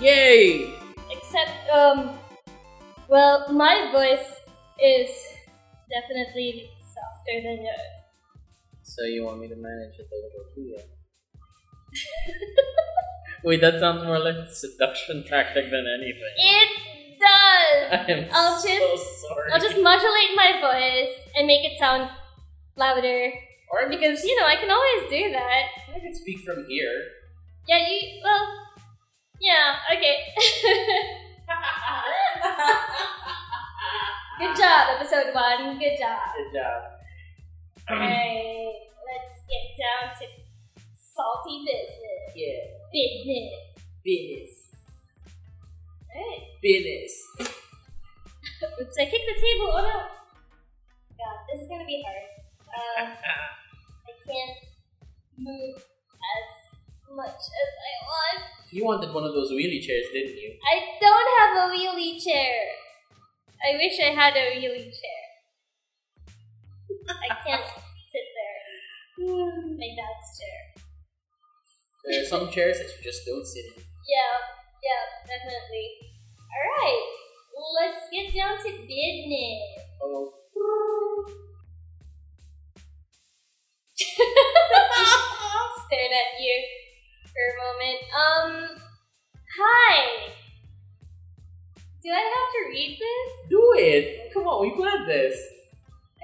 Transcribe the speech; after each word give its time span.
Yay! 0.00 0.74
Except, 1.10 1.50
um, 1.72 2.18
well, 3.08 3.50
my 3.52 3.90
voice 3.92 4.40
is 4.82 5.10
definitely 5.90 6.68
softer 6.80 7.42
than 7.42 7.64
yours. 7.64 8.02
So 8.82 9.04
you 9.04 9.24
want 9.24 9.40
me 9.40 9.48
to 9.48 9.56
manage 9.56 9.98
it 9.98 10.06
a 10.06 10.16
little 10.16 10.74
bit 10.74 10.90
Wait, 13.44 13.60
that 13.60 13.80
sounds 13.80 14.04
more 14.04 14.18
like 14.18 14.34
a 14.34 14.52
seduction 14.52 15.24
tactic 15.24 15.70
than 15.70 15.86
anything. 15.98 16.34
It 16.36 16.68
does. 17.20 17.92
I 18.08 18.12
am 18.12 18.28
I'll 18.32 18.58
so 18.58 18.68
just- 18.68 19.20
sorry. 19.22 19.52
I'll 19.52 19.60
just 19.60 19.80
modulate 19.82 20.34
my 20.36 20.58
voice 20.60 21.14
and 21.36 21.46
make 21.46 21.64
it 21.64 21.78
sound 21.78 22.10
louder 22.76 23.32
or 23.70 23.88
because 23.88 24.22
you 24.24 24.38
know 24.38 24.46
I 24.46 24.56
can 24.56 24.70
always 24.70 25.10
do 25.10 25.32
that. 25.32 25.62
I 25.94 25.98
can 26.00 26.14
speak 26.14 26.40
from 26.40 26.66
here. 26.68 27.02
Yeah, 27.68 27.78
you. 27.88 28.20
Well, 28.22 28.65
yeah. 29.40 29.76
Okay. 29.96 30.16
Good 34.38 34.56
job, 34.56 34.96
episode 34.96 35.34
one. 35.34 35.78
Good 35.78 35.96
job. 35.98 36.18
Good 36.36 36.52
job. 36.58 36.82
Alright, 37.90 38.74
let's 39.06 39.46
get 39.48 39.64
down 39.78 40.12
to 40.18 40.26
salty 40.92 41.64
business. 41.64 42.34
Yeah. 42.34 42.60
Business. 42.92 43.80
Business. 44.04 44.50
Alright. 46.14 46.42
Business. 46.60 47.12
Oops, 48.80 48.96
I 48.98 49.04
kicked 49.04 49.26
the 49.26 49.40
table. 49.40 49.70
Oh 49.72 49.82
no. 49.82 49.96
God, 51.16 51.36
this 51.52 51.62
is 51.62 51.68
gonna 51.68 51.86
be 51.86 52.04
hard. 52.04 52.24
Uh, 52.68 53.06
I 54.08 54.12
can't 54.26 54.58
move 55.38 55.76
as 55.76 56.55
much 57.16 57.48
as 57.48 57.72
I 57.80 57.94
want. 58.04 58.44
you 58.70 58.84
wanted 58.84 59.12
one 59.14 59.24
of 59.24 59.32
those 59.32 59.50
wheelie 59.50 59.80
chairs, 59.80 60.04
didn't 60.12 60.36
you? 60.36 60.52
I 60.60 61.00
don't 61.00 61.28
have 61.40 61.56
a 61.64 61.72
wheelie 61.72 62.22
chair. 62.22 62.76
I 63.56 63.72
wish 63.80 63.96
I 63.98 64.12
had 64.12 64.36
a 64.36 64.52
wheelie 64.52 64.92
chair. 64.92 65.22
I 67.08 67.28
can't 67.40 67.64
sit 67.64 68.28
there. 68.36 68.60
It's 69.16 69.80
my 69.80 69.90
dad's 69.96 70.28
chair. 70.36 70.60
There 72.04 72.20
are 72.22 72.26
some 72.26 72.50
chairs 72.52 72.78
that 72.78 72.92
you 72.92 73.02
just 73.02 73.24
don't 73.24 73.46
sit 73.46 73.64
in. 73.64 73.82
Yeah, 74.04 74.36
yeah, 74.84 75.02
definitely. 75.24 76.12
Alright, 76.52 77.04
let's 77.80 78.12
get 78.12 78.28
down 78.36 78.58
to 78.58 78.70
business. 78.84 79.60
Oh. 80.02 80.34
Stared 85.86 86.12
at 86.12 86.40
you 86.40 86.75
for 87.36 87.44
a 87.52 87.56
moment. 87.60 88.00
Um, 88.16 88.80
hi. 89.58 90.32
Do 92.02 92.10
I 92.10 92.24
have 92.32 92.50
to 92.56 92.70
read 92.70 92.98
this? 92.98 93.50
Do 93.50 93.74
it! 93.76 94.32
Come 94.32 94.44
on, 94.46 94.62
we 94.62 94.74
planned 94.74 95.08
this. 95.08 95.36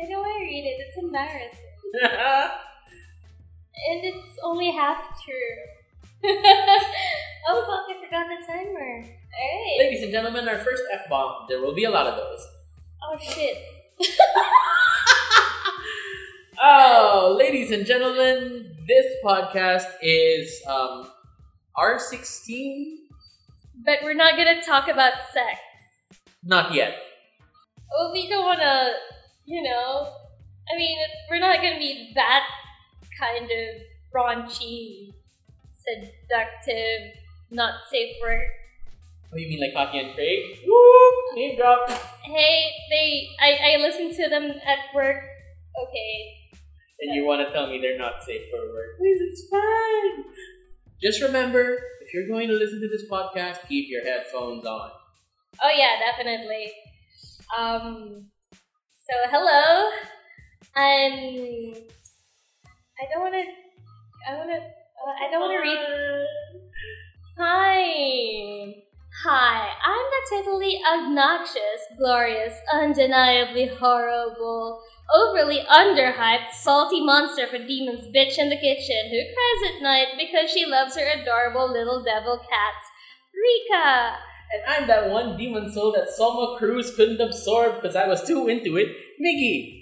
I 0.00 0.08
don't 0.08 0.20
want 0.20 0.38
to 0.38 0.44
read 0.44 0.64
it. 0.64 0.86
It's 0.88 0.96
embarrassing. 0.98 1.58
And 3.84 4.04
it's 4.04 4.38
only 4.44 4.70
half 4.70 5.20
true. 5.24 5.56
oh 6.24 7.64
fuck, 7.66 7.90
I 7.90 8.04
forgot 8.04 8.26
the 8.28 8.46
timer. 8.46 8.78
Alright. 8.78 9.78
Ladies 9.78 10.04
and 10.04 10.12
gentlemen, 10.12 10.46
our 10.48 10.58
first 10.58 10.82
F 10.92 11.08
bomb. 11.08 11.46
There 11.48 11.60
will 11.60 11.74
be 11.74 11.82
a 11.82 11.90
lot 11.90 12.06
of 12.06 12.14
those. 12.16 12.46
Oh 13.02 13.18
shit. 13.18 13.56
Oh, 16.64 17.34
ladies 17.36 17.72
and 17.72 17.84
gentlemen, 17.84 18.71
this 18.86 19.06
podcast 19.24 19.86
is 20.02 20.62
um, 20.66 21.08
R16? 21.76 22.96
But 23.84 23.98
we're 24.02 24.14
not 24.14 24.36
gonna 24.36 24.62
talk 24.62 24.88
about 24.88 25.14
sex. 25.32 25.58
Not 26.44 26.74
yet. 26.74 26.94
Well, 27.90 28.12
we 28.12 28.28
don't 28.28 28.44
wanna, 28.44 28.92
you 29.44 29.62
know. 29.62 30.12
I 30.72 30.76
mean, 30.76 30.98
we're 31.30 31.40
not 31.40 31.56
gonna 31.56 31.78
be 31.78 32.12
that 32.14 32.44
kind 33.18 33.44
of 33.44 33.82
raunchy, 34.14 35.12
seductive, 35.68 37.14
not 37.50 37.74
safe 37.90 38.16
for. 38.20 38.32
Oh, 39.32 39.36
you 39.36 39.48
mean 39.48 39.60
like 39.60 39.74
Cocky 39.74 39.98
and 39.98 40.14
Craig? 40.14 40.58
Woo! 40.66 41.36
Name 41.36 41.56
drop. 41.56 41.88
Hey, 42.22 42.70
they. 42.90 43.28
I, 43.40 43.74
I 43.74 43.76
listen 43.78 44.14
to 44.14 44.28
them 44.28 44.50
at 44.66 44.94
work. 44.94 45.24
Okay. 45.82 46.41
And 47.02 47.16
you 47.16 47.26
want 47.26 47.46
to 47.46 47.52
tell 47.52 47.66
me 47.66 47.80
they're 47.80 47.98
not 47.98 48.22
safe 48.22 48.42
for 48.48 48.60
work? 48.60 48.96
Please, 48.98 49.18
it's 49.20 49.48
fine. 49.50 50.24
Just 51.02 51.20
remember, 51.20 51.76
if 52.00 52.14
you're 52.14 52.28
going 52.28 52.46
to 52.46 52.54
listen 52.54 52.80
to 52.80 52.88
this 52.88 53.04
podcast, 53.10 53.66
keep 53.68 53.90
your 53.90 54.04
headphones 54.04 54.64
on. 54.64 54.90
Oh 55.60 55.70
yeah, 55.76 55.98
definitely. 55.98 56.72
Um. 57.58 58.26
So 58.86 59.14
hello. 59.30 59.90
I'm. 60.76 61.74
I 63.00 63.04
don't 63.12 63.20
want 63.20 63.34
to. 63.34 64.30
I 64.30 64.36
want 64.36 64.50
to. 64.50 64.58
Uh, 64.58 65.26
I 65.26 65.30
don't 65.30 65.40
want 65.40 65.52
to 65.52 65.68
read. 65.68 65.78
Hi. 67.36 68.82
Hi, 69.24 69.68
I'm 69.84 70.06
the 70.10 70.42
totally 70.42 70.80
obnoxious, 70.90 71.80
glorious, 71.98 72.54
undeniably 72.72 73.66
horrible, 73.66 74.80
overly 75.12 75.60
underhyped, 75.70 76.52
salty 76.52 77.04
monster 77.04 77.44
a 77.46 77.58
demon's 77.58 78.06
bitch 78.14 78.38
in 78.38 78.48
the 78.48 78.56
kitchen 78.56 79.10
who 79.10 79.20
cries 79.34 79.74
at 79.76 79.82
night 79.82 80.08
because 80.18 80.50
she 80.50 80.64
loves 80.66 80.96
her 80.96 81.06
adorable 81.20 81.70
little 81.70 82.02
devil 82.02 82.38
cats. 82.38 82.86
Rika! 83.34 84.16
And 84.54 84.62
I'm 84.68 84.86
that 84.88 85.10
one 85.10 85.36
demon 85.38 85.72
soul 85.72 85.92
that 85.92 86.10
Soma 86.10 86.58
Cruz 86.58 86.94
couldn't 86.94 87.20
absorb 87.20 87.80
because 87.80 87.96
I 87.96 88.06
was 88.06 88.26
too 88.26 88.48
into 88.48 88.76
it, 88.76 88.88
Miggy. 89.20 89.78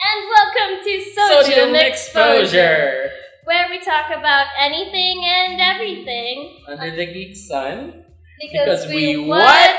And 0.00 0.28
welcome 0.30 0.84
to 0.84 1.02
Sodium, 1.02 1.74
Exposure, 1.74 3.10
where 3.44 3.66
we 3.70 3.78
talk 3.80 4.10
about 4.10 4.46
anything 4.60 5.24
and 5.24 5.60
everything 5.60 6.56
Under 6.68 6.94
the 6.94 7.06
geek 7.06 7.34
sun. 7.36 8.04
because, 8.40 8.84
Because 8.84 8.86
we, 8.88 9.16
we 9.16 9.28
what? 9.28 9.76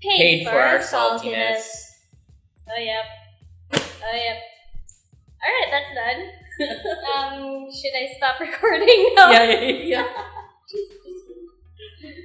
Paid, 0.00 0.16
Paid 0.18 0.44
for 0.46 0.52
for 0.52 0.60
our 0.60 0.78
saltiness. 0.78 1.24
saltiness. 1.26 1.84
Oh 2.70 2.80
yep. 2.80 3.04
Oh 3.72 4.14
yep. 4.14 4.38
Alright, 5.38 5.70
that's 5.70 5.94
done. 5.94 6.20
um, 7.14 7.70
should 7.70 7.94
I 7.94 8.08
stop 8.16 8.40
recording 8.48 9.12
now? 9.14 9.30
yeah, 9.30 9.44
yeah, 9.44 9.70
yeah. 9.70 10.06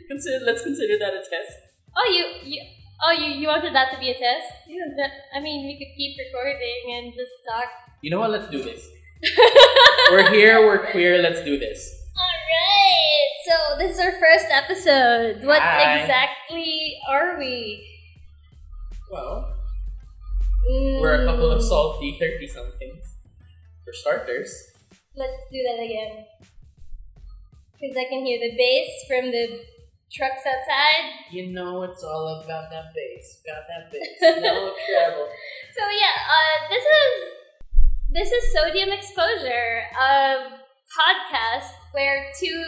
Consider, 0.08 0.46
let's 0.46 0.62
consider 0.62 0.98
that 1.00 1.14
a 1.14 1.18
test. 1.18 1.58
Oh 1.96 2.08
you, 2.10 2.26
you 2.48 2.62
oh 3.06 3.12
you, 3.12 3.28
you 3.42 3.48
wanted 3.48 3.74
that 3.74 3.92
to 3.92 4.00
be 4.00 4.10
a 4.10 4.14
test? 4.14 4.48
Yeah. 4.68 5.08
I 5.36 5.40
mean 5.40 5.66
we 5.66 5.78
could 5.78 5.96
keep 5.98 6.18
recording 6.18 6.96
and 6.96 7.14
just 7.14 7.32
talk. 7.48 7.66
You 8.02 8.12
know 8.12 8.20
what? 8.20 8.32
Let's 8.32 8.50
do 8.50 8.62
this. 8.64 8.88
We're 10.12 10.30
here, 10.32 10.66
we're 10.66 10.92
queer, 10.92 11.18
let's 11.20 11.42
do 11.44 11.58
this. 11.58 11.96
Alright, 12.20 13.32
so 13.48 13.78
this 13.78 13.98
is 13.98 14.06
our 14.06 14.12
first 14.20 14.48
episode. 14.52 15.46
What 15.46 15.62
Hi. 15.62 16.02
exactly 16.02 16.98
are 17.10 17.38
we? 17.40 17.88
Well, 19.10 19.54
we're 21.02 21.22
a 21.22 21.26
couple 21.26 21.52
of 21.52 21.62
Mm, 21.62 21.68
salty 21.68 22.18
30 22.20 22.48
somethings. 22.48 23.18
For 23.86 23.94
starters. 23.94 24.72
Let's 25.16 25.44
do 25.52 25.62
that 25.64 25.84
again. 25.84 26.26
Because 27.80 27.98
I 27.98 28.06
can 28.10 28.26
hear 28.26 28.40
the 28.40 28.56
bass 28.56 28.90
from 29.08 29.32
the 29.32 29.60
trucks 30.14 30.44
outside. 30.48 31.10
You 31.32 31.52
know 31.52 31.84
it's 31.84 32.04
all 32.04 32.28
about 32.44 32.70
that 32.70 32.94
bass. 32.96 33.42
Got 33.46 33.64
that 33.68 33.92
bass. 33.92 34.08
No 34.42 34.72
trouble. 34.72 35.28
So 35.76 35.84
yeah, 35.90 36.16
uh, 36.32 36.70
this 36.70 36.84
is 36.84 37.44
this 38.14 38.32
is 38.32 38.54
Sodium 38.54 38.92
Exposure, 38.92 39.84
a 40.00 40.36
podcast 40.94 41.72
where 41.94 42.32
two 42.40 42.64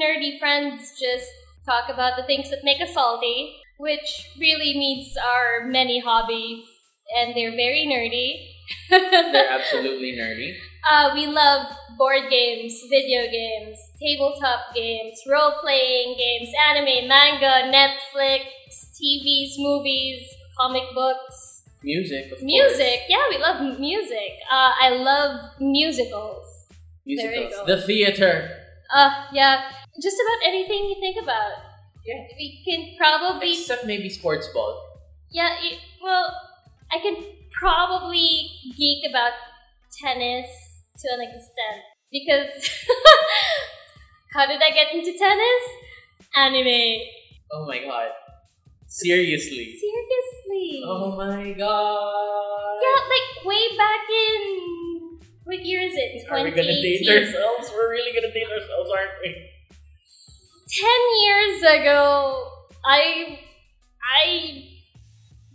nerdy 0.00 0.38
friends 0.38 0.92
just 1.00 1.30
talk 1.64 1.88
about 1.88 2.16
the 2.16 2.24
things 2.24 2.50
that 2.50 2.60
make 2.62 2.80
us 2.82 2.92
salty, 2.92 3.56
which 3.78 4.28
really 4.38 4.76
means 4.78 5.16
our 5.16 5.66
many 5.66 6.00
hobbies, 6.00 6.64
and 7.16 7.34
they're 7.34 7.52
very 7.52 7.84
nerdy. 7.86 8.48
They're 8.90 9.50
absolutely 9.58 10.12
nerdy. 10.16 10.56
Uh, 10.90 11.10
we 11.14 11.26
love 11.26 11.66
board 11.98 12.30
games, 12.30 12.82
video 12.90 13.30
games, 13.30 13.78
tabletop 14.00 14.74
games, 14.74 15.20
role 15.30 15.54
playing 15.60 16.16
games, 16.18 16.50
anime, 16.68 17.08
manga, 17.08 17.70
Netflix, 17.70 18.42
TVs, 18.98 19.54
movies, 19.58 20.28
comic 20.58 20.84
books, 20.94 21.62
Music, 21.84 22.26
of 22.26 22.38
course. 22.38 22.42
music. 22.42 23.00
Yeah, 23.08 23.26
we 23.28 23.38
love 23.38 23.78
music. 23.80 24.38
Uh, 24.50 24.70
I 24.80 24.90
love 24.90 25.50
musicals. 25.60 26.68
Musicals. 27.04 27.66
The 27.66 27.82
theater. 27.82 28.50
Uh, 28.94 29.10
yeah, 29.32 29.70
just 30.00 30.16
about 30.16 30.48
anything 30.48 30.84
you 30.84 30.96
think 31.00 31.20
about. 31.20 31.52
Yeah. 32.06 32.22
We 32.38 32.62
can 32.64 32.94
probably 32.96 33.52
Except 33.52 33.84
maybe 33.84 34.08
sports 34.10 34.48
ball. 34.54 34.78
Yeah, 35.30 35.56
well, 36.02 36.34
I 36.92 36.98
can 36.98 37.16
probably 37.52 38.50
geek 38.76 39.08
about 39.08 39.32
tennis 40.00 40.46
to 40.98 41.08
an 41.14 41.22
extent 41.22 41.82
because 42.10 42.48
how 44.34 44.46
did 44.46 44.60
I 44.62 44.70
get 44.70 44.92
into 44.92 45.16
tennis? 45.18 45.62
Anime. 46.36 47.00
Oh 47.52 47.66
my 47.66 47.78
god. 47.78 48.10
Seriously. 48.86 49.76
Seriously. 49.78 50.82
Oh 50.84 51.16
my 51.16 51.52
god. 51.52 52.76
Yeah, 52.82 53.00
like 53.08 53.44
way 53.46 53.76
back 53.76 54.04
in 54.10 55.18
what 55.44 55.64
year 55.64 55.80
is 55.80 55.92
it? 55.94 56.30
Are 56.30 56.42
we 56.44 56.50
gonna 56.50 56.62
date 56.62 57.08
ourselves? 57.08 57.70
We're 57.74 57.90
really 57.90 58.12
gonna 58.12 58.32
date 58.32 58.46
ourselves, 58.46 58.90
aren't 58.90 59.10
we? 59.22 59.48
Ten 60.68 61.00
years 61.20 61.80
ago, 61.80 62.48
I 62.84 63.38
I 64.02 64.71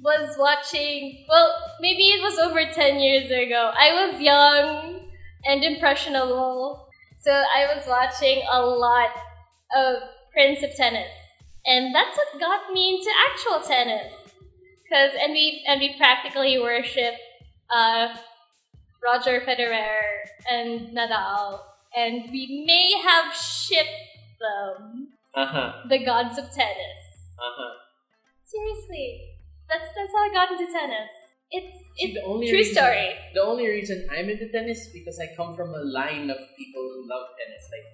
was 0.01 0.35
watching. 0.37 1.25
Well, 1.29 1.49
maybe 1.79 2.03
it 2.03 2.21
was 2.21 2.37
over 2.39 2.63
ten 2.71 2.99
years 2.99 3.29
ago. 3.31 3.71
I 3.77 4.05
was 4.07 4.21
young 4.21 5.09
and 5.45 5.63
impressionable, 5.63 6.87
so 7.17 7.31
I 7.31 7.73
was 7.75 7.85
watching 7.87 8.41
a 8.51 8.61
lot 8.61 9.09
of 9.75 9.95
Prince 10.33 10.63
of 10.63 10.73
Tennis, 10.75 11.13
and 11.65 11.93
that's 11.93 12.15
what 12.17 12.39
got 12.39 12.71
me 12.73 12.95
into 12.95 13.09
actual 13.31 13.59
tennis. 13.67 14.13
Cause 14.91 15.11
and 15.21 15.33
we 15.33 15.63
and 15.67 15.79
we 15.81 15.95
practically 15.97 16.57
worship 16.59 17.15
uh, 17.69 18.15
Roger 19.03 19.41
Federer 19.41 19.99
and 20.49 20.95
Nadal, 20.95 21.59
and 21.95 22.31
we 22.31 22.63
may 22.65 22.93
have 23.01 23.33
shipped 23.33 23.89
them, 24.39 25.09
Uh 25.35 25.45
huh. 25.45 25.73
the 25.89 26.03
gods 26.05 26.37
of 26.37 26.45
tennis. 26.51 27.03
Uh 27.37 27.51
huh. 27.57 27.73
Seriously, 28.43 29.21
that's 29.69 29.89
that's 29.95 30.13
how 30.13 30.23
I 30.23 30.33
got 30.33 30.51
into 30.51 30.71
tennis. 30.71 31.11
It's 31.49 31.73
See, 31.97 32.11
it's 32.11 32.13
the 32.15 32.23
only 32.27 32.49
true 32.49 32.57
reason, 32.59 32.75
story. 32.75 33.15
The 33.33 33.41
only 33.41 33.67
reason 33.67 34.07
I'm 34.11 34.29
into 34.29 34.49
tennis 34.51 34.89
because 34.93 35.19
I 35.19 35.35
come 35.35 35.55
from 35.55 35.73
a 35.73 35.83
line 35.83 36.29
of 36.29 36.37
people 36.57 36.81
who 36.81 37.07
love 37.09 37.27
tennis. 37.39 37.63
Like, 37.71 37.87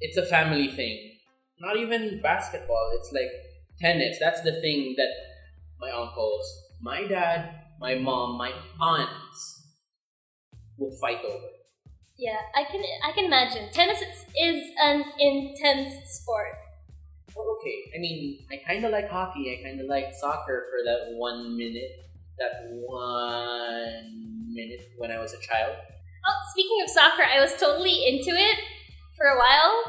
it's 0.00 0.16
a 0.16 0.26
family 0.26 0.68
thing. 0.68 1.18
Not 1.58 1.76
even 1.76 2.20
basketball. 2.22 2.92
It's 2.94 3.12
like 3.12 3.30
tennis. 3.80 4.18
That's 4.20 4.42
the 4.42 4.60
thing 4.60 4.94
that 4.98 5.10
my 5.80 5.90
uncles, 5.90 6.44
my 6.80 7.06
dad, 7.06 7.54
my 7.80 7.96
mom, 7.96 8.38
my 8.38 8.52
aunts 8.80 9.66
will 10.78 10.96
fight 11.00 11.24
over. 11.24 11.48
Yeah, 12.18 12.38
I 12.54 12.64
can 12.64 12.82
I 13.04 13.12
can 13.12 13.24
imagine. 13.24 13.70
Tennis 13.72 14.00
is, 14.00 14.26
is 14.38 14.70
an 14.80 15.04
intense 15.18 16.08
sport. 16.08 16.54
Well, 17.36 17.56
okay. 17.60 17.90
I 17.94 17.98
mean, 17.98 18.38
I 18.50 18.56
kind 18.66 18.84
of 18.84 18.92
like 18.92 19.08
hockey. 19.08 19.56
I 19.58 19.62
kind 19.62 19.80
of 19.80 19.86
like 19.86 20.12
soccer 20.12 20.66
for 20.70 20.84
that 20.84 21.16
one 21.16 21.56
minute. 21.56 21.98
That 22.38 22.68
one 22.70 24.52
minute 24.52 24.88
when 24.98 25.10
I 25.10 25.18
was 25.18 25.32
a 25.32 25.40
child. 25.40 25.76
Oh, 26.26 26.40
speaking 26.50 26.78
of 26.82 26.88
soccer, 26.90 27.22
I 27.24 27.40
was 27.40 27.54
totally 27.58 28.06
into 28.06 28.30
it 28.30 28.58
for 29.16 29.26
a 29.26 29.38
while. 29.38 29.84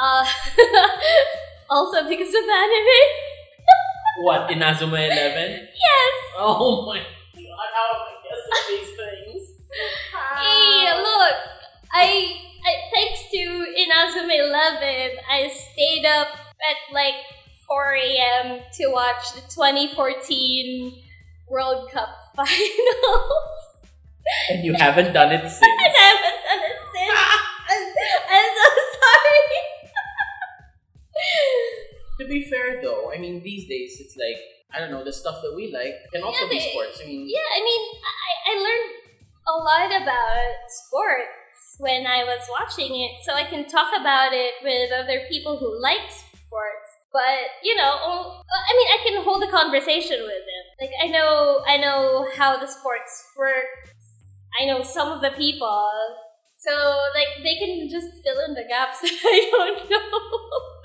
Uh, 0.00 0.24
also 1.70 2.08
because 2.08 2.28
of 2.28 2.44
the 2.44 2.52
anime. 2.52 2.86
What, 4.20 4.50
Inazuma 4.50 4.98
11? 4.98 5.14
yes. 5.14 6.14
Oh 6.36 6.86
my 6.86 6.98
god, 6.98 7.70
how 7.72 7.86
am 7.94 8.02
I 8.02 8.14
guessing 8.26 8.66
these 8.68 8.96
things? 8.98 9.42
Hey, 10.10 10.90
look. 10.98 11.34
I, 11.94 12.02
I 12.02 12.02
thanks 12.02 12.34
to 12.34 12.37
Inazuma 13.78 14.34
Eleven, 14.38 15.18
I 15.30 15.46
stayed 15.48 16.04
up 16.04 16.28
at 16.68 16.92
like 16.92 17.14
4 17.66 17.94
a.m. 17.94 18.60
to 18.74 18.88
watch 18.90 19.32
the 19.34 19.40
2014 19.42 21.02
World 21.48 21.90
Cup 21.92 22.08
finals. 22.36 23.54
And 24.50 24.64
you 24.64 24.74
haven't 24.74 25.12
done 25.12 25.32
it 25.32 25.42
since. 25.48 25.62
and 25.62 25.80
I 25.80 25.88
haven't 25.94 26.38
done 26.44 26.62
it 26.70 26.78
since. 26.92 27.18
I'm, 27.70 27.84
I'm 28.34 28.50
so 28.56 28.68
sorry. 28.98 29.44
to 32.20 32.24
be 32.26 32.44
fair 32.50 32.82
though, 32.82 33.12
I 33.14 33.18
mean, 33.18 33.42
these 33.42 33.68
days 33.68 33.98
it's 34.00 34.16
like, 34.16 34.40
I 34.74 34.80
don't 34.80 34.90
know, 34.90 35.04
the 35.04 35.12
stuff 35.12 35.36
that 35.42 35.54
we 35.54 35.72
like 35.72 35.94
can 36.12 36.22
also 36.22 36.44
Yeah, 36.44 36.50
be 36.50 36.60
sports. 36.60 37.00
I 37.02 37.06
mean, 37.06 37.28
yeah, 37.28 37.46
I 37.56 37.60
mean, 37.62 37.82
I, 38.02 38.30
I 38.50 38.52
learned 38.58 38.94
a 39.48 39.52
lot 39.56 40.02
about 40.02 40.68
sports 40.68 41.47
when 41.78 42.06
I 42.06 42.24
was 42.24 42.42
watching 42.50 42.94
it, 43.00 43.22
so 43.22 43.34
I 43.34 43.44
can 43.44 43.68
talk 43.68 43.92
about 43.98 44.32
it 44.32 44.54
with 44.62 44.92
other 44.92 45.26
people 45.28 45.58
who 45.58 45.80
like 45.80 46.10
sports. 46.10 46.90
But 47.12 47.62
you 47.62 47.74
know, 47.76 47.82
I 47.82 48.72
mean, 48.76 48.88
I 48.92 48.98
can 49.06 49.22
hold 49.24 49.42
a 49.42 49.50
conversation 49.50 50.20
with 50.20 50.42
them. 50.44 50.64
Like 50.80 50.90
I 51.02 51.06
know, 51.06 51.62
I 51.66 51.76
know 51.76 52.26
how 52.36 52.58
the 52.58 52.66
sports 52.66 53.24
work. 53.36 53.94
I 54.60 54.66
know 54.66 54.82
some 54.82 55.12
of 55.12 55.20
the 55.20 55.30
people, 55.30 55.90
so 56.56 56.72
like 57.14 57.28
they 57.42 57.54
can 57.56 57.88
just 57.88 58.08
fill 58.24 58.44
in 58.46 58.54
the 58.54 58.64
gaps 58.68 58.98
I 59.04 59.48
don't 59.50 59.90
know. 59.90 60.20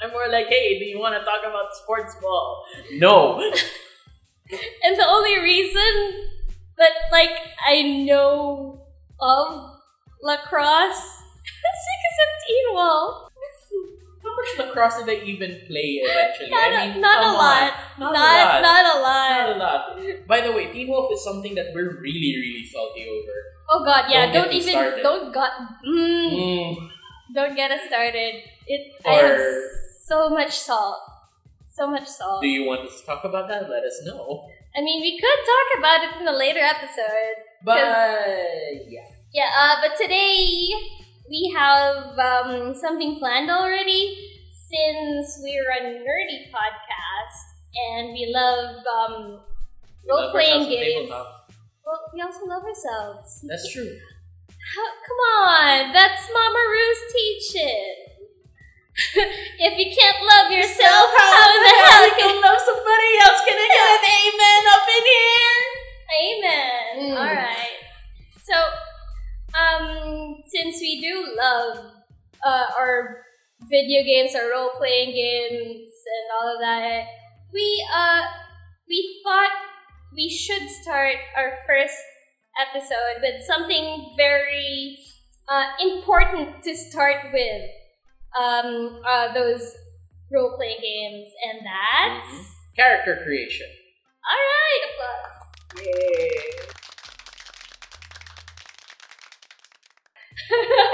I'm 0.03 0.11
more 0.11 0.27
like, 0.29 0.47
hey, 0.47 0.79
do 0.79 0.85
you 0.85 0.99
want 0.99 1.15
to 1.19 1.25
talk 1.25 1.41
about 1.41 1.73
sports 1.83 2.15
ball? 2.21 2.63
No. 2.93 3.51
And 4.83 4.99
the 4.99 5.07
only 5.07 5.39
reason 5.39 6.29
that 6.77 6.91
like 7.11 7.31
I 7.65 7.81
know 8.05 8.85
of 9.19 9.72
lacrosse 10.23 11.03
is 11.43 11.83
because 11.91 12.19
of 12.23 12.31
Teen 12.47 12.65
Wolf. 12.73 13.29
How 14.23 14.31
much 14.39 14.51
lacrosse 14.57 14.97
did 15.03 15.05
they 15.11 15.21
even 15.27 15.51
play 15.67 15.99
eventually? 15.99 16.49
Not, 16.49 16.71
I 16.71 16.83
a, 16.83 16.93
mean, 16.93 17.01
not 17.01 17.19
a 17.23 17.31
lot. 17.35 17.73
Not, 17.99 18.13
Not 18.13 18.15
a 18.15 18.15
lot. 18.15 18.61
not 18.63 18.85
a 18.87 18.97
lot. 19.03 19.29
Not 19.35 19.49
a 19.51 19.59
lot. 19.59 20.27
By 20.27 20.39
the 20.41 20.51
way, 20.53 20.71
Teen 20.71 20.87
Wolf 20.87 21.11
is 21.11 21.21
something 21.23 21.53
that 21.55 21.75
we're 21.75 21.99
really, 21.99 22.33
really 22.39 22.65
salty 22.65 23.03
over. 23.03 23.35
Oh 23.69 23.83
god, 23.83 24.05
yeah. 24.09 24.31
Don't 24.31 24.47
Don't, 24.47 24.51
get 24.51 24.61
even 24.63 24.73
started. 24.73 25.03
don't 25.03 25.33
got 25.33 25.51
mm, 25.85 26.31
Mm. 26.31 26.89
don't 27.35 27.55
get 27.55 27.71
us 27.71 27.81
started. 27.87 28.43
It 28.67 28.93
I 29.05 29.13
have 29.27 29.41
so 30.07 30.29
much 30.29 30.55
salt. 30.57 30.99
So 31.67 31.89
much 31.91 32.07
salt. 32.07 32.41
Do 32.41 32.47
you 32.47 32.63
want 32.65 32.87
us 32.87 33.01
to 33.01 33.05
talk 33.05 33.23
about 33.25 33.47
that? 33.49 33.69
Let 33.69 33.83
us 33.83 33.99
know. 34.05 34.47
I 34.75 34.81
mean, 34.81 35.01
we 35.01 35.19
could 35.19 35.41
talk 35.53 35.67
about 35.79 35.99
it 36.07 36.21
in 36.21 36.27
a 36.27 36.37
later 36.37 36.59
episode. 36.61 37.35
But 37.65 37.77
yeah. 38.87 39.03
Yeah, 39.33 39.49
uh, 39.49 39.81
but 39.81 39.97
today 39.97 40.69
we 41.27 41.51
have 41.57 42.13
um, 42.19 42.75
something 42.75 43.17
planned 43.17 43.49
already 43.49 44.15
since 44.53 45.41
we're 45.41 45.71
a 45.73 45.81
nerdy 46.05 46.53
podcast 46.53 47.41
and 47.73 48.13
we 48.13 48.29
love 48.29 48.75
um, 48.85 49.39
Role-playing 50.07 50.69
games. 50.69 51.09
well, 51.09 51.99
we 52.13 52.21
also 52.21 52.45
love 52.45 52.61
ourselves. 52.61 53.43
That's 53.49 53.73
true. 53.73 53.97
How, 54.75 54.87
come 55.01 55.17
on, 55.49 55.93
that's 55.93 56.29
Mama 56.31 56.63
Ru's 56.69 57.01
teaching. 57.11 57.95
if 59.65 59.73
you 59.79 59.89
can't 59.97 60.21
love 60.21 60.51
yourself, 60.51 61.09
how 61.17 61.47
the 61.57 61.73
hell 61.89 62.09
can 62.19 62.35
love 62.39 62.61
somebody 62.61 63.11
else? 63.25 63.41
Can 63.49 63.57
I 63.57 63.67
get 63.73 63.97
an 63.97 64.05
amen 64.29 64.63
up 64.69 64.85
in 64.93 65.03
here? 65.09 65.63
Amen. 66.21 66.83
Mm. 67.01 67.17
All 67.17 67.33
right. 67.33 67.73
So, 68.43 68.53
um, 69.57 70.41
since 70.47 70.79
we 70.81 71.01
do 71.01 71.35
love 71.37 71.91
uh, 72.45 72.65
our 72.77 73.23
video 73.69 74.03
games, 74.03 74.35
our 74.35 74.49
role 74.51 74.71
playing 74.77 75.11
games, 75.15 75.89
and 75.89 76.25
all 76.41 76.53
of 76.55 76.59
that, 76.61 77.05
we 77.53 77.85
uh 77.95 78.21
we 78.87 79.21
thought 79.23 79.51
we 80.15 80.29
should 80.29 80.69
start 80.69 81.15
our 81.37 81.57
first 81.67 81.95
episode 82.59 83.21
with 83.21 83.43
something 83.45 84.13
very 84.17 84.97
uh, 85.49 85.65
important 85.81 86.63
to 86.63 86.75
start 86.75 87.17
with. 87.33 87.69
Um, 88.39 88.99
uh, 89.07 89.31
those 89.33 89.75
role 90.31 90.55
playing 90.57 90.79
games, 90.81 91.29
and 91.47 91.59
that's 91.63 92.49
Character 92.75 93.21
creation. 93.23 93.67
all 94.25 94.39
right. 94.39 94.81
Applause. 94.89 95.85
Yay. 95.85 96.72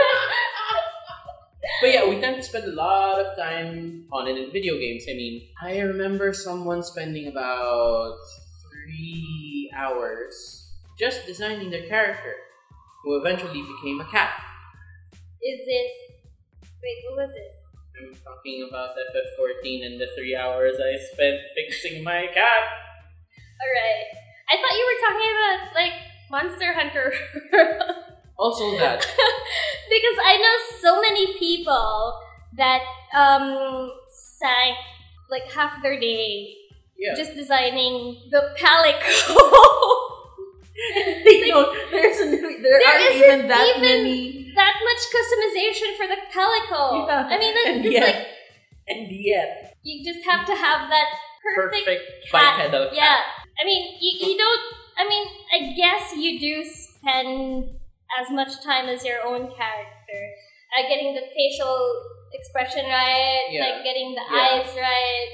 But 1.81 1.93
yeah, 1.93 2.09
we 2.09 2.19
tend 2.19 2.35
to 2.35 2.43
spend 2.43 2.65
a 2.65 2.75
lot 2.75 3.19
of 3.19 3.37
time 3.37 4.05
on 4.11 4.27
it 4.27 4.37
in 4.37 4.51
video 4.51 4.77
games. 4.77 5.05
I 5.09 5.13
mean, 5.13 5.47
I 5.61 5.79
remember 5.79 6.33
someone 6.33 6.83
spending 6.83 7.27
about 7.27 8.17
three 8.67 9.71
hours 9.75 10.73
just 10.97 11.25
designing 11.25 11.69
their 11.69 11.87
character, 11.87 12.35
who 13.03 13.17
eventually 13.17 13.61
became 13.61 14.01
a 14.01 14.05
cat. 14.11 14.31
Is 15.41 15.59
this? 15.65 15.91
Wait, 16.83 16.97
what 17.07 17.27
was 17.27 17.33
this? 17.33 17.55
I'm 17.95 18.13
talking 18.25 18.67
about 18.67 18.89
FF14 19.15 19.85
and 19.85 20.01
the 20.01 20.07
three 20.17 20.35
hours 20.35 20.75
I 20.75 20.97
spent 21.13 21.39
fixing 21.55 22.03
my 22.03 22.27
cat. 22.33 22.63
All 23.61 23.71
right. 23.71 24.05
I 24.51 24.55
thought 24.59 24.75
you 24.75 24.85
were 24.89 25.01
talking 25.07 25.31
about 25.37 25.75
like 25.75 25.93
Monster 26.29 26.73
Hunter. 26.73 28.03
Also, 28.39 28.71
that. 28.83 28.99
because 29.95 30.17
I 30.23 30.33
know 30.39 30.55
so 30.79 31.01
many 31.01 31.37
people 31.37 32.19
that 32.57 32.81
um 33.13 33.91
sank 34.09 34.77
like 35.29 35.51
half 35.51 35.81
their 35.83 35.99
day 35.99 36.55
Yeah. 36.97 37.15
just 37.15 37.35
designing 37.35 38.17
the 38.31 38.41
Palico. 38.59 39.15
They 41.25 41.47
don't- 41.51 41.75
there's 41.91 42.17
there, 42.19 42.39
There 42.63 42.81
aren't 42.87 43.11
isn't 43.11 43.23
even 43.23 43.47
that 43.51 43.67
even 43.75 43.81
many. 44.03 44.51
that 44.55 44.75
much 44.87 45.01
customization 45.15 45.89
for 45.99 46.07
the 46.07 46.19
Palico. 46.33 47.05
Yeah, 47.07 47.27
I 47.27 47.35
mean, 47.37 47.53
that, 47.53 47.67
it's 47.85 47.93
yet- 47.93 48.15
like 48.15 48.27
And 48.89 49.07
yet, 49.11 49.75
You 49.83 50.03
just 50.03 50.23
have 50.27 50.45
to 50.47 50.55
have 50.55 50.89
that 50.89 51.09
perfect, 51.43 51.85
perfect 51.85 52.03
cat. 52.31 52.57
bipedal 52.57 52.85
cat. 52.89 52.95
Yeah. 52.95 53.19
I 53.59 53.63
mean, 53.65 53.97
you, 53.99 54.11
you 54.27 54.37
don't. 54.37 54.63
I 54.97 55.03
mean, 55.07 55.25
I 55.55 55.59
guess 55.75 56.15
you 56.15 56.39
do 56.39 56.53
spend 56.63 57.78
as 58.17 58.29
much 58.31 58.61
time 58.63 58.89
as 58.89 59.05
your 59.05 59.25
own 59.25 59.51
character, 59.53 60.21
uh, 60.77 60.81
getting 60.87 61.13
the 61.15 61.25
facial 61.35 61.77
expression 62.33 62.85
right, 62.85 63.47
Yeah. 63.49 63.65
like 63.65 63.83
getting 63.83 64.15
the 64.15 64.21
Yeah. 64.21 64.61
eyes 64.61 64.75
right, 64.75 65.29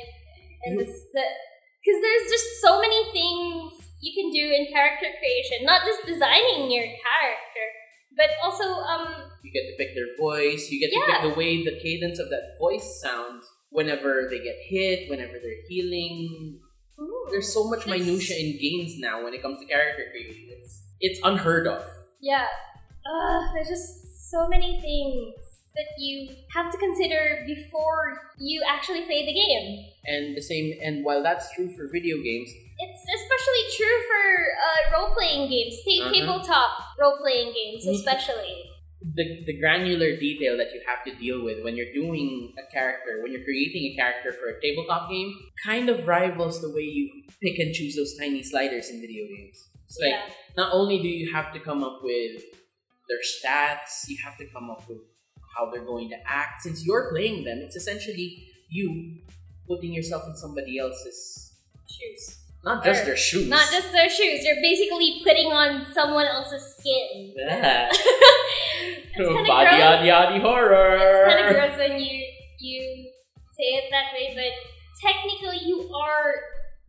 and 0.65 0.79
the 0.79 0.85
because 0.85 2.01
there's 2.01 2.31
just 2.31 2.61
so 2.61 2.81
many 2.81 3.11
things 3.11 3.71
you 4.01 4.11
can 4.13 4.31
do 4.31 4.51
in 4.51 4.65
character 4.67 5.07
creation, 5.19 5.65
not 5.65 5.85
just 5.85 6.05
designing 6.05 6.71
your 6.71 6.85
character, 6.85 7.65
but 8.17 8.29
also 8.43 8.63
um 8.63 9.31
You 9.43 9.51
get 9.51 9.67
to 9.69 9.75
pick 9.77 9.93
their 9.95 10.15
voice. 10.17 10.69
You 10.71 10.79
get 10.79 10.89
to 10.91 10.99
Yeah. 10.99 11.21
pick 11.21 11.31
the 11.33 11.37
way 11.37 11.63
the 11.63 11.77
cadence 11.79 12.17
of 12.19 12.29
that 12.29 12.57
voice 12.59 12.99
sounds 13.01 13.45
whenever 13.69 14.27
they 14.29 14.39
get 14.39 14.55
hit, 14.67 15.09
whenever 15.09 15.37
they're 15.37 15.61
healing. 15.69 16.59
There's 17.29 17.53
so 17.53 17.65
much 17.65 17.85
minutia 17.85 18.37
in 18.37 18.57
games 18.57 18.97
now 18.97 19.23
when 19.23 19.33
it 19.33 19.41
comes 19.41 19.59
to 19.59 19.65
character 19.65 20.05
creation. 20.11 20.47
It's 20.49 20.81
it's 20.99 21.19
unheard 21.23 21.67
of. 21.67 21.83
Yeah. 22.25 22.47
Uh, 23.05 23.53
there's 23.53 23.69
just 23.69 24.31
so 24.33 24.47
many 24.49 24.81
things 24.81 25.35
that 25.77 25.85
you 25.99 26.33
have 26.55 26.71
to 26.71 26.77
consider 26.79 27.43
before 27.45 28.17
you 28.39 28.63
actually 28.67 29.03
play 29.05 29.21
the 29.29 29.33
game. 29.33 29.85
And 30.09 30.35
the 30.35 30.41
same, 30.41 30.73
and 30.81 31.05
while 31.05 31.21
that's 31.21 31.53
true 31.53 31.69
for 31.69 31.87
video 31.91 32.17
games, 32.23 32.49
It's 32.77 33.03
especially 33.19 33.63
true 33.77 33.97
for 34.09 34.23
uh, 34.67 34.81
role 34.97 35.13
playing 35.15 35.49
games, 35.53 35.75
ta- 35.85 36.05
Uh-huh. 36.05 36.13
tabletop 36.13 36.71
role 36.99 37.17
playing 37.21 37.53
games, 37.53 37.85
Mhm. 37.85 37.93
especially. 37.99 38.55
the 39.17 39.25
the 39.45 39.53
granular 39.61 40.17
detail 40.17 40.57
that 40.57 40.73
you 40.73 40.81
have 40.89 41.01
to 41.07 41.11
deal 41.23 41.39
with 41.47 41.57
when 41.63 41.77
you're 41.77 41.93
doing 41.93 42.51
a 42.57 42.65
character, 42.73 43.21
when 43.21 43.31
you're 43.31 43.43
creating 43.49 43.83
a 43.91 43.93
character 44.01 44.33
for 44.33 44.47
a 44.49 44.57
tabletop 44.63 45.03
game, 45.13 45.29
kind 45.63 45.87
of 45.93 46.07
rivals 46.07 46.59
the 46.65 46.71
way 46.77 46.81
you 46.97 47.05
pick 47.43 47.59
and 47.63 47.69
choose 47.77 47.93
those 47.99 48.17
tiny 48.17 48.41
sliders 48.41 48.89
in 48.89 48.99
video 49.05 49.23
games. 49.35 49.57
It's 49.85 49.97
like 50.01 50.11
yeah. 50.11 50.33
not 50.57 50.73
only 50.73 51.01
do 51.01 51.07
you 51.07 51.31
have 51.33 51.53
to 51.53 51.59
come 51.59 51.83
up 51.83 51.99
with 52.03 52.41
their 53.07 53.19
stats, 53.19 54.07
you 54.07 54.17
have 54.23 54.37
to 54.37 54.45
come 54.47 54.69
up 54.69 54.87
with 54.89 54.99
how 55.55 55.71
they're 55.71 55.85
going 55.85 56.09
to 56.09 56.17
act. 56.27 56.61
Since 56.61 56.85
you're 56.85 57.09
playing 57.11 57.43
them, 57.43 57.59
it's 57.59 57.75
essentially 57.75 58.47
you 58.69 59.21
putting 59.67 59.93
yourself 59.93 60.23
in 60.27 60.35
somebody 60.35 60.77
else's 60.77 61.53
Shoes. 61.87 62.39
not 62.63 62.83
just 62.83 63.03
Or 63.03 63.05
their 63.05 63.17
shoes. 63.17 63.47
Not 63.47 63.71
just 63.71 63.91
their 63.91 64.09
shoes. 64.09 64.43
You're 64.43 64.61
basically 64.61 65.21
putting 65.23 65.51
on 65.51 65.85
someone 65.93 66.25
else's 66.25 66.75
skin. 66.77 67.33
Yeah. 67.37 67.89
it's 67.91 69.17
oh, 69.19 69.37
of 69.37 69.47
Body 69.47 69.69
gross. 69.69 69.81
yaddy 69.81 70.09
yaddy 70.09 70.41
horror. 70.41 70.97
It's 70.97 71.33
kind 71.33 71.45
of 71.45 71.53
gross 71.53 71.77
when 71.77 71.99
you 71.99 72.25
you 72.59 73.11
say 73.51 73.77
it 73.77 73.85
that 73.91 74.13
way, 74.13 74.33
but 74.35 74.53
technically 75.01 75.67
you 75.67 75.89
are 75.93 76.33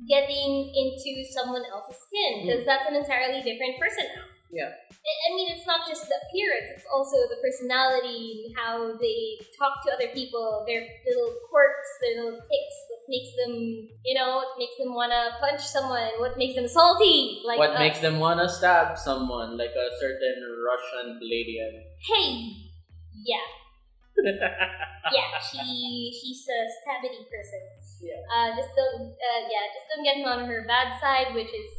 getting 0.04 0.68
into 0.76 1.24
someone 1.32 1.64
else's 1.72 1.96
skin 2.04 2.40
mm. 2.40 2.42
because 2.44 2.66
that's 2.66 2.84
an 2.88 2.96
entirely 2.96 3.40
different 3.40 3.80
person 3.80 4.04
now. 4.12 4.28
Yeah. 4.52 4.70
I 4.70 5.12
I 5.26 5.28
mean, 5.34 5.50
it's 5.50 5.66
not 5.66 5.86
just 5.86 6.06
the 6.06 6.14
appearance; 6.26 6.70
it's 6.70 6.86
also 6.86 7.26
the 7.26 7.38
personality 7.42 8.54
how 8.54 8.94
they 8.94 9.38
talk 9.58 9.82
to 9.84 9.92
other 9.92 10.10
people, 10.14 10.64
their 10.66 10.86
little 11.02 11.34
quirks, 11.50 11.90
their 12.00 12.22
little 12.22 12.38
tics. 12.38 12.76
What 12.90 13.02
makes 13.10 13.30
them, 13.34 13.52
you 14.06 14.14
know, 14.14 14.42
what 14.42 14.58
makes 14.58 14.78
them 14.78 14.94
wanna 14.94 15.38
punch 15.40 15.60
someone? 15.60 16.18
What 16.18 16.38
makes 16.38 16.54
them 16.54 16.68
salty? 16.68 17.42
Like 17.44 17.58
what 17.58 17.74
us. 17.74 17.78
makes 17.78 18.00
them 18.00 18.18
wanna 18.18 18.48
stab 18.48 18.98
someone, 18.98 19.58
like 19.58 19.74
a 19.74 19.88
certain 19.98 20.38
Russian 20.62 21.18
lady. 21.22 21.58
Hey, 21.98 22.54
yeah. 23.26 23.65
Yeah, 24.24 25.36
she 25.38 26.12
she's 26.12 26.44
a 26.48 26.60
stabby 26.80 27.12
person. 27.28 27.62
Yeah. 28.00 28.20
Uh, 28.28 28.56
just 28.56 28.72
don't 28.76 29.12
uh, 29.12 29.42
yeah, 29.48 29.64
just 29.72 29.86
don't 29.92 30.04
get 30.04 30.24
on 30.24 30.48
her 30.48 30.64
bad 30.66 30.98
side, 31.00 31.34
which 31.34 31.52
is 31.52 31.70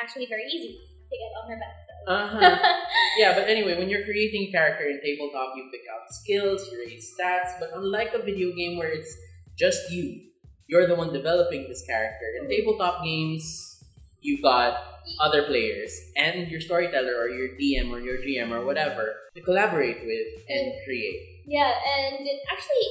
actually 0.00 0.26
very 0.26 0.44
easy 0.44 0.78
to 1.10 1.14
get 1.16 1.32
on 1.38 1.44
her 1.50 1.58
bad 1.58 1.76
side. 1.86 2.04
uh-huh. 2.06 2.80
Yeah, 3.18 3.34
but 3.34 3.48
anyway, 3.48 3.78
when 3.78 3.88
you're 3.88 4.04
creating 4.04 4.48
a 4.48 4.50
character 4.50 4.84
in 4.84 5.00
tabletop, 5.00 5.54
you 5.56 5.70
pick 5.70 5.82
out 5.86 6.10
skills, 6.10 6.66
you 6.70 6.78
raise 6.78 7.14
stats, 7.14 7.54
but 7.60 7.70
unlike 7.74 8.12
a 8.12 8.18
video 8.18 8.50
game 8.54 8.76
where 8.76 8.90
it's 8.90 9.14
just 9.56 9.90
you, 9.90 10.20
you're 10.66 10.86
the 10.88 10.96
one 10.96 11.12
developing 11.12 11.68
this 11.68 11.84
character. 11.86 12.26
In 12.40 12.48
tabletop 12.48 13.04
games, 13.04 13.84
you've 14.20 14.42
got 14.42 14.74
other 15.20 15.44
players 15.44 15.94
and 16.16 16.48
your 16.48 16.60
storyteller 16.60 17.14
or 17.16 17.28
your 17.28 17.48
DM 17.56 17.90
or 17.92 18.00
your 18.00 18.18
GM 18.18 18.50
or 18.50 18.64
whatever 18.64 19.14
to 19.36 19.40
collaborate 19.42 19.98
with 20.04 20.26
and 20.48 20.72
create. 20.84 21.33
Yeah, 21.46 21.72
and 21.72 22.26
it 22.26 22.40
actually 22.50 22.88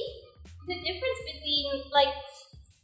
the 0.66 0.74
difference 0.80 1.20
between 1.32 1.90
like 1.92 2.14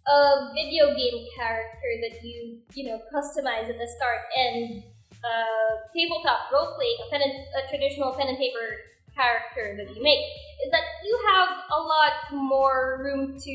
a 0.09 0.53
video 0.55 0.95
game 0.97 1.27
character 1.37 1.91
that 2.03 2.25
you 2.25 2.59
you 2.75 2.85
know 2.89 3.00
customize 3.12 3.69
at 3.69 3.79
the 3.79 3.89
start 3.97 4.27
and 4.37 4.83
uh, 5.25 5.71
tabletop 5.95 6.50
role 6.53 6.75
playing 6.77 6.97
a 7.07 7.11
pen 7.11 7.23
and, 7.23 7.35
a 7.57 7.69
traditional 7.69 8.12
pen 8.15 8.29
and 8.29 8.39
paper 8.39 8.81
character 9.15 9.77
that 9.77 9.95
you 9.95 10.03
make 10.03 10.21
is 10.65 10.71
that 10.71 10.85
you 11.05 11.19
have 11.35 11.49
a 11.73 11.81
lot 11.81 12.12
more 12.33 13.00
room 13.05 13.39
to 13.39 13.55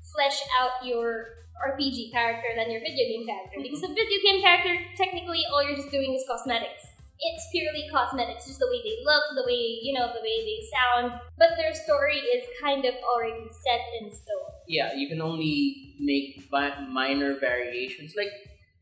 flesh 0.00 0.40
out 0.60 0.84
your 0.84 1.36
RPG 1.56 2.12
character 2.12 2.48
than 2.56 2.70
your 2.70 2.80
video 2.80 3.04
game 3.08 3.26
character. 3.26 3.58
Because 3.62 3.82
a 3.82 3.88
video 3.88 4.18
game 4.24 4.40
character, 4.40 4.76
technically, 4.96 5.42
all 5.52 5.64
you're 5.64 5.76
just 5.76 5.90
doing 5.90 6.14
is 6.14 6.24
cosmetics. 6.28 6.95
It's 7.18 7.48
purely 7.50 7.88
cosmetics, 7.90 8.46
just 8.46 8.58
the 8.58 8.68
way 8.68 8.80
they 8.84 9.00
look, 9.04 9.24
the 9.34 9.44
way 9.46 9.80
you 9.82 9.92
know, 9.94 10.12
the 10.12 10.20
way 10.20 10.44
they 10.44 10.60
sound. 10.68 11.20
But 11.38 11.56
their 11.56 11.72
story 11.74 12.18
is 12.18 12.44
kind 12.60 12.84
of 12.84 12.94
already 13.02 13.48
set 13.48 13.80
in 14.00 14.10
stone. 14.10 14.52
Yeah, 14.68 14.92
you 14.94 15.08
can 15.08 15.20
only 15.22 15.94
make 15.98 16.44
vi- 16.50 16.86
minor 16.88 17.38
variations, 17.40 18.14
like 18.16 18.28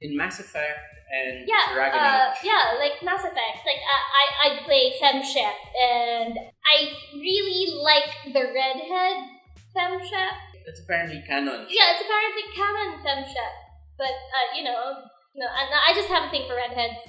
in 0.00 0.16
Mass 0.16 0.40
Effect 0.40 0.80
and 1.14 1.46
Yeah, 1.46 1.74
Dragon 1.74 2.00
uh, 2.00 2.32
Age. 2.34 2.42
yeah, 2.42 2.74
like 2.78 2.98
Mass 3.04 3.22
Effect. 3.22 3.62
Like 3.62 3.78
I, 3.86 3.98
I, 4.18 4.24
I 4.46 4.62
play 4.64 4.92
FemShep, 5.00 5.54
and 5.78 6.34
I 6.74 6.90
really 7.14 7.78
like 7.82 8.34
the 8.34 8.50
redhead 8.50 9.30
FemShep. 9.76 10.34
It's 10.66 10.80
apparently 10.80 11.22
canon. 11.26 11.66
Yeah, 11.68 11.92
it's 11.94 12.02
apparently 12.02 12.50
canon 12.56 12.98
FemShep, 13.04 13.54
but 13.96 14.10
uh, 14.10 14.56
you 14.56 14.64
know, 14.64 15.06
no, 15.36 15.46
I, 15.46 15.92
I 15.92 15.94
just 15.94 16.08
have 16.08 16.24
a 16.24 16.30
thing 16.30 16.48
for 16.48 16.56
redheads. 16.56 17.02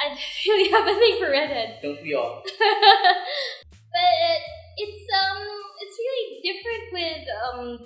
I 0.00 0.16
really 0.46 0.70
have 0.70 0.86
a 0.88 0.94
thing 0.98 1.16
for 1.20 1.30
redheads. 1.30 1.80
Don't 1.82 2.02
we 2.02 2.14
all? 2.14 2.42
but 3.92 4.38
it's 4.76 5.04
um, 5.12 5.40
it's 5.80 5.96
really 5.98 6.26
different 6.42 6.84
with 6.92 7.22
um, 7.44 7.78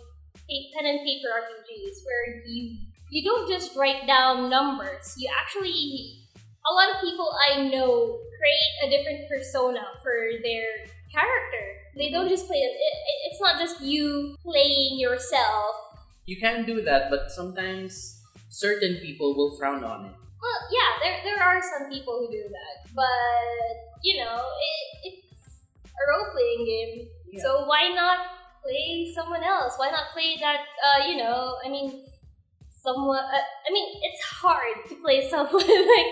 pen 0.75 0.87
and 0.87 1.00
paper 1.06 1.28
RPGs 1.33 2.04
where 2.06 2.44
you 2.47 2.76
you 3.11 3.23
don't 3.25 3.49
just 3.49 3.76
write 3.76 4.06
down 4.06 4.50
numbers. 4.50 5.14
You 5.18 5.30
actually 5.35 6.21
a 6.64 6.73
lot 6.73 6.94
of 6.94 7.00
people 7.00 7.28
I 7.50 7.68
know 7.68 8.18
create 8.38 8.75
a 8.85 8.90
different 8.90 9.28
persona 9.28 9.83
for 10.02 10.14
their 10.42 10.87
character. 11.12 11.64
They 11.97 12.11
don't 12.11 12.28
just 12.28 12.47
play 12.47 12.59
it. 12.59 12.75
it 12.75 12.94
it- 12.94 13.21
it's 13.30 13.40
not 13.40 13.59
just 13.59 13.80
you 13.83 14.37
playing 14.42 14.99
yourself. 14.99 15.76
You 16.26 16.37
can 16.38 16.64
do 16.64 16.80
that, 16.83 17.11
but 17.11 17.30
sometimes 17.30 18.23
certain 18.49 18.97
people 19.02 19.35
will 19.37 19.56
frown 19.59 19.85
on 19.85 20.06
it. 20.06 20.14
Well, 20.45 20.61
yeah, 20.69 20.91
there, 21.01 21.17
there 21.25 21.41
are 21.41 21.57
some 21.65 21.89
people 21.89 22.21
who 22.21 22.29
do 22.29 22.45
that, 22.53 22.77
but 22.93 23.73
you 24.05 24.21
know, 24.21 24.37
it, 24.45 25.09
it's 25.09 25.65
a 25.89 26.03
role 26.13 26.29
playing 26.37 26.69
game, 26.69 27.09
Yeah. 27.33 27.41
so 27.43 27.65
why 27.65 27.89
not 27.97 28.19
play 28.61 29.09
someone 29.17 29.43
else? 29.43 29.73
Why 29.81 29.89
not 29.89 30.13
play 30.13 30.37
that? 30.45 30.61
Uh, 30.85 31.09
you 31.09 31.17
know, 31.17 31.57
I 31.65 31.69
mean, 31.73 32.05
someone. 32.69 33.25
Uh, 33.25 33.41
I 33.41 33.73
mean, 33.73 33.89
it's 34.05 34.23
hard 34.45 34.85
to 34.89 34.95
play 35.01 35.25
someone 35.33 35.65
like 35.65 36.11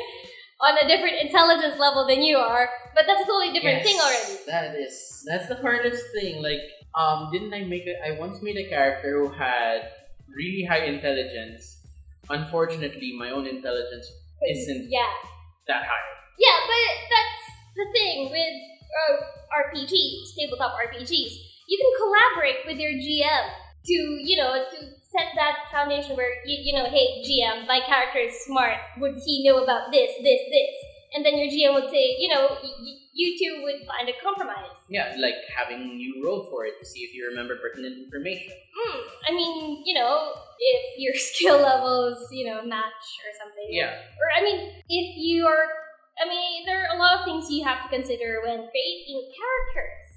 on 0.65 0.79
a 0.81 0.89
different 0.89 1.21
intelligence 1.21 1.77
level 1.79 2.07
than 2.07 2.23
you 2.23 2.39
are, 2.39 2.69
but 2.95 3.05
that's 3.07 3.21
a 3.23 3.27
totally 3.27 3.53
different 3.53 3.85
thing 3.85 3.99
already. 4.01 4.41
That 4.47 4.75
is 4.81 5.25
that's 5.29 5.49
the 5.49 5.57
hardest 5.57 6.05
thing. 6.17 6.41
Like, 6.43 6.63
um, 6.97 7.29
didn't 7.33 7.53
I 7.53 7.65
make 7.65 7.85
a? 7.87 8.01
I 8.01 8.17
once 8.19 8.41
made 8.41 8.57
a 8.57 8.65
character 8.69 9.21
who 9.21 9.29
had 9.37 9.93
really 10.33 10.65
high 10.65 10.85
intelligence. 10.89 11.79
Unfortunately, 12.31 13.13
my 13.19 13.31
own 13.31 13.47
intelligence 13.47 14.07
isn't 14.49 14.91
Yeah, 14.91 15.11
that 15.67 15.83
high. 15.85 16.07
yeah, 16.39 16.59
but 16.67 16.91
that's 17.11 17.45
the 17.77 17.87
thing 17.93 18.31
with 18.31 18.57
uh, 18.93 19.15
RPGs, 19.69 20.35
tabletop 20.39 20.75
RPGs. 20.89 21.33
You 21.69 21.77
can 21.79 21.93
collaborate 22.03 22.67
with 22.67 22.79
your 22.79 22.93
GM 22.93 23.45
to, 23.87 23.95
you 24.23 24.37
know, 24.37 24.65
to 24.71 24.77
set 25.01 25.33
that 25.37 25.69
foundation 25.71 26.17
where 26.17 26.33
you, 26.47 26.59
you 26.61 26.73
know, 26.73 26.89
hey 26.89 27.23
GM, 27.25 27.67
my 27.67 27.81
character 27.81 28.19
is 28.19 28.35
smart. 28.45 28.77
Would 28.99 29.17
he 29.25 29.45
know 29.47 29.63
about 29.63 29.91
this, 29.93 30.13
this, 30.23 30.43
this? 30.51 30.75
And 31.15 31.25
then 31.25 31.37
your 31.37 31.49
GM 31.49 31.75
would 31.75 31.91
say, 31.91 32.17
you 32.19 32.29
know, 32.29 32.57
y- 32.63 32.99
you 33.13 33.37
two 33.39 33.63
would 33.63 33.85
find 33.87 34.09
a 34.09 34.17
compromise. 34.23 34.81
Yeah, 34.89 35.15
like 35.21 35.35
having 35.55 36.01
you 36.01 36.25
roll 36.25 36.49
for 36.51 36.65
it 36.65 36.81
to 36.81 36.87
see 36.87 37.01
if 37.01 37.15
you 37.15 37.29
remember 37.29 37.57
pertinent 37.61 37.99
information. 38.05 38.53
Hmm. 38.75 38.99
I 39.29 39.33
mean, 39.33 39.83
you 39.85 39.95
know, 39.95 40.33
if 40.59 40.99
your 40.99 41.15
skill 41.29 41.61
levels, 41.61 42.29
you 42.33 42.47
know, 42.47 42.65
match 42.65 43.05
or 43.25 43.31
something. 43.39 43.69
Yeah, 43.69 43.93
Or 44.17 44.27
I 44.37 44.43
mean, 44.43 44.73
if 44.89 45.17
you 45.17 45.47
are, 45.47 45.67
I 46.23 46.29
mean, 46.29 46.65
there 46.67 46.89
are 46.89 46.97
a 46.97 46.99
lot 46.99 47.21
of 47.21 47.25
things 47.25 47.51
you 47.51 47.65
have 47.65 47.83
to 47.83 47.89
consider 47.89 48.41
when 48.45 48.69
creating 48.71 49.33
characters. 49.37 50.09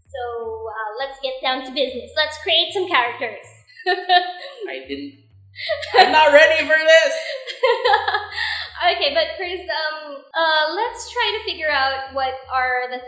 So 0.00 0.68
uh, 0.68 0.90
let's 0.98 1.18
get 1.22 1.34
down 1.42 1.64
to 1.64 1.70
business. 1.72 2.12
Let's 2.16 2.36
create 2.42 2.72
some 2.72 2.88
characters. 2.88 3.44
I 3.86 4.84
didn't. 4.88 5.20
I'm 5.98 6.12
not 6.12 6.32
ready 6.32 6.64
for 6.66 6.76
this. 6.76 7.12
okay, 8.90 9.14
but 9.14 9.38
first, 9.38 9.66
um, 9.68 10.22
uh, 10.34 10.64
let's 10.74 11.10
try 11.12 11.38
to 11.38 11.44
figure 11.44 11.70
out 11.70 12.14
what 12.14 12.34
are 12.52 12.90
the 12.90 13.00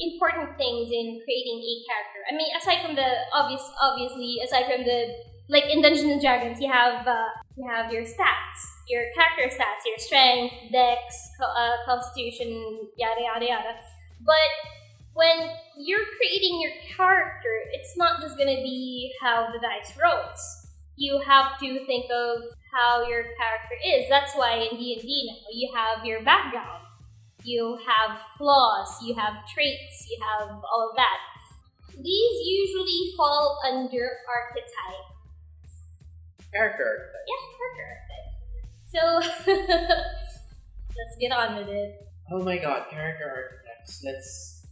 important 0.00 0.56
things 0.56 0.88
in 0.88 1.20
creating 1.24 1.60
a 1.60 1.74
character. 1.84 2.20
I 2.30 2.32
mean, 2.36 2.48
aside 2.56 2.84
from 2.84 2.96
the 2.96 3.08
obvious, 3.34 3.62
obviously, 3.80 4.40
aside 4.44 4.66
from 4.66 4.84
the 4.84 5.12
like 5.48 5.66
in 5.68 5.82
Dungeons 5.82 6.10
and 6.10 6.20
Dragons, 6.20 6.60
you 6.60 6.70
have 6.70 7.06
uh, 7.06 7.26
you 7.56 7.68
have 7.68 7.92
your 7.92 8.02
stats, 8.02 8.58
your 8.88 9.04
character 9.14 9.50
stats, 9.52 9.84
your 9.84 9.98
strength, 9.98 10.54
dex, 10.72 10.98
uh, 11.42 11.76
constitution, 11.84 12.88
yada 12.96 13.20
yada 13.20 13.46
yada. 13.46 13.74
But 14.24 14.50
when 15.12 15.50
you're 15.76 16.06
creating 16.16 16.60
your 16.60 16.72
character, 16.96 17.54
it's 17.72 17.96
not 17.96 18.20
just 18.20 18.38
gonna 18.38 18.62
be 18.62 19.12
how 19.20 19.48
the 19.52 19.58
dice 19.58 19.92
rolls. 20.00 20.69
You 21.00 21.18
have 21.26 21.58
to 21.60 21.82
think 21.86 22.12
of 22.12 22.44
how 22.76 23.08
your 23.08 23.22
character 23.40 23.76
is. 23.82 24.04
That's 24.10 24.34
why 24.34 24.56
in 24.56 24.76
D 24.76 24.92
and 24.92 25.02
D 25.02 25.32
now 25.32 25.48
you 25.50 25.72
have 25.74 26.04
your 26.04 26.22
background, 26.22 26.84
you 27.42 27.78
have 27.88 28.20
flaws, 28.36 28.98
you 29.02 29.14
have 29.14 29.32
traits, 29.48 30.06
you 30.10 30.18
have 30.20 30.50
all 30.50 30.90
of 30.90 30.96
that. 30.96 31.16
These 31.96 32.46
usually 32.46 33.14
fall 33.16 33.58
under 33.66 34.10
archetype. 34.28 35.08
Character 36.52 36.84
archetype. 36.84 37.24
Yeah, 37.32 37.42
character 37.56 37.84
archetype. 37.96 38.28
So 38.92 39.00
let's 40.98 41.16
get 41.18 41.32
on 41.32 41.56
with 41.56 41.68
it. 41.68 41.96
Oh 42.30 42.44
my 42.44 42.58
god, 42.58 42.90
character 42.90 43.24
archetypes. 43.24 44.02
Let's. 44.04 44.66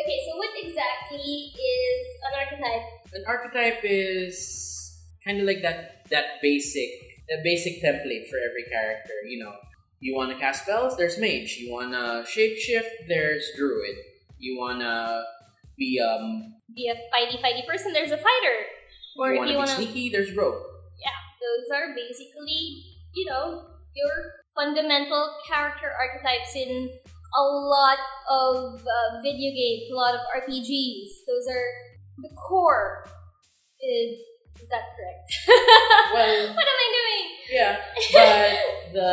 Okay, 0.00 0.18
so 0.30 0.36
what 0.36 0.50
exactly 0.62 1.52
is 1.58 2.06
an 2.22 2.38
archetype? 2.38 3.14
An 3.14 3.24
archetype 3.26 3.80
is 3.82 4.85
kind 5.26 5.40
of 5.40 5.46
like 5.46 5.62
that 5.62 6.06
that 6.10 6.40
basic 6.40 6.88
the 7.28 7.38
basic 7.42 7.82
template 7.82 8.28
for 8.30 8.38
every 8.38 8.64
character. 8.70 9.14
You 9.28 9.44
know, 9.44 9.52
you 10.00 10.14
want 10.14 10.30
to 10.30 10.38
cast 10.38 10.62
spells, 10.62 10.96
there's 10.96 11.18
mage. 11.18 11.56
You 11.58 11.72
want 11.72 11.92
to 11.92 12.24
shapeshift, 12.30 13.08
there's 13.08 13.44
druid. 13.56 13.96
You 14.38 14.58
want 14.58 14.80
to 14.80 15.24
be 15.76 16.00
um. 16.00 16.54
Be 16.74 16.88
a 16.88 16.96
fighty 17.10 17.40
fighty 17.40 17.66
person, 17.66 17.92
there's 17.92 18.12
a 18.12 18.16
fighter. 18.16 18.56
Or 19.18 19.32
you 19.32 19.34
if 19.34 19.38
want 19.38 19.50
you 19.50 19.54
to 19.54 19.54
be 19.54 19.58
want 19.58 19.70
to 19.70 19.76
sneaky, 19.76 20.10
there's 20.10 20.36
rogue. 20.36 20.62
Yeah, 21.00 21.18
those 21.40 21.66
are 21.74 21.94
basically, 21.94 22.84
you 23.14 23.26
know, 23.30 23.64
your 23.94 24.34
fundamental 24.54 25.36
character 25.48 25.88
archetypes 25.88 26.54
in 26.54 26.90
a 27.38 27.42
lot 27.42 27.98
of 28.30 28.74
uh, 28.80 29.22
video 29.22 29.52
games, 29.52 29.90
a 29.90 29.94
lot 29.94 30.14
of 30.14 30.20
RPGs. 30.36 31.24
Those 31.26 31.48
are 31.50 31.66
the 32.18 32.30
core. 32.48 33.04
Is, 33.80 34.18
is 34.66 34.70
that 34.74 34.84
correct? 34.98 35.30
Well- 36.14 36.48
what 36.58 36.66
am 36.66 36.78
I 36.82 36.88
doing? 36.98 37.24
Yeah, 37.50 37.78
but 38.12 38.92
the 38.92 39.10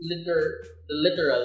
liter 0.00 0.64
the 0.88 0.96
literal, 1.00 1.44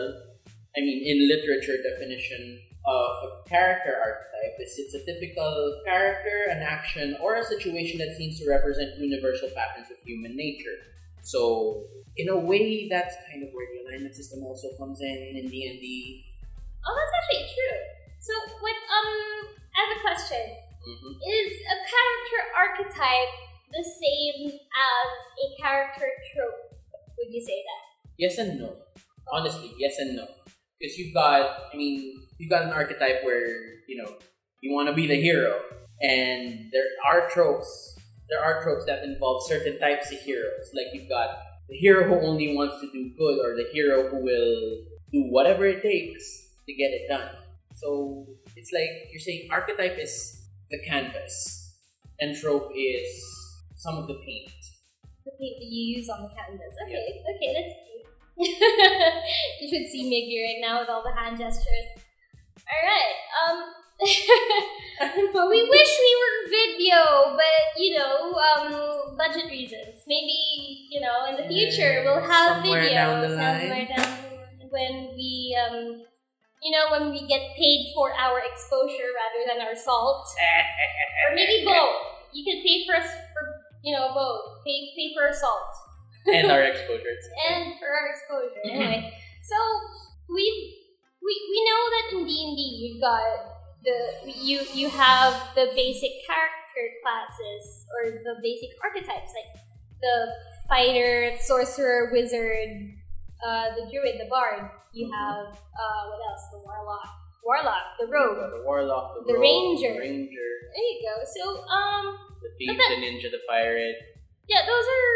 I 0.76 0.82
mean, 0.82 1.00
in 1.08 1.28
literature 1.32 1.80
definition 1.80 2.60
of 2.86 3.12
a 3.24 3.50
character 3.50 3.96
archetype 3.96 4.60
is 4.60 4.76
it's 4.78 4.96
a 4.96 5.04
typical 5.08 5.82
character, 5.86 6.52
an 6.52 6.60
action, 6.64 7.16
or 7.22 7.36
a 7.36 7.44
situation 7.44 7.98
that 8.00 8.16
seems 8.18 8.40
to 8.40 8.50
represent 8.50 8.98
universal 9.00 9.50
patterns 9.56 9.88
of 9.92 9.98
human 10.06 10.36
nature. 10.36 10.76
So, 11.24 11.84
in 12.18 12.28
a 12.30 12.38
way, 12.38 12.88
that's 12.90 13.16
kind 13.32 13.44
of 13.44 13.50
where 13.54 13.68
the 13.72 13.88
alignment 13.88 14.16
system 14.16 14.44
also 14.44 14.68
comes 14.80 15.00
in 15.02 15.36
in 15.40 15.48
D 15.48 15.56
and 15.70 15.80
D. 15.80 16.26
Oh, 16.86 16.94
that's 16.96 17.14
actually 17.20 17.48
true. 17.56 17.78
So, 18.20 18.34
what? 18.60 18.76
Um, 18.76 19.56
I 19.76 19.78
have 19.88 19.92
a 19.98 20.02
question. 20.02 20.44
Mm-hmm. 20.88 21.20
Is 21.20 21.52
a 21.68 21.78
character 21.84 22.40
archetype 22.56 23.34
the 23.74 23.84
same 23.84 24.56
as 24.56 25.10
a 25.44 25.62
character 25.62 26.08
trope? 26.32 26.80
Would 27.18 27.34
you 27.34 27.42
say 27.42 27.60
that? 27.60 28.10
Yes 28.18 28.38
and 28.38 28.58
no. 28.60 28.78
Honestly, 29.32 29.74
yes 29.78 30.00
and 30.00 30.16
no. 30.16 30.28
Because 30.80 30.98
you've 30.98 31.14
got, 31.14 31.68
I 31.74 31.76
mean, 31.76 32.22
you've 32.38 32.50
got 32.50 32.64
an 32.64 32.70
archetype 32.70 33.24
where, 33.24 33.50
you 33.90 34.02
know, 34.02 34.16
you 34.62 34.74
want 34.74 34.88
to 34.88 34.96
be 34.96 35.08
the 35.08 35.20
hero. 35.20 35.60
And 36.02 36.72
there 36.72 36.88
are 37.06 37.28
tropes. 37.30 37.98
There 38.30 38.42
are 38.42 38.64
tropes 38.64 38.86
that 38.86 39.04
involve 39.04 39.46
certain 39.48 39.80
types 39.80 40.12
of 40.12 40.20
heroes. 40.20 40.72
Like 40.74 40.88
you've 40.94 41.10
got 41.10 41.30
the 41.68 41.76
hero 41.76 42.08
who 42.08 42.26
only 42.26 42.56
wants 42.56 42.80
to 42.80 42.90
do 42.92 43.12
good, 43.18 43.40
or 43.44 43.56
the 43.56 43.68
hero 43.74 44.08
who 44.10 44.24
will 44.24 44.86
do 45.12 45.28
whatever 45.32 45.66
it 45.66 45.82
takes 45.82 46.48
to 46.66 46.74
get 46.74 46.92
it 46.92 47.10
done. 47.10 47.30
So 47.76 48.26
it's 48.56 48.72
like 48.74 49.12
you're 49.12 49.20
saying 49.20 49.50
archetype 49.52 49.98
is 50.00 50.37
the 50.72 50.80
canvas, 50.88 51.76
and 52.20 52.36
trope 52.36 52.72
is 52.76 53.08
some 53.76 53.98
of 53.98 54.08
the 54.08 54.16
paint. 54.26 54.52
the 55.26 55.32
paint 55.40 55.58
that 55.60 55.68
you 55.70 55.98
use 55.98 56.10
on 56.10 56.24
the 56.24 56.30
canvas. 56.30 56.74
Okay, 56.88 57.24
okay, 57.36 57.50
that's 57.56 57.74
cute. 57.84 58.06
you 59.62 59.68
should 59.68 59.88
see 59.92 60.04
Miggy 60.08 60.38
right 60.46 60.62
now 60.62 60.80
with 60.82 60.90
all 60.90 61.04
the 61.04 61.14
hand 61.14 61.38
gestures. 61.38 61.88
Alright, 62.68 63.16
um 63.48 63.74
we 65.50 65.70
wish 65.70 65.92
we 66.06 66.12
were 66.22 66.50
video, 66.50 67.36
but 67.36 67.82
you 67.82 67.98
know, 67.98 68.34
um 68.34 69.18
budget 69.18 69.50
reasons. 69.50 70.04
Maybe, 70.08 70.88
you 70.92 71.00
know, 71.02 71.26
in 71.30 71.36
the 71.38 71.48
future 71.48 72.04
we'll 72.06 72.22
have 72.22 72.62
Somewhere 72.62 72.82
video 72.82 72.94
down 72.96 73.22
the 73.22 73.30
somewhere 73.30 73.70
line. 73.70 73.88
down 73.88 74.18
when 74.70 74.94
we 75.16 75.58
um 75.58 76.02
you 76.62 76.72
know, 76.72 76.90
when 76.92 77.12
we 77.12 77.28
get 77.28 77.54
paid 77.56 77.92
for 77.94 78.14
our 78.14 78.42
exposure 78.42 79.14
rather 79.14 79.42
than 79.46 79.66
our 79.66 79.76
salt. 79.76 80.28
Or 81.28 81.36
maybe 81.36 81.66
both. 81.66 82.30
You 82.32 82.46
can 82.46 82.64
pay 82.64 82.86
for 82.86 82.96
us 82.96 83.10
for 83.10 83.44
you 83.84 83.94
know, 83.94 84.14
both. 84.14 84.64
Pay 84.66 84.94
pay 84.96 85.14
for 85.14 85.28
our 85.28 85.34
salt 85.34 85.74
and 86.28 86.52
our 86.52 86.64
exposure. 86.64 87.16
And 87.50 87.80
for 87.80 87.88
our 87.88 88.08
exposure. 88.12 88.62
Mm-hmm. 88.66 88.82
Anyway, 88.82 89.14
so 89.44 89.56
we 90.30 90.44
we 91.24 91.34
we 91.52 91.60
know 91.66 91.82
that 91.94 92.06
in 92.18 92.26
D 92.28 92.32
and 92.48 92.58
D 92.58 92.62
you've 92.82 93.02
got 93.02 93.24
the 93.84 94.32
you 94.32 94.62
you 94.74 94.90
have 94.90 95.56
the 95.56 95.72
basic 95.76 96.12
character 96.26 96.86
classes 97.04 97.86
or 97.96 98.12
the 98.12 98.36
basic 98.42 98.70
archetypes 98.84 99.34
like 99.34 99.64
the 100.02 100.28
fighter, 100.70 101.32
sorcerer, 101.40 102.10
wizard, 102.12 102.94
uh, 103.46 103.76
the 103.76 103.86
druid, 103.92 104.18
the 104.20 104.30
bard. 104.30 104.70
You 104.94 105.12
have 105.12 105.54
uh, 105.54 106.02
what 106.10 106.20
else? 106.26 106.44
The 106.52 106.60
warlock, 106.66 107.10
warlock, 107.44 107.84
the 108.00 108.08
rogue. 108.08 108.38
The 108.38 108.64
warlock, 108.66 109.14
the, 109.26 109.34
The 109.34 109.38
rogue, 109.38 109.44
ranger. 109.78 109.94
the 109.94 110.00
ranger, 110.00 110.50
There 110.74 110.86
you 110.90 110.98
go. 111.06 111.14
So 111.28 111.44
um, 111.70 112.06
the 112.42 112.50
thief, 112.58 112.68
But 112.74 112.78
the 112.90 112.98
ninja, 113.04 113.30
the 113.30 113.42
pirate. 113.48 113.98
Yeah, 114.50 114.64
those 114.66 114.88
are. 114.88 115.16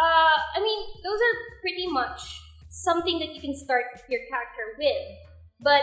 Uh, 0.00 0.36
I 0.56 0.58
mean, 0.62 0.80
those 1.04 1.20
are 1.20 1.36
pretty 1.60 1.86
much 1.86 2.22
something 2.70 3.18
that 3.18 3.34
you 3.34 3.40
can 3.40 3.54
start 3.54 3.84
your 4.08 4.20
character 4.30 4.74
with. 4.78 5.02
But 5.60 5.82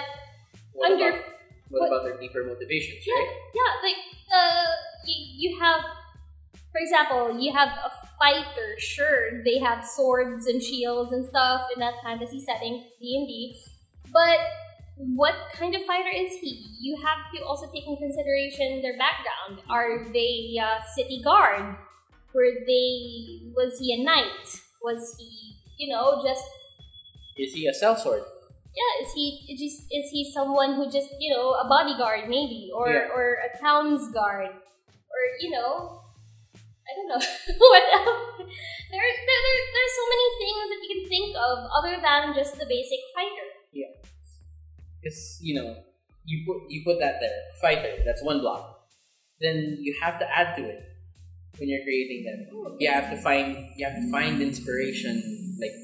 What 0.73 0.91
under 0.91 1.09
about, 1.09 1.23
what, 1.69 1.79
what- 1.81 1.87
about 1.91 2.03
their 2.09 2.17
deeper 2.17 2.43
motivations, 2.43 3.03
yeah, 3.05 3.13
right? 3.13 3.31
yeah, 3.53 3.71
like 3.85 3.99
uh, 4.33 4.65
you, 5.05 5.49
you 5.51 5.59
have, 5.59 5.81
for 6.77 6.83
example, 6.83 7.39
you 7.39 7.51
have 7.53 7.69
a 7.69 7.89
fighter. 8.19 8.77
Sure, 8.77 9.41
they 9.43 9.57
have 9.57 9.83
swords 9.83 10.45
and 10.45 10.61
shields 10.61 11.11
and 11.11 11.25
stuff 11.25 11.61
in 11.73 11.79
that 11.79 11.95
fantasy 12.03 12.39
setting, 12.39 12.83
D 13.01 13.17
and 13.17 13.27
D. 13.27 13.57
But 14.13 14.37
what 14.97 15.33
kind 15.53 15.73
of 15.75 15.81
fighter 15.85 16.13
is 16.13 16.33
he? 16.39 16.65
You 16.79 16.97
have 16.97 17.33
to 17.33 17.43
also 17.45 17.65
take 17.73 17.87
in 17.87 17.97
consideration 17.97 18.81
their 18.81 18.97
background. 18.97 19.61
Are 19.69 20.05
they 20.13 20.53
uh, 20.61 20.83
city 20.95 21.21
guard? 21.23 21.75
Were 22.33 22.53
they? 22.67 23.41
Was 23.55 23.79
he 23.79 23.93
a 23.99 24.03
knight? 24.03 24.45
Was 24.83 25.15
he, 25.17 25.57
you 25.79 25.89
know, 25.93 26.21
just 26.23 26.45
Is 27.37 27.53
he 27.53 27.65
a 27.67 27.71
sellsword? 27.73 28.21
yeah, 28.77 28.93
is 29.05 29.13
he 29.13 29.41
is 29.49 29.59
he, 29.59 29.97
is 29.97 30.11
he 30.11 30.31
someone 30.31 30.75
who 30.75 30.85
just 30.85 31.09
you 31.19 31.33
know 31.33 31.53
a 31.53 31.67
bodyguard 31.67 32.29
maybe 32.29 32.69
or 32.75 32.89
Yeah. 32.93 33.09
or 33.15 33.37
a 33.41 33.57
town's 33.59 34.11
guard 34.13 34.49
or 34.53 35.21
you 35.41 35.49
know 35.49 36.01
I 36.87 36.91
don't 36.95 37.09
know 37.11 37.19
what 37.57 37.83
else. 37.93 38.47
There, 38.87 39.03
there, 39.03 39.41
there 39.43 39.59
there's 39.75 39.95
so 39.99 40.05
many 40.07 40.27
things 40.39 40.65
that 40.71 40.79
you 40.81 40.89
can 40.95 41.03
think 41.09 41.29
of 41.35 41.57
other 41.75 41.95
than 41.99 42.33
just 42.33 42.57
the 42.57 42.65
basic 42.65 42.99
fighter. 43.13 43.47
Yeah. 43.73 43.91
Because 45.01 45.39
you 45.41 45.55
know, 45.55 45.83
you 46.25 46.43
put 46.47 46.69
you 46.69 46.83
put 46.83 46.99
that 46.99 47.19
there, 47.19 47.39
fighter. 47.61 48.03
That's 48.05 48.23
one 48.23 48.39
block. 48.39 48.87
Then 49.39 49.77
you 49.79 49.95
have 50.01 50.17
to 50.19 50.25
add 50.25 50.55
to 50.55 50.63
it 50.63 50.83
when 51.59 51.69
you're 51.69 51.83
creating 51.83 52.23
them. 52.25 52.77
You 52.79 52.91
have 52.91 53.09
to 53.11 53.17
find 53.17 53.69
you 53.75 53.85
have 53.85 53.95
to 53.95 54.11
find 54.11 54.41
inspiration. 54.41 55.57
Like 55.59 55.75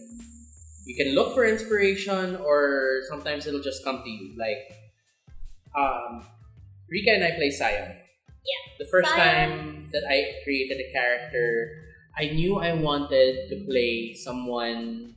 you 0.86 0.96
can 0.96 1.16
look 1.16 1.34
for 1.34 1.46
inspiration, 1.46 2.38
or 2.38 3.02
sometimes 3.10 3.46
it'll 3.48 3.62
just 3.62 3.84
come 3.84 4.02
to 4.04 4.10
you. 4.10 4.36
Like 4.38 4.80
um, 5.76 6.26
Rika 6.90 7.12
and 7.12 7.24
I 7.24 7.32
play 7.32 7.52
Scion. 7.52 7.98
Yeah. 8.46 8.62
The 8.80 8.86
first 8.92 9.10
time 9.10 9.90
that 9.94 10.04
I 10.10 10.44
created 10.44 10.78
a 10.80 10.92
character, 10.92 11.72
I 12.18 12.30
knew 12.30 12.58
I 12.60 12.74
wanted 12.74 13.50
to 13.50 13.56
play 13.66 14.14
someone 14.14 15.16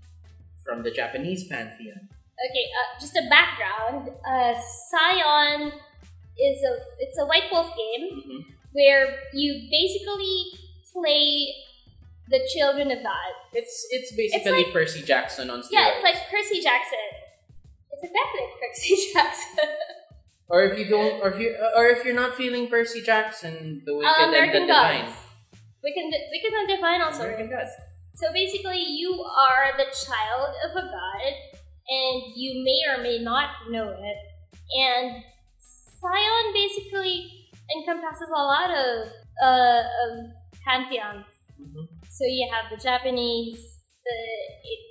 from 0.64 0.82
the 0.82 0.90
Japanese 0.90 1.44
pantheon. 1.48 2.08
Okay, 2.36 2.66
uh, 2.78 3.00
just 3.00 3.16
a 3.16 3.24
background. 3.30 4.10
Uh, 4.26 4.54
Scion 4.60 5.72
is 6.38 6.62
a 6.62 6.72
it's 7.00 7.18
a 7.18 7.24
White 7.26 7.48
Wolf 7.50 7.72
game 7.76 8.04
Mhm. 8.22 8.40
where 8.72 9.18
you 9.32 9.68
basically 9.70 10.52
play 10.92 11.54
the 12.28 12.40
children 12.54 12.90
of 12.90 13.02
God. 13.02 13.32
It's 13.54 13.86
it's 13.90 14.12
basically 14.14 14.64
like- 14.64 14.72
Percy 14.72 15.02
Jackson 15.02 15.48
on 15.50 15.60
steroids. 15.60 15.68
Yeah, 15.72 15.88
it's 15.94 16.04
like 16.04 16.28
Percy 16.30 16.60
Jackson. 16.60 17.08
It's 17.92 18.04
exactly 18.04 18.40
like 18.44 18.60
Percy 18.60 18.96
Jackson. 19.14 19.68
Or 20.48 20.64
if 20.64 20.78
you 20.78 20.86
don't, 20.88 21.20
or 21.22 21.30
if 21.30 21.40
you, 21.40 21.56
or 21.76 21.86
if 21.86 22.04
you're 22.04 22.14
not 22.14 22.34
feeling 22.34 22.68
Percy 22.68 23.02
Jackson, 23.02 23.82
the 23.84 23.94
Wicked 23.96 24.08
Uh, 24.08 24.24
and 24.24 24.32
the 24.32 24.38
American 24.38 24.66
Divine. 24.66 25.04
Gods. 25.06 25.16
Wicked, 25.82 26.04
Wicked 26.32 26.52
and 26.52 26.68
Divine 26.68 27.00
also. 27.02 27.22
American 27.22 27.50
Gods. 27.50 27.70
So 28.14 28.32
basically, 28.32 28.80
you 28.82 29.12
are 29.22 29.76
the 29.76 29.84
child 29.92 30.50
of 30.64 30.70
a 30.76 30.86
god, 30.88 31.32
and 31.88 32.22
you 32.34 32.64
may 32.64 32.80
or 32.94 33.02
may 33.02 33.18
not 33.18 33.50
know 33.70 33.90
it. 33.90 34.18
And 34.74 35.22
Scion 35.58 36.52
basically 36.52 37.48
encompasses 37.76 38.28
a 38.34 38.42
lot 38.42 38.70
of 38.70 39.08
uh, 39.42 39.82
of 40.04 40.12
pantheons. 40.64 41.26
Mhm. 41.60 41.88
So 42.08 42.24
you 42.24 42.48
have 42.52 42.70
the 42.70 42.82
Japanese, 42.82 43.82
the 44.04 44.18
A- 44.72 44.86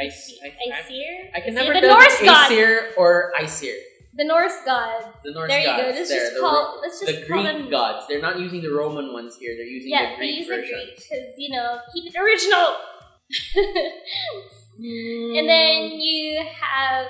Aesir, 0.00 0.04
I, 0.06 0.08
see- 0.08 0.40
I, 0.42 0.46
I, 0.76 0.80
Aesir. 0.80 1.30
I 1.36 1.40
can 1.40 1.54
never 1.54 1.74
the 1.74 1.80
tell 1.80 1.94
Norse 1.98 2.22
gods. 2.22 2.50
Aesir 2.52 2.92
or 2.96 3.32
Aesir. 3.40 3.74
The 4.14 4.24
Norse 4.24 4.52
gods. 4.66 5.06
The 5.24 5.32
Norse 5.32 5.48
There 5.48 5.60
you 5.60 5.66
gods. 5.66 5.82
go. 5.82 5.88
Let's 5.88 6.08
there, 6.10 6.18
just 6.20 6.34
the, 6.34 6.40
call- 6.40 6.80
let's 6.82 7.00
the 7.00 7.06
just 7.12 7.28
call 7.28 7.42
Greek 7.42 7.56
them- 7.56 7.70
gods. 7.70 8.06
They're 8.08 8.20
not 8.20 8.38
using 8.38 8.60
the 8.62 8.70
Roman 8.70 9.12
ones 9.12 9.36
here. 9.40 9.54
They're 9.56 9.64
using 9.66 9.90
Yeah, 9.90 10.10
the 10.12 10.16
Greek 10.16 10.38
use 10.38 10.48
the 10.48 10.54
versions. 10.56 10.70
Greek 10.84 10.96
because 10.96 11.34
you 11.38 11.50
know 11.56 11.78
keep 11.94 12.04
it 12.14 12.18
original. 12.20 12.76
and 14.78 15.48
then 15.48 15.90
mm. 15.92 15.98
you 16.00 16.42
have 16.60 17.06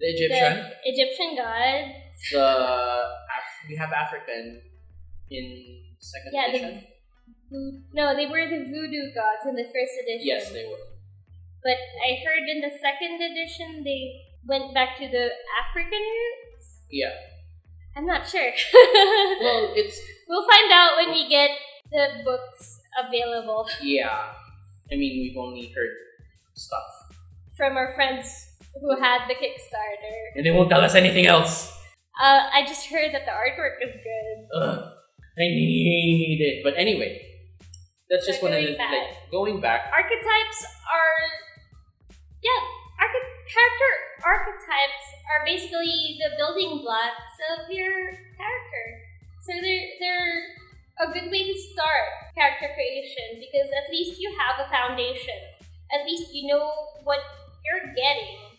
the 0.00 0.06
Egyptian. 0.06 0.56
the 0.56 0.90
Egyptian 0.90 1.36
gods. 1.36 1.92
The 2.32 2.40
Af- 2.42 3.68
we 3.68 3.76
have 3.76 3.92
African 3.92 4.60
in 5.30 5.82
second 6.00 6.32
Yeah, 6.34 6.48
edition. 6.48 6.80
Vo- 7.50 7.82
no, 7.92 8.16
they 8.16 8.26
were 8.26 8.44
the 8.48 8.64
voodoo 8.64 9.14
gods 9.14 9.46
in 9.46 9.54
the 9.54 9.64
first 9.64 9.94
edition. 10.02 10.26
Yes, 10.26 10.50
they 10.50 10.64
were. 10.64 10.78
But 11.66 11.78
I 12.06 12.22
heard 12.22 12.46
in 12.46 12.60
the 12.62 12.70
second 12.78 13.18
edition 13.18 13.82
they 13.82 14.22
went 14.46 14.70
back 14.72 14.94
to 15.02 15.06
the 15.10 15.34
African 15.66 15.98
roots. 15.98 16.86
Yeah. 16.90 17.10
I'm 17.96 18.06
not 18.06 18.22
sure. 18.28 18.52
Well, 19.42 19.74
it's 19.74 19.98
we'll 20.28 20.46
find 20.46 20.70
out 20.70 20.96
when 20.96 21.10
we 21.10 21.28
get 21.28 21.50
the 21.90 22.22
books 22.24 22.78
available 23.02 23.66
yeah. 23.82 24.30
I 24.90 24.94
mean, 24.94 25.18
we've 25.22 25.36
only 25.36 25.66
heard 25.74 25.90
stuff, 26.54 26.90
from 27.56 27.76
our 27.76 27.94
friends 27.94 28.26
who 28.80 28.94
had 29.00 29.26
the 29.28 29.34
Kickstarter. 29.34 30.18
and 30.36 30.46
they 30.46 30.50
won't 30.52 30.70
tell 30.70 30.80
us 30.82 30.94
anything 30.94 31.26
else. 31.26 31.72
Uh, 32.22 32.42
I 32.54 32.64
just 32.64 32.86
heard 32.88 33.12
that 33.12 33.24
the 33.26 33.32
artwork 33.34 33.82
is 33.82 33.92
good. 33.92 34.36
Ugh, 34.54 34.78
I 35.36 35.42
need 35.52 36.38
it. 36.40 36.62
But 36.64 36.74
anyway, 36.78 37.20
that's 38.08 38.24
So 38.26 38.32
just 38.32 38.42
one 38.42 38.52
of 38.52 38.62
the 38.62 38.76
back. 38.76 38.92
like 38.92 39.30
going 39.32 39.60
back. 39.60 39.90
Archetypes 39.92 40.60
are, 40.64 41.18
yeah, 42.46 42.76
character 43.46 43.90
archetypes 44.26 45.06
are 45.30 45.46
basically 45.46 46.18
the 46.18 46.34
building 46.36 46.82
blocks 46.82 47.34
of 47.54 47.70
your 47.70 48.12
character. 48.34 48.84
So 49.40 49.54
they're 49.62 49.86
they're 50.00 50.38
a 50.98 51.06
good 51.12 51.30
way 51.30 51.46
to 51.46 51.54
start 51.72 52.34
character 52.34 52.68
creation 52.74 53.38
because 53.38 53.70
at 53.70 53.90
least 53.92 54.20
you 54.20 54.34
have 54.34 54.66
a 54.66 54.68
foundation. 54.68 55.38
At 55.94 56.04
least 56.06 56.34
you 56.34 56.48
know 56.50 56.66
what 57.04 57.20
you're 57.62 57.94
getting. 57.94 58.58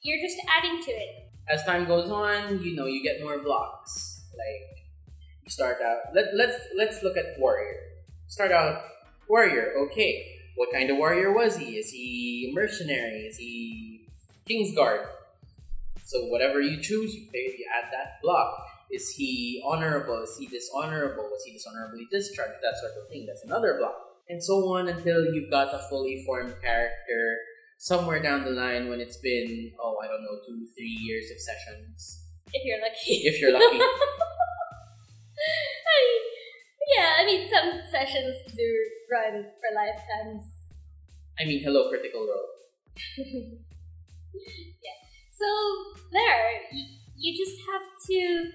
You're 0.00 0.22
just 0.24 0.40
adding 0.48 0.82
to 0.82 0.90
it. 0.90 1.28
As 1.48 1.64
time 1.64 1.84
goes 1.84 2.10
on, 2.10 2.62
you 2.62 2.74
know, 2.74 2.86
you 2.86 3.02
get 3.02 3.22
more 3.22 3.38
blocks. 3.38 4.24
Like 4.32 4.84
you 5.44 5.50
start 5.50 5.78
out. 5.84 6.14
Let 6.14 6.34
let's 6.34 6.56
let's 6.76 7.02
look 7.02 7.16
at 7.16 7.38
warrior. 7.38 7.76
Start 8.28 8.52
out 8.52 8.80
warrior. 9.28 9.74
Okay, 9.86 10.40
what 10.56 10.72
kind 10.72 10.90
of 10.90 10.96
warrior 10.96 11.32
was 11.32 11.56
he? 11.56 11.76
Is 11.76 11.90
he 11.90 12.52
mercenary? 12.54 13.26
Is 13.26 13.36
he 13.36 14.06
Kingsguard? 14.48 15.06
So 16.04 16.26
whatever 16.26 16.60
you 16.60 16.80
choose, 16.82 17.14
you 17.14 17.26
pay. 17.32 17.54
You 17.58 17.66
add 17.74 17.90
that 17.92 18.20
block. 18.22 18.66
Is 18.90 19.14
he 19.16 19.62
honorable? 19.64 20.22
Is 20.22 20.36
he 20.38 20.46
dishonorable? 20.46 21.24
Was 21.24 21.44
he 21.44 21.52
dishonorably 21.52 22.06
discharged? 22.10 22.60
That 22.62 22.74
sort 22.80 22.92
of 23.00 23.08
thing. 23.08 23.26
That's 23.26 23.44
another 23.44 23.78
block. 23.78 23.94
And 24.28 24.42
so 24.42 24.68
on 24.74 24.88
until 24.88 25.24
you've 25.32 25.50
got 25.50 25.74
a 25.74 25.78
fully 25.88 26.22
formed 26.26 26.54
character 26.62 27.38
somewhere 27.78 28.22
down 28.22 28.44
the 28.44 28.50
line 28.50 28.88
when 28.88 29.00
it's 29.00 29.16
been, 29.16 29.72
oh, 29.80 29.96
I 30.02 30.06
don't 30.06 30.22
know, 30.22 30.38
two, 30.46 30.66
three 30.76 30.86
years 30.86 31.30
of 31.30 31.40
sessions. 31.40 32.26
If 32.52 32.64
you're 32.64 32.80
lucky. 32.80 33.14
If 33.26 33.40
you're 33.40 33.52
lucky. 33.52 33.78
Yeah, 36.96 37.10
I 37.18 37.24
mean, 37.24 37.48
some 37.50 37.80
sessions 37.90 38.36
do 38.56 38.68
run 39.10 39.44
for 39.60 39.70
lifetimes. 39.74 40.44
I 41.38 41.44
mean, 41.44 41.62
hello, 41.62 41.88
Critical 41.88 42.20
Role. 42.20 42.50
yeah. 44.36 44.98
So 45.30 45.46
there, 46.12 46.60
you, 46.72 46.84
you 47.16 47.44
just 47.44 47.58
have 47.70 47.82
to 48.08 48.52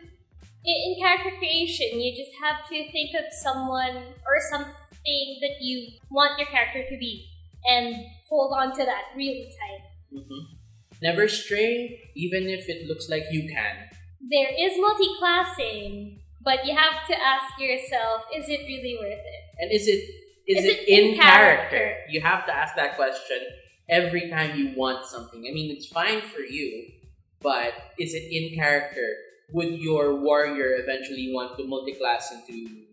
in, 0.67 0.75
in 0.91 0.99
character 0.99 1.31
creation, 1.39 1.99
you 1.99 2.11
just 2.15 2.35
have 2.43 2.67
to 2.67 2.91
think 2.91 3.15
of 3.15 3.31
someone 3.31 3.95
or 4.25 4.37
something 4.51 5.37
that 5.41 5.61
you 5.61 5.87
want 6.11 6.37
your 6.37 6.47
character 6.47 6.83
to 6.89 6.97
be, 6.97 7.29
and 7.65 7.95
hold 8.29 8.53
on 8.53 8.75
to 8.77 8.85
that 8.85 9.03
really 9.15 9.49
tight. 9.49 9.81
hmm 10.11 10.53
Never 10.99 11.27
stray, 11.27 12.01
even 12.15 12.49
if 12.49 12.67
it 12.67 12.87
looks 12.87 13.07
like 13.07 13.25
you 13.31 13.47
can. 13.47 13.85
There 14.19 14.49
is 14.57 14.73
multi-classing, 14.79 16.19
but 16.43 16.65
you 16.65 16.75
have 16.75 17.05
to 17.07 17.15
ask 17.15 17.59
yourself: 17.59 18.23
Is 18.35 18.49
it 18.49 18.61
really 18.67 18.97
worth 18.99 19.11
it? 19.19 19.43
And 19.59 19.71
is 19.71 19.87
it 19.87 20.01
is, 20.47 20.63
Is 20.63 20.65
it, 20.65 20.79
it 20.79 20.87
in 20.87 21.11
in 21.11 21.17
character? 21.17 21.69
character? 21.77 21.95
You 22.09 22.21
have 22.21 22.45
to 22.45 22.55
ask 22.55 22.75
that 22.75 22.95
question 22.95 23.39
every 23.89 24.29
time 24.29 24.57
you 24.57 24.73
want 24.75 25.05
something. 25.05 25.39
I 25.47 25.51
mean, 25.53 25.71
it's 25.75 25.87
fine 25.87 26.21
for 26.21 26.41
you, 26.41 26.87
but 27.41 27.73
is 27.99 28.13
it 28.13 28.31
in 28.31 28.55
character? 28.55 29.15
Would 29.53 29.79
your 29.79 30.15
warrior 30.19 30.75
eventually 30.77 31.31
want 31.33 31.57
to 31.57 31.65
multi-class 31.65 32.31
into? 32.31 32.83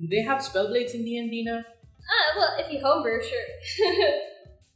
Do 0.00 0.08
they 0.08 0.22
have 0.22 0.38
spellblades 0.40 0.94
in 0.94 1.04
D 1.04 1.18
and 1.18 1.30
D 1.30 1.44
now? 1.44 1.62
Ah, 1.64 2.34
well, 2.36 2.56
if 2.58 2.72
you 2.72 2.80
homebrew, 2.84 3.20
sure. 3.22 3.48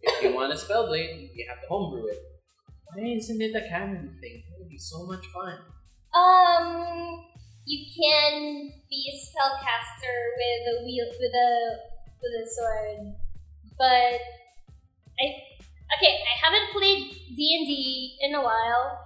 If 0.02 0.22
you 0.22 0.34
want 0.34 0.52
a 0.52 0.56
spellblade, 0.56 1.30
you 1.34 1.46
have 1.48 1.60
to 1.62 1.68
homebrew 1.68 2.06
it. 2.06 2.18
Why 2.94 3.04
isn't 3.04 3.40
it 3.40 3.54
a 3.56 3.68
canon 3.68 4.12
thing? 4.20 4.42
It 4.48 4.54
would 4.58 4.68
be 4.68 4.78
so 4.78 5.04
much 5.06 5.26
fun. 5.34 5.58
Um, 6.14 7.24
you 7.66 7.84
can 7.90 8.72
be 8.88 9.10
a 9.10 9.14
spellcaster 9.18 10.16
with 10.38 10.78
a 10.78 10.84
wheel 10.84 11.06
with 11.18 11.34
a 11.34 11.76
with 12.22 12.32
a 12.32 12.46
sword, 12.46 13.14
but 13.76 14.20
I 15.18 15.26
okay. 15.98 16.14
I 16.22 16.34
haven't 16.42 16.72
played 16.72 17.10
D 17.36 17.56
and 17.58 17.66
D 17.66 18.18
in 18.22 18.34
a 18.34 18.42
while, 18.42 18.98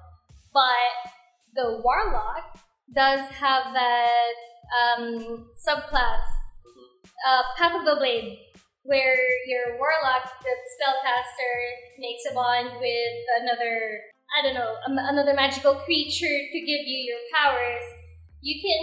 but 0.52 1.10
the 1.54 1.80
warlock 1.82 2.58
does 2.94 3.30
have 3.30 3.72
that 3.72 4.34
um, 4.76 5.48
subclass, 5.56 6.20
uh, 7.26 7.42
Path 7.56 7.80
of 7.80 7.86
the 7.86 7.96
Blade, 7.96 8.38
where 8.82 9.16
your 9.46 9.78
warlock, 9.78 10.30
the 10.42 10.52
spellcaster, 10.76 11.98
makes 11.98 12.22
a 12.30 12.34
bond 12.34 12.68
with 12.78 13.16
another 13.40 14.00
I 14.38 14.42
don't 14.42 14.54
know, 14.54 14.76
um, 14.86 14.96
another 14.96 15.34
magical 15.34 15.74
creature 15.74 16.38
to 16.52 16.60
give 16.60 16.86
you 16.86 16.98
your 16.98 17.18
powers, 17.34 17.82
you 18.40 18.56
can 18.60 18.80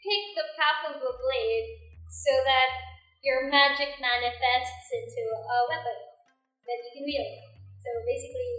pick 0.00 0.22
the 0.36 0.48
path 0.56 0.92
of 0.92 1.00
the 1.00 1.12
blade 1.20 1.66
so 2.08 2.32
that 2.44 2.70
your 3.24 3.48
magic 3.48 3.96
manifests 4.00 4.88
into 4.92 5.22
a 5.32 5.58
weapon 5.68 5.98
that 6.68 6.78
you 6.84 6.90
can 6.92 7.04
wield. 7.08 7.34
So 7.80 7.88
basically, 8.04 8.52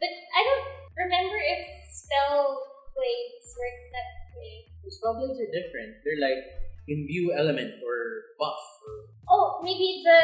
but 0.00 0.12
I 0.12 0.40
don't 0.44 0.66
remember 0.96 1.36
if 1.40 1.62
spell 1.88 2.56
blades 2.92 3.48
work 3.56 3.78
that 3.92 4.10
way. 4.36 4.68
The 4.84 4.92
spellblades 4.92 5.40
are 5.40 5.52
different. 5.52 6.00
They're 6.04 6.20
like 6.20 6.40
imbue 6.88 7.32
element 7.32 7.80
or 7.80 7.96
buff. 8.36 8.60
Or... 8.84 9.12
Oh, 9.28 9.60
maybe 9.62 10.02
the 10.04 10.20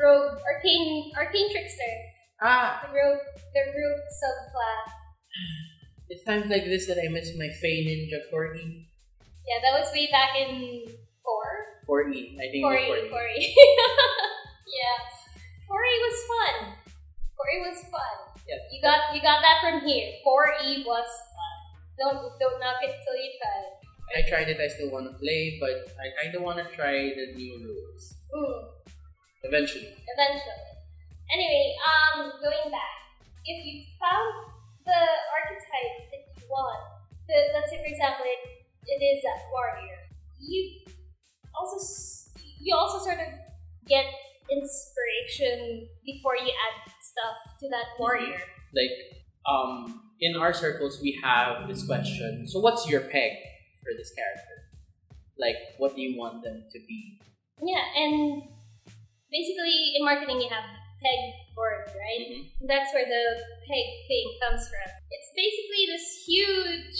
rogue 0.00 0.40
arcane 0.44 1.12
arcane 1.16 1.50
trickster, 1.52 1.94
Ah, 2.40 2.84
the 2.84 2.92
rogue 2.92 3.24
the 3.52 3.62
rogue 3.64 4.04
subclass. 4.08 4.93
It's 6.08 6.24
times 6.24 6.50
like 6.50 6.64
this 6.64 6.86
that 6.86 6.98
I 6.98 7.08
miss 7.08 7.32
my 7.36 7.48
Fey 7.60 7.84
Ninja 7.84 8.20
Corgi. 8.32 8.86
Yeah, 9.46 9.58
that 9.62 9.80
was 9.80 9.92
way 9.92 10.08
back 10.10 10.36
in 10.36 10.86
four. 11.22 11.74
4E. 11.84 12.36
I 12.40 12.48
think 12.48 12.64
Corey, 12.64 12.88
it 12.88 12.90
was 12.90 13.08
4E. 13.08 13.10
Corey. 13.12 13.40
yeah, 14.80 14.96
Corey 15.68 15.96
was 16.00 16.16
fun. 16.24 16.56
Corey 17.36 17.60
was 17.60 17.78
fun. 17.92 18.16
Yeah. 18.48 18.60
You 18.72 18.80
got 18.80 19.14
you 19.14 19.20
got 19.20 19.40
that 19.40 19.60
from 19.60 19.86
here. 19.88 20.16
Corey 20.24 20.84
was 20.86 21.08
fun. 21.32 21.56
Don't 21.98 22.20
don't 22.40 22.60
knock 22.60 22.80
it 22.82 22.96
till 23.04 23.16
you 23.16 23.32
try 23.40 23.56
it. 23.68 23.84
I 24.16 24.20
tried 24.28 24.48
it, 24.48 24.60
I 24.60 24.68
still 24.68 24.92
want 24.92 25.10
to 25.10 25.16
play, 25.18 25.56
but 25.58 25.88
I 25.96 26.12
kind 26.22 26.36
of 26.36 26.42
want 26.42 26.60
to 26.60 26.68
try 26.76 26.92
the 27.16 27.32
new 27.34 27.56
rules. 27.64 28.14
Mm, 28.36 28.68
Eventually. 29.42 29.88
eventually. 30.06 30.70
Anyway, 31.32 31.74
um, 31.82 32.30
going 32.38 32.70
back, 32.70 33.00
if 33.44 33.64
you 33.64 33.82
found 33.98 34.53
the 34.84 35.02
archetype 35.32 35.96
that 36.12 36.22
you 36.36 36.44
want, 36.48 36.80
the, 37.28 37.36
let's 37.56 37.72
say 37.72 37.80
for 37.80 37.90
example, 37.90 38.24
it, 38.24 38.40
it 38.84 39.00
is 39.00 39.24
that 39.24 39.48
warrior, 39.52 39.98
you 40.40 40.84
also 41.56 41.76
you 42.60 42.74
also 42.74 43.02
sort 43.04 43.20
of 43.20 43.28
get 43.88 44.04
inspiration 44.50 45.88
before 46.04 46.36
you 46.36 46.52
add 46.52 46.92
stuff 47.00 47.58
to 47.60 47.68
that 47.68 47.96
mm-hmm. 47.96 48.02
warrior. 48.02 48.40
Like 48.74 48.92
um, 49.48 50.10
in 50.20 50.36
our 50.36 50.52
circles, 50.52 51.00
we 51.00 51.18
have 51.22 51.68
this 51.68 51.86
question. 51.86 52.46
So, 52.46 52.60
what's 52.60 52.88
your 52.88 53.00
peg 53.00 53.32
for 53.82 53.92
this 53.96 54.12
character? 54.12 54.56
Like, 55.38 55.56
what 55.78 55.96
do 55.96 56.02
you 56.02 56.18
want 56.18 56.42
them 56.42 56.64
to 56.70 56.78
be? 56.86 57.20
Yeah, 57.62 57.82
and 57.96 58.42
basically 59.30 59.94
in 59.96 60.04
marketing, 60.04 60.40
you 60.40 60.48
have 60.48 60.64
peg 61.04 61.20
board, 61.54 61.84
right? 61.92 62.24
Mhm. 62.32 62.66
That's 62.66 62.90
where 62.96 63.04
the 63.04 63.24
peg 63.68 63.86
thing 64.08 64.26
comes 64.42 64.64
from. 64.68 64.88
It's 65.12 65.30
basically 65.36 65.84
this 65.92 66.06
huge 66.26 66.98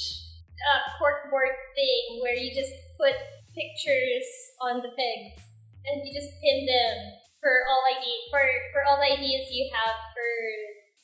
uh, 0.69 0.81
corkboard 1.01 1.57
thing 1.75 2.21
where 2.23 2.37
you 2.37 2.55
just 2.55 2.73
put 3.01 3.17
pictures 3.57 4.29
on 4.61 4.83
the 4.85 4.93
pegs 4.97 5.43
and 5.87 6.07
you 6.07 6.13
just 6.15 6.31
pin 6.41 6.65
them 6.67 6.97
for 7.41 7.53
all 7.69 7.83
idea 7.91 8.17
for 8.31 8.41
for 8.73 8.81
all 8.89 8.97
the 8.97 9.09
ideas 9.13 9.51
you 9.51 9.69
have 9.75 9.97
for 10.15 10.31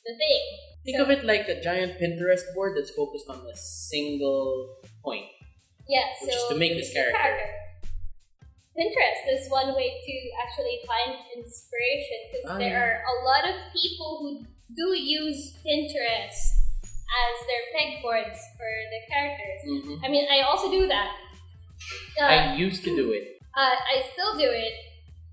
the 0.05 0.15
thing. 0.17 0.41
Think 0.85 0.97
So- 0.97 1.03
of 1.03 1.09
it 1.11 1.23
like 1.23 1.47
a 1.49 1.61
giant 1.61 1.99
Pinterest 1.99 2.41
board 2.55 2.77
that's 2.77 2.89
focused 2.91 3.29
on 3.29 3.45
a 3.45 3.55
single 3.55 4.79
point. 5.03 5.27
Yeah, 5.87 6.07
Which 6.21 6.33
so 6.33 6.37
is 6.37 6.47
to 6.49 6.55
make 6.55 6.73
this 6.77 6.93
your 6.95 7.11
character. 7.11 7.53
Pinterest 8.71 9.21
is 9.35 9.49
one 9.51 9.75
way 9.75 9.89
to 9.99 10.13
actually 10.43 10.79
find 10.87 11.19
inspiration 11.35 12.19
because 12.31 12.45
Ah, 12.55 12.57
there 12.57 12.71
yeah. 12.71 12.83
are 12.83 12.95
a 13.03 13.15
lot 13.27 13.43
of 13.49 13.55
people 13.75 14.09
who 14.23 14.29
do 14.75 14.87
use 14.95 15.59
Pinterest 15.59 16.39
as 17.11 17.35
their 17.49 17.63
pegboards 17.75 18.39
for 18.55 18.71
the 18.93 18.99
characters. 19.11 19.61
Mhm. 19.67 19.99
I 20.03 20.07
mean, 20.07 20.25
I 20.31 20.41
also 20.47 20.71
do 20.71 20.87
that. 20.87 21.11
Uh, 22.19 22.23
I 22.23 22.55
used 22.55 22.83
to 22.87 22.95
do 22.95 23.11
it. 23.11 23.37
uh, 23.57 23.75
I 23.93 24.07
still 24.13 24.37
do 24.39 24.47
it. 24.47 24.73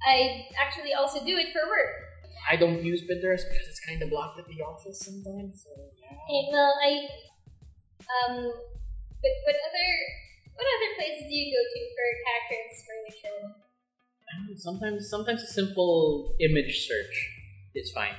I 0.04 0.48
actually 0.58 0.92
also 0.92 1.22
do 1.24 1.36
it 1.38 1.52
for 1.54 1.62
work. 1.70 1.94
I 2.50 2.56
don't 2.56 2.82
use 2.82 3.02
Pinterest 3.06 3.46
because 3.46 3.66
it's 3.70 3.78
kind 3.78 4.02
of 4.02 4.10
blocked 4.10 4.38
at 4.40 4.46
the 4.48 4.62
office 4.62 4.98
sometimes. 5.06 5.62
So 5.62 5.70
yeah. 6.02 6.18
Okay, 6.26 6.42
well, 6.50 6.74
I 6.82 6.90
um, 8.16 8.34
but 9.22 9.34
what 9.46 9.56
other 9.68 9.88
what 10.58 10.66
other 10.66 10.92
places 10.98 11.30
do 11.30 11.34
you 11.38 11.54
go 11.54 11.62
to 11.62 11.80
for 11.94 12.06
character 12.26 12.58
inspiration? 12.66 13.36
I 14.26 14.30
don't 14.34 14.50
know, 14.50 14.58
Sometimes, 14.58 15.08
sometimes 15.08 15.42
a 15.42 15.46
simple 15.46 16.34
image 16.40 16.86
search 16.86 17.16
is 17.74 17.92
fine. 17.92 18.18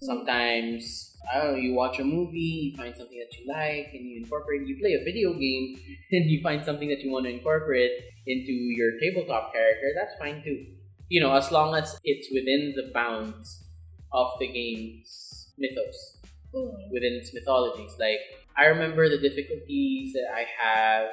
Sometimes 0.00 1.18
I 1.32 1.38
don't 1.38 1.52
know. 1.52 1.58
You 1.58 1.74
watch 1.74 1.98
a 1.98 2.04
movie, 2.04 2.70
you 2.70 2.76
find 2.76 2.94
something 2.96 3.18
that 3.18 3.36
you 3.38 3.46
like, 3.46 3.90
and 3.94 4.04
you 4.06 4.22
incorporate. 4.22 4.66
You 4.66 4.78
play 4.78 4.94
a 4.94 5.04
video 5.04 5.32
game, 5.34 5.78
and 6.12 6.30
you 6.30 6.40
find 6.40 6.64
something 6.64 6.88
that 6.88 7.02
you 7.02 7.10
want 7.10 7.26
to 7.26 7.32
incorporate 7.32 7.90
into 8.26 8.52
your 8.52 8.98
tabletop 8.98 9.52
character. 9.52 9.92
That's 9.94 10.14
fine 10.18 10.42
too. 10.42 10.66
You 11.08 11.20
know, 11.20 11.34
as 11.34 11.52
long 11.52 11.74
as 11.74 11.98
it's 12.04 12.28
within 12.32 12.74
the 12.74 12.90
bounds 12.92 13.64
of 14.12 14.30
the 14.40 14.46
game's 14.46 15.52
mythos. 15.58 16.18
Mm. 16.54 16.92
within 16.92 17.14
its 17.14 17.32
mythologies. 17.32 17.96
Like 17.98 18.20
I 18.58 18.66
remember 18.66 19.08
the 19.08 19.16
difficulties 19.16 20.12
that 20.12 20.28
I 20.34 20.44
have, 20.60 21.08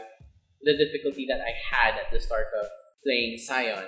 the 0.62 0.78
difficulty 0.78 1.26
that 1.30 1.40
I 1.40 1.54
had 1.56 1.96
at 1.96 2.12
the 2.12 2.20
start 2.20 2.48
of 2.60 2.68
playing 3.04 3.38
Scion. 3.38 3.86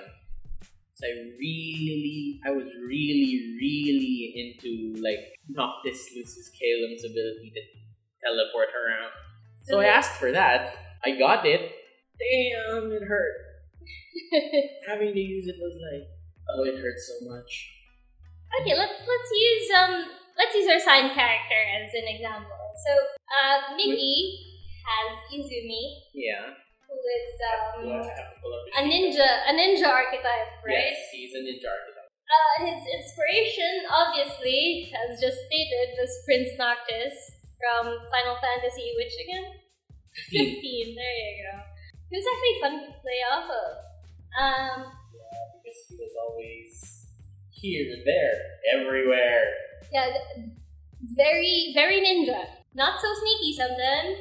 So 0.94 1.06
I 1.06 1.12
really, 1.38 2.40
I 2.46 2.50
was 2.50 2.70
really, 2.86 3.56
really 3.58 4.32
into 4.36 5.00
like 5.02 5.18
Noctis 5.48 6.10
Lucis 6.14 6.50
Caelum's 6.54 7.04
ability 7.04 7.52
to 7.54 7.62
teleport 8.24 8.68
around. 8.70 9.12
So 9.64 9.80
I 9.80 9.86
asked 9.86 10.18
for 10.18 10.32
that. 10.32 10.76
I 11.04 11.18
got 11.18 11.46
it. 11.46 11.72
Damn, 12.18 12.92
it 12.92 13.02
hurt. 13.02 13.34
Having 14.88 15.14
to 15.14 15.20
use 15.20 15.48
it 15.48 15.56
was 15.58 15.74
like, 15.80 16.08
oh, 16.54 16.64
it 16.64 16.80
hurt 16.80 16.98
so 16.98 17.30
much. 17.30 17.70
Okay, 18.60 18.76
let's 18.76 19.00
let's 19.00 19.30
use 19.32 19.66
um 19.74 20.04
let's 20.36 20.54
use 20.54 20.68
our 20.68 20.78
Scion 20.78 21.14
character 21.14 21.60
as 21.80 21.90
an 21.94 22.06
example. 22.06 22.62
So 22.84 22.92
uh 22.92 23.74
Miggy 23.74 24.52
has 24.84 25.16
Izumi, 25.32 25.82
Yeah. 26.14 26.52
who 26.88 26.96
is 26.96 27.32
um 27.50 27.84
Do 27.84 27.90
I 27.96 28.04
have 28.04 28.30
to 28.32 28.36
pull 28.40 28.52
up 28.52 28.62
his 28.68 28.74
a 28.76 28.82
ninja 28.84 29.28
a 29.48 29.52
ninja 29.56 29.88
archetype, 29.88 30.50
right? 30.66 30.92
Yes, 30.92 30.98
he's 31.12 31.32
a 31.34 31.40
ninja 31.40 31.68
archetype. 31.72 32.10
Uh 32.32 32.54
his 32.68 32.80
inspiration 32.96 33.72
obviously, 33.90 34.92
as 34.92 35.20
just 35.20 35.38
stated, 35.48 35.96
was 35.98 36.12
Prince 36.24 36.52
Noctis 36.60 37.16
from 37.60 37.84
Final 38.12 38.36
Fantasy 38.44 38.92
which 39.00 39.14
again? 39.24 39.46
Fifteen, 40.32 40.94
there 40.94 41.16
you 41.24 41.34
go. 41.48 41.54
It 42.12 42.20
was 42.20 42.26
actually 42.28 42.56
fun 42.60 42.74
to 42.84 42.92
play 43.00 43.20
off 43.32 43.48
of. 43.48 43.70
Um 44.36 44.78
Yeah, 45.16 45.44
because 45.56 45.80
he 45.88 45.96
was 45.96 46.12
always 46.24 46.70
here, 47.50 47.88
there, 48.04 48.36
everywhere. 48.76 49.44
yeah, 49.92 50.08
very 51.16 51.72
very 51.74 52.00
ninja. 52.04 52.40
Not 52.74 53.00
so 53.00 53.08
sneaky 53.20 53.52
sometimes, 53.56 54.20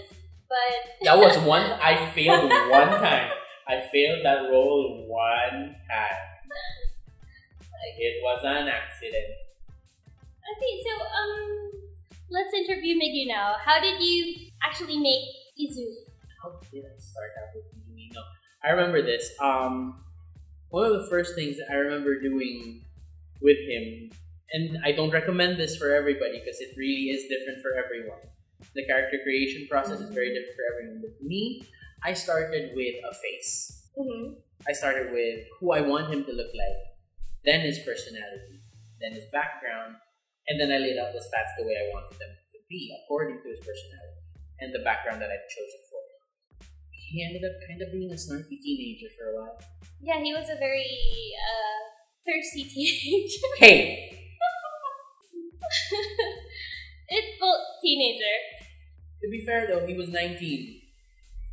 but 0.51 1.05
That 1.07 1.17
was 1.17 1.37
one. 1.47 1.63
I 1.79 2.11
failed 2.11 2.51
one 2.51 2.91
time. 2.99 3.31
I 3.67 3.87
failed 3.91 4.19
that 4.25 4.51
role 4.51 5.07
one 5.07 5.75
time. 5.87 6.21
It 7.97 8.21
was 8.21 8.41
an 8.43 8.67
accident. 8.67 9.31
Okay, 10.51 10.73
so 10.85 10.91
um, 11.01 11.71
let's 12.29 12.53
interview 12.53 12.95
Miggy 12.95 13.27
now. 13.27 13.55
How 13.63 13.79
did 13.79 14.01
you 14.01 14.51
actually 14.61 14.99
make 14.99 15.23
Izumi? 15.57 16.05
How 16.43 16.59
did 16.71 16.83
I 16.85 16.99
start 16.99 17.31
out 17.41 17.49
with 17.55 17.65
Izumi? 17.73 18.13
No, 18.13 18.21
I 18.63 18.71
remember 18.71 19.01
this. 19.01 19.31
Um, 19.39 20.03
one 20.69 20.85
of 20.85 20.93
the 20.93 21.07
first 21.09 21.33
things 21.33 21.57
I 21.69 21.73
remember 21.75 22.19
doing 22.19 22.83
with 23.41 23.57
him, 23.57 24.11
and 24.53 24.77
I 24.85 24.91
don't 24.91 25.11
recommend 25.11 25.59
this 25.59 25.75
for 25.77 25.91
everybody 25.93 26.39
because 26.39 26.59
it 26.59 26.75
really 26.77 27.09
is 27.09 27.23
different 27.29 27.61
for 27.61 27.71
everyone. 27.73 28.21
The 28.75 28.85
character 28.85 29.19
creation 29.23 29.67
process 29.69 29.99
is 29.99 30.09
very 30.09 30.29
different 30.29 30.55
for 30.55 30.65
everyone. 30.71 31.01
But 31.01 31.25
me, 31.25 31.67
I 32.03 32.13
started 32.13 32.71
with 32.75 32.95
a 33.03 33.13
face. 33.13 33.89
Mm-hmm. 33.97 34.39
I 34.67 34.73
started 34.73 35.11
with 35.11 35.45
who 35.59 35.73
I 35.73 35.81
want 35.81 36.13
him 36.13 36.23
to 36.25 36.31
look 36.31 36.53
like, 36.53 36.79
then 37.43 37.61
his 37.61 37.79
personality, 37.79 38.61
then 39.01 39.13
his 39.13 39.25
background, 39.33 39.95
and 40.47 40.59
then 40.59 40.71
I 40.71 40.77
laid 40.77 40.97
out 40.97 41.13
the 41.13 41.19
stats 41.19 41.57
the 41.57 41.65
way 41.65 41.75
I 41.77 41.89
wanted 41.93 42.17
them 42.19 42.29
to 42.29 42.59
be 42.69 42.93
according 43.03 43.41
to 43.41 43.49
his 43.49 43.59
personality 43.59 44.21
and 44.61 44.73
the 44.73 44.79
background 44.85 45.21
that 45.21 45.29
I'd 45.29 45.49
chosen 45.49 45.81
for 45.89 46.01
him. 46.05 46.19
He 46.91 47.25
ended 47.25 47.43
up 47.43 47.57
kind 47.67 47.81
of 47.81 47.91
being 47.91 48.11
a 48.11 48.15
snarky 48.15 48.61
teenager 48.61 49.07
for 49.17 49.33
a 49.33 49.35
while. 49.35 49.59
Yeah, 49.99 50.21
he 50.21 50.33
was 50.33 50.49
a 50.49 50.55
very 50.55 51.33
uh, 51.35 51.81
thirsty 52.25 52.63
teenager. 52.63 53.47
Hey! 53.57 54.17
it 57.09 57.25
well, 57.41 57.57
teenager. 57.83 58.60
To 59.21 59.29
be 59.29 59.45
fair 59.45 59.67
though, 59.67 59.85
he 59.85 59.95
was 59.95 60.09
19. 60.09 60.81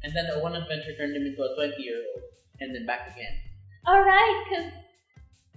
And 0.02 0.12
then 0.14 0.26
the 0.33 0.40
one 0.40 0.54
adventure 0.54 0.94
turned 0.96 1.16
him 1.16 1.26
into 1.26 1.42
a 1.42 1.54
20 1.54 1.83
year 1.83 2.02
old. 2.14 2.22
And 2.61 2.74
then 2.74 2.87
back 2.87 3.12
again. 3.14 3.33
All 3.87 4.02
right, 4.02 4.44
because 4.44 4.72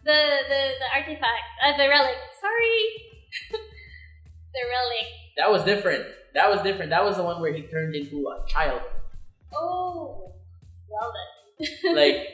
the 0.03 0.19
the 0.47 0.61
the 0.79 0.89
artifact, 0.93 1.47
uh, 1.65 1.75
the 1.77 1.89
relic. 1.89 2.15
Sorry, 2.39 2.79
the 3.51 4.63
relic. 4.69 5.07
That 5.37 5.51
was 5.51 5.63
different. 5.63 6.05
That 6.33 6.49
was 6.49 6.61
different. 6.61 6.91
That 6.91 7.03
was 7.03 7.17
the 7.17 7.23
one 7.23 7.41
where 7.41 7.53
he 7.53 7.63
turned 7.63 7.95
into 7.95 8.27
a 8.27 8.47
child. 8.47 8.81
Oh, 9.53 10.33
well 10.89 11.11
then. 11.11 11.95
like 11.95 12.27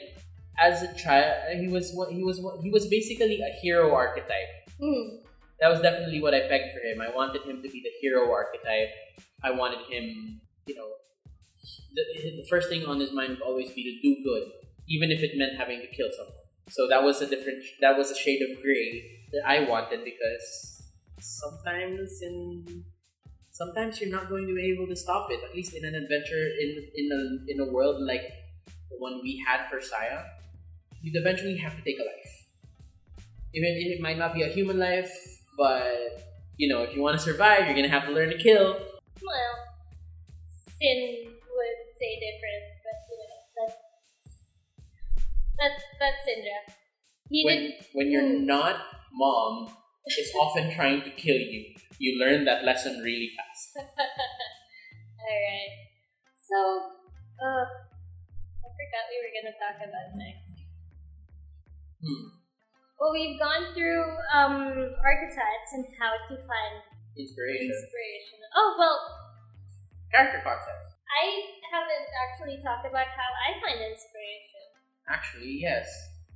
as 0.59 0.83
a 0.83 0.93
child, 0.95 1.57
he 1.59 1.67
was 1.67 1.91
what 1.93 2.11
he 2.11 2.23
was. 2.23 2.39
What, 2.41 2.61
he 2.61 2.69
was 2.69 2.87
basically 2.87 3.39
a 3.41 3.51
hero 3.61 3.93
archetype. 3.93 4.69
Hmm. 4.81 5.25
That 5.59 5.69
was 5.69 5.81
definitely 5.81 6.21
what 6.21 6.35
I 6.35 6.41
pegged 6.41 6.73
for 6.73 6.79
him. 6.79 7.01
I 7.01 7.09
wanted 7.15 7.41
him 7.41 7.63
to 7.63 7.69
be 7.69 7.81
the 7.81 7.91
hero 8.01 8.31
archetype. 8.31 8.89
I 9.43 9.51
wanted 9.51 9.79
him, 9.89 10.41
you 10.65 10.75
know, 10.75 10.89
the, 11.93 12.03
the 12.41 12.47
first 12.49 12.69
thing 12.69 12.85
on 12.85 12.99
his 12.99 13.11
mind 13.11 13.29
would 13.29 13.41
always 13.41 13.71
be 13.71 13.83
to 13.83 14.01
do 14.01 14.23
good, 14.23 14.43
even 14.87 15.11
if 15.11 15.21
it 15.21 15.37
meant 15.37 15.57
having 15.57 15.79
to 15.81 15.87
kill 15.87 16.09
someone. 16.15 16.33
So 16.69 16.87
that 16.87 17.03
was 17.03 17.21
a 17.21 17.27
different. 17.27 17.63
That 17.81 17.97
was 17.97 18.11
a 18.11 18.15
shade 18.15 18.41
of 18.41 18.61
gray 18.61 19.23
that 19.31 19.43
I 19.47 19.69
wanted 19.69 20.03
because 20.03 20.83
sometimes 21.19 22.21
in 22.21 22.83
sometimes 23.51 23.99
you're 23.99 24.11
not 24.11 24.29
going 24.29 24.47
to 24.47 24.53
be 24.53 24.71
able 24.73 24.87
to 24.87 24.95
stop 24.95 25.31
it. 25.31 25.39
At 25.47 25.55
least 25.55 25.73
in 25.73 25.85
an 25.85 25.95
adventure 25.95 26.45
in 26.59 26.87
in 26.95 27.11
a 27.11 27.51
in 27.51 27.59
a 27.61 27.71
world 27.71 28.01
like 28.01 28.23
the 28.91 28.97
one 28.99 29.21
we 29.23 29.43
had 29.47 29.69
for 29.69 29.79
Saya, 29.81 30.23
you'd 31.01 31.15
eventually 31.15 31.57
have 31.57 31.75
to 31.75 31.81
take 31.83 31.99
a 31.99 32.03
life. 32.03 32.33
Even 33.53 33.69
if 33.77 33.97
it 33.97 34.01
might 34.01 34.17
not 34.17 34.33
be 34.33 34.43
a 34.43 34.47
human 34.47 34.77
life, 34.77 35.11
but 35.57 36.27
you 36.57 36.67
know, 36.67 36.83
if 36.83 36.95
you 36.95 37.01
want 37.01 37.15
to 37.15 37.23
survive, 37.23 37.65
you're 37.65 37.75
gonna 37.75 37.87
have 37.87 38.05
to 38.07 38.11
learn 38.11 38.29
to 38.29 38.37
kill. 38.37 38.77
Well, 39.23 39.55
Sin 40.77 41.33
would 41.33 41.79
say 41.97 42.11
different, 42.21 42.63
but 42.85 42.97
you 43.09 43.17
know 43.17 43.41
that's 43.57 43.81
that's 45.57 45.81
that's 45.99 46.21
Syndra. 46.21 46.59
He 47.29 47.43
When 47.43 47.57
did. 47.57 47.73
when 47.93 48.11
you're 48.11 48.29
not 48.39 48.77
mom 49.11 49.73
is 50.05 50.31
often 50.39 50.71
trying 50.71 51.01
to 51.01 51.11
kill 51.11 51.35
you, 51.37 51.73
you 51.97 52.19
learn 52.19 52.45
that 52.45 52.63
lesson 52.63 53.01
really 53.01 53.31
fast. 53.35 53.73
Alright. 55.19 55.73
So, 56.37 56.57
uh, 57.41 57.65
I 58.63 58.67
forgot 58.71 59.03
we 59.11 59.17
were 59.19 59.33
gonna 59.35 59.57
talk 59.59 59.81
about 59.81 60.13
next. 60.15 60.63
Hmm. 61.99 62.37
Well, 63.01 63.11
we've 63.11 63.37
gone 63.39 63.73
through 63.75 64.05
um, 64.33 64.93
archetypes 65.03 65.69
and 65.73 65.85
how 65.99 66.13
to 66.29 66.35
find 66.45 66.75
Inspiration. 67.17 67.71
inspiration. 67.73 68.37
Oh 68.55 68.75
well, 68.77 68.97
Character 70.11 70.41
concepts. 70.43 70.95
I 71.07 71.25
haven't 71.71 72.07
actually 72.23 72.57
talked 72.63 72.85
about 72.87 73.07
how 73.11 73.29
I 73.43 73.59
find 73.59 73.79
inspiration. 73.81 74.63
Actually, 75.09 75.59
yes. 75.59 75.87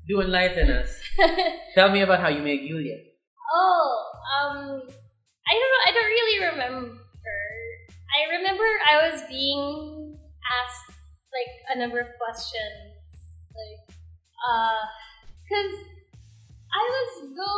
Do 0.08 0.22
enlighten 0.22 0.70
us. 0.72 1.00
Tell 1.76 1.90
me 1.92 2.02
about 2.02 2.20
how 2.20 2.30
you 2.30 2.42
make 2.42 2.62
Yulia. 2.64 2.98
oh, 3.54 4.12
um, 4.36 4.82
I 5.48 5.52
don't 5.54 5.72
know. 5.72 5.84
I 5.88 5.92
don't 5.94 6.12
really 6.12 6.38
remember. 6.52 6.98
I 8.12 8.38
remember 8.38 8.64
I 8.90 9.10
was 9.10 9.24
being 9.30 10.18
asked 10.44 10.98
like 11.32 11.54
a 11.76 11.80
number 11.80 12.00
of 12.00 12.08
questions, 12.20 13.00
like, 13.56 13.96
uh, 14.44 14.84
cause 15.48 15.76
I 16.74 16.82
was 16.92 17.12
go 17.36 17.52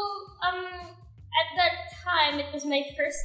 um 0.46 0.96
at 1.40 1.48
that 1.58 1.76
time 2.04 2.40
it 2.40 2.54
was 2.54 2.66
my 2.66 2.84
first 2.98 3.20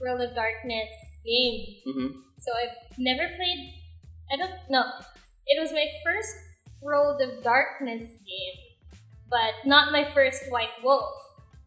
World 0.00 0.20
of 0.20 0.34
Darkness 0.34 0.90
game, 1.24 1.76
Mm-hmm. 1.86 2.08
so 2.38 2.50
I've 2.52 2.98
never 2.98 3.28
played. 3.36 3.74
I 4.32 4.36
don't 4.36 4.52
know. 4.70 4.84
It 5.46 5.60
was 5.60 5.72
my 5.72 5.86
first 6.04 6.34
World 6.82 7.20
of 7.22 7.42
Darkness 7.42 8.02
game, 8.02 8.56
but 9.30 9.54
not 9.64 9.92
my 9.92 10.04
first 10.12 10.42
White 10.50 10.76
Wolf. 10.82 11.14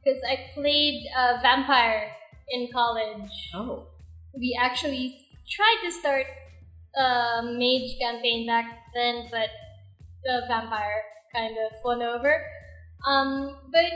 Because 0.03 0.21
I 0.23 0.51
played 0.53 1.05
uh, 1.17 1.39
Vampire 1.41 2.11
in 2.49 2.69
college. 2.71 3.51
Oh. 3.53 3.87
We 4.33 4.57
actually 4.59 5.19
tried 5.49 5.79
to 5.85 5.91
start 5.91 6.25
a 6.95 7.41
mage 7.43 7.97
campaign 7.99 8.45
back 8.47 8.65
then, 8.93 9.27
but 9.31 9.49
the 10.23 10.41
vampire 10.47 11.01
kind 11.33 11.55
of 11.57 11.77
won 11.83 12.01
over. 12.01 12.41
Um, 13.07 13.57
but 13.71 13.91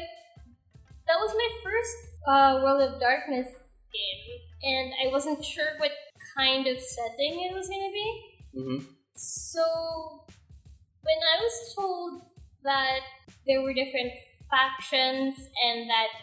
that 1.12 1.19
was 1.19 1.36
my 1.36 1.50
first 1.60 1.97
uh, 2.24 2.63
World 2.63 2.82
of 2.88 3.02
Darkness 3.02 3.47
game, 3.91 4.24
and 4.63 4.93
I 5.04 5.12
wasn't 5.12 5.43
sure 5.43 5.76
what 5.78 5.91
kind 6.38 6.67
of 6.67 6.80
setting 6.80 7.43
it 7.43 7.54
was 7.54 7.67
gonna 7.67 7.91
be. 7.91 8.10
Mm-hmm. 8.56 8.86
So, 9.13 10.24
when 11.04 11.19
I 11.19 11.43
was 11.43 11.76
told 11.76 12.21
that 12.63 13.02
there 13.45 13.62
were 13.62 13.74
different 13.74 14.13
factions 14.47 15.36
and 15.36 15.89
that 15.89 16.15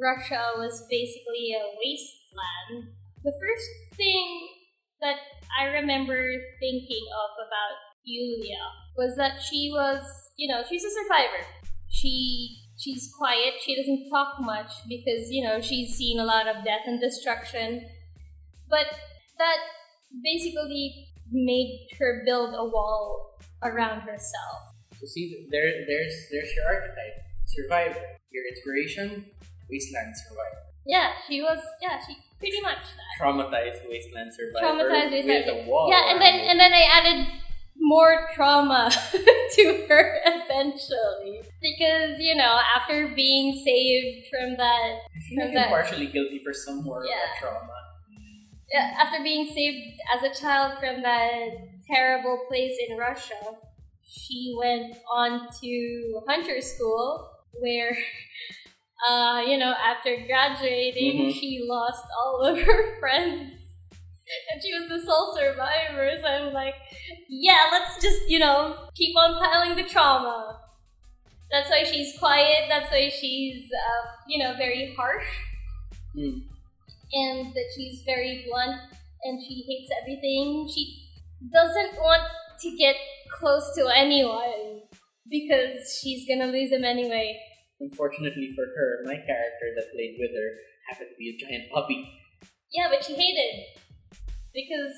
Russia 0.00 0.56
was 0.56 0.86
basically 0.88 1.52
a 1.52 1.76
wasteland, 1.76 2.96
the 3.24 3.32
first 3.32 3.68
thing 3.96 4.48
that 5.02 5.16
I 5.60 5.66
remember 5.66 6.16
thinking 6.60 7.04
of 7.12 7.30
about 7.44 7.76
Yulia 8.04 8.64
was 8.96 9.16
that 9.16 9.42
she 9.42 9.70
was, 9.70 10.00
you 10.36 10.48
know, 10.48 10.62
she's 10.66 10.84
a 10.84 10.90
survivor. 10.90 11.44
She 11.88 12.63
she's 12.84 13.10
quiet. 13.16 13.54
She 13.64 13.74
doesn't 13.74 14.10
talk 14.10 14.36
much 14.40 14.70
because 14.88 15.30
you 15.30 15.42
know 15.42 15.60
she's 15.60 15.96
seen 15.96 16.20
a 16.20 16.24
lot 16.24 16.46
of 16.46 16.64
death 16.64 16.84
and 16.86 17.00
destruction. 17.00 17.88
But 18.68 18.86
that 19.38 19.58
basically 20.22 21.08
made 21.30 21.88
her 21.98 22.22
build 22.24 22.54
a 22.54 22.64
wall 22.64 23.38
around 23.62 24.02
herself. 24.02 24.76
So 25.00 25.06
see, 25.06 25.46
there, 25.50 25.84
there's, 25.86 26.14
there's 26.30 26.50
your 26.54 26.66
archetype. 26.66 27.16
Survivor. 27.46 28.00
Your 28.30 28.44
inspiration, 28.48 29.26
wasteland 29.70 30.14
survivor. 30.28 30.60
Yeah, 30.86 31.12
she 31.28 31.40
was. 31.40 31.58
Yeah, 31.80 31.98
she 32.06 32.16
pretty 32.38 32.60
much 32.60 32.78
that. 32.82 33.12
Traumatized 33.20 33.88
wasteland 33.88 34.32
survivor. 34.34 34.84
Traumatized 34.84 35.12
with 35.12 35.26
wasteland- 35.26 35.66
a 35.66 35.70
wall. 35.70 35.88
Yeah, 35.88 36.10
and 36.12 36.20
then 36.20 36.34
and 36.34 36.58
then 36.60 36.72
I 36.72 36.82
added 36.90 37.26
more 37.86 38.28
trauma 38.34 38.90
to 39.56 39.64
her 39.88 40.04
eventually 40.24 41.42
because 41.60 42.18
you 42.18 42.34
know 42.34 42.58
after 42.76 43.08
being 43.14 43.62
saved 43.64 44.26
from 44.32 44.56
that 44.56 44.90
I 45.04 45.18
feel 45.28 45.38
from 45.40 45.48
I'm 45.48 45.54
that- 45.54 45.68
partially 45.68 46.06
guilty 46.06 46.40
for 46.42 46.52
some 46.54 46.82
more 46.82 47.02
of 47.04 47.08
Yeah. 47.10 47.38
trauma. 47.40 47.76
yeah, 48.72 48.94
after 48.98 49.22
being 49.22 49.46
saved 49.52 50.00
as 50.16 50.22
a 50.24 50.32
child 50.40 50.78
from 50.80 51.02
that 51.02 51.48
terrible 51.86 52.38
place 52.48 52.76
in 52.88 52.96
Russia, 52.96 53.36
she 54.02 54.54
went 54.58 54.96
on 55.12 55.48
to 55.60 55.72
hunter 56.26 56.60
school 56.62 57.28
where, 57.60 57.94
uh, 59.08 59.42
you 59.46 59.58
know, 59.58 59.74
after 59.76 60.16
graduating, 60.26 61.26
Mhm. 61.28 61.34
she 61.38 61.50
lost 61.68 62.04
all 62.18 62.40
of 62.42 62.58
her 62.58 62.82
friends. 63.00 63.60
And 64.50 64.62
she 64.62 64.72
was 64.72 64.88
the 64.88 65.00
sole 65.06 65.36
survivor, 65.36 66.08
so 66.20 66.26
I'm 66.26 66.52
like, 66.54 66.74
yeah, 67.28 67.68
let's 67.72 68.00
just, 68.02 68.28
you 68.28 68.38
know, 68.38 68.88
keep 68.94 69.16
on 69.16 69.38
piling 69.42 69.76
the 69.76 69.88
trauma. 69.88 70.60
That's 71.50 71.70
why 71.70 71.84
she's 71.84 72.18
quiet, 72.18 72.66
that's 72.68 72.90
why 72.90 73.08
she's, 73.10 73.70
uh, 73.72 74.06
you 74.28 74.38
know, 74.38 74.54
very 74.56 74.94
harsh 74.96 75.26
Mm. 76.16 76.42
and 77.12 77.52
that 77.54 77.68
she's 77.74 78.02
very 78.06 78.44
blunt 78.48 78.80
and 79.24 79.42
she 79.42 79.64
hates 79.66 79.90
everything. 80.00 80.68
She 80.72 81.08
doesn't 81.52 81.96
want 81.98 82.22
to 82.60 82.76
get 82.76 82.94
close 83.38 83.74
to 83.76 83.88
anyone 83.88 84.82
because 85.28 85.98
she's 86.00 86.26
gonna 86.28 86.50
lose 86.52 86.70
him 86.70 86.84
anyway. 86.84 87.36
Unfortunately 87.80 88.52
for 88.54 88.64
her, 88.64 89.02
my 89.04 89.16
character 89.16 89.74
that 89.76 89.92
played 89.92 90.16
with 90.20 90.30
her 90.30 90.48
happened 90.88 91.10
to 91.10 91.16
be 91.18 91.30
a 91.30 91.36
giant 91.36 91.70
puppy. 91.72 92.08
Yeah, 92.72 92.88
but 92.90 93.04
she 93.04 93.14
hated 93.14 93.66
because 94.52 94.94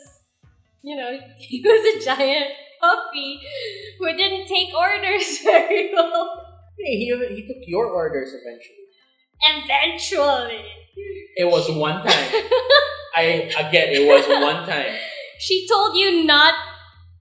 you 0.87 0.96
know 0.96 1.12
he 1.38 1.61
was 1.61 1.83
a 1.94 2.05
giant 2.05 2.51
puppy 2.81 3.40
who 3.99 4.07
didn't 4.16 4.46
take 4.46 4.72
orders 4.75 5.38
very 5.44 5.92
well. 5.94 6.42
Hey, 6.79 6.96
he, 6.99 7.07
he 7.37 7.46
took 7.49 7.62
your 7.66 7.87
orders 7.87 8.31
eventually. 8.35 8.85
Eventually, 9.42 10.64
It 11.37 11.46
was 11.46 11.70
one 11.70 12.03
time. 12.03 12.31
I 13.16 13.51
again, 13.59 13.88
it 13.92 14.07
was 14.07 14.27
one 14.29 14.66
time. 14.68 14.92
she 15.38 15.66
told 15.68 15.96
you 15.96 16.25
not 16.25 16.55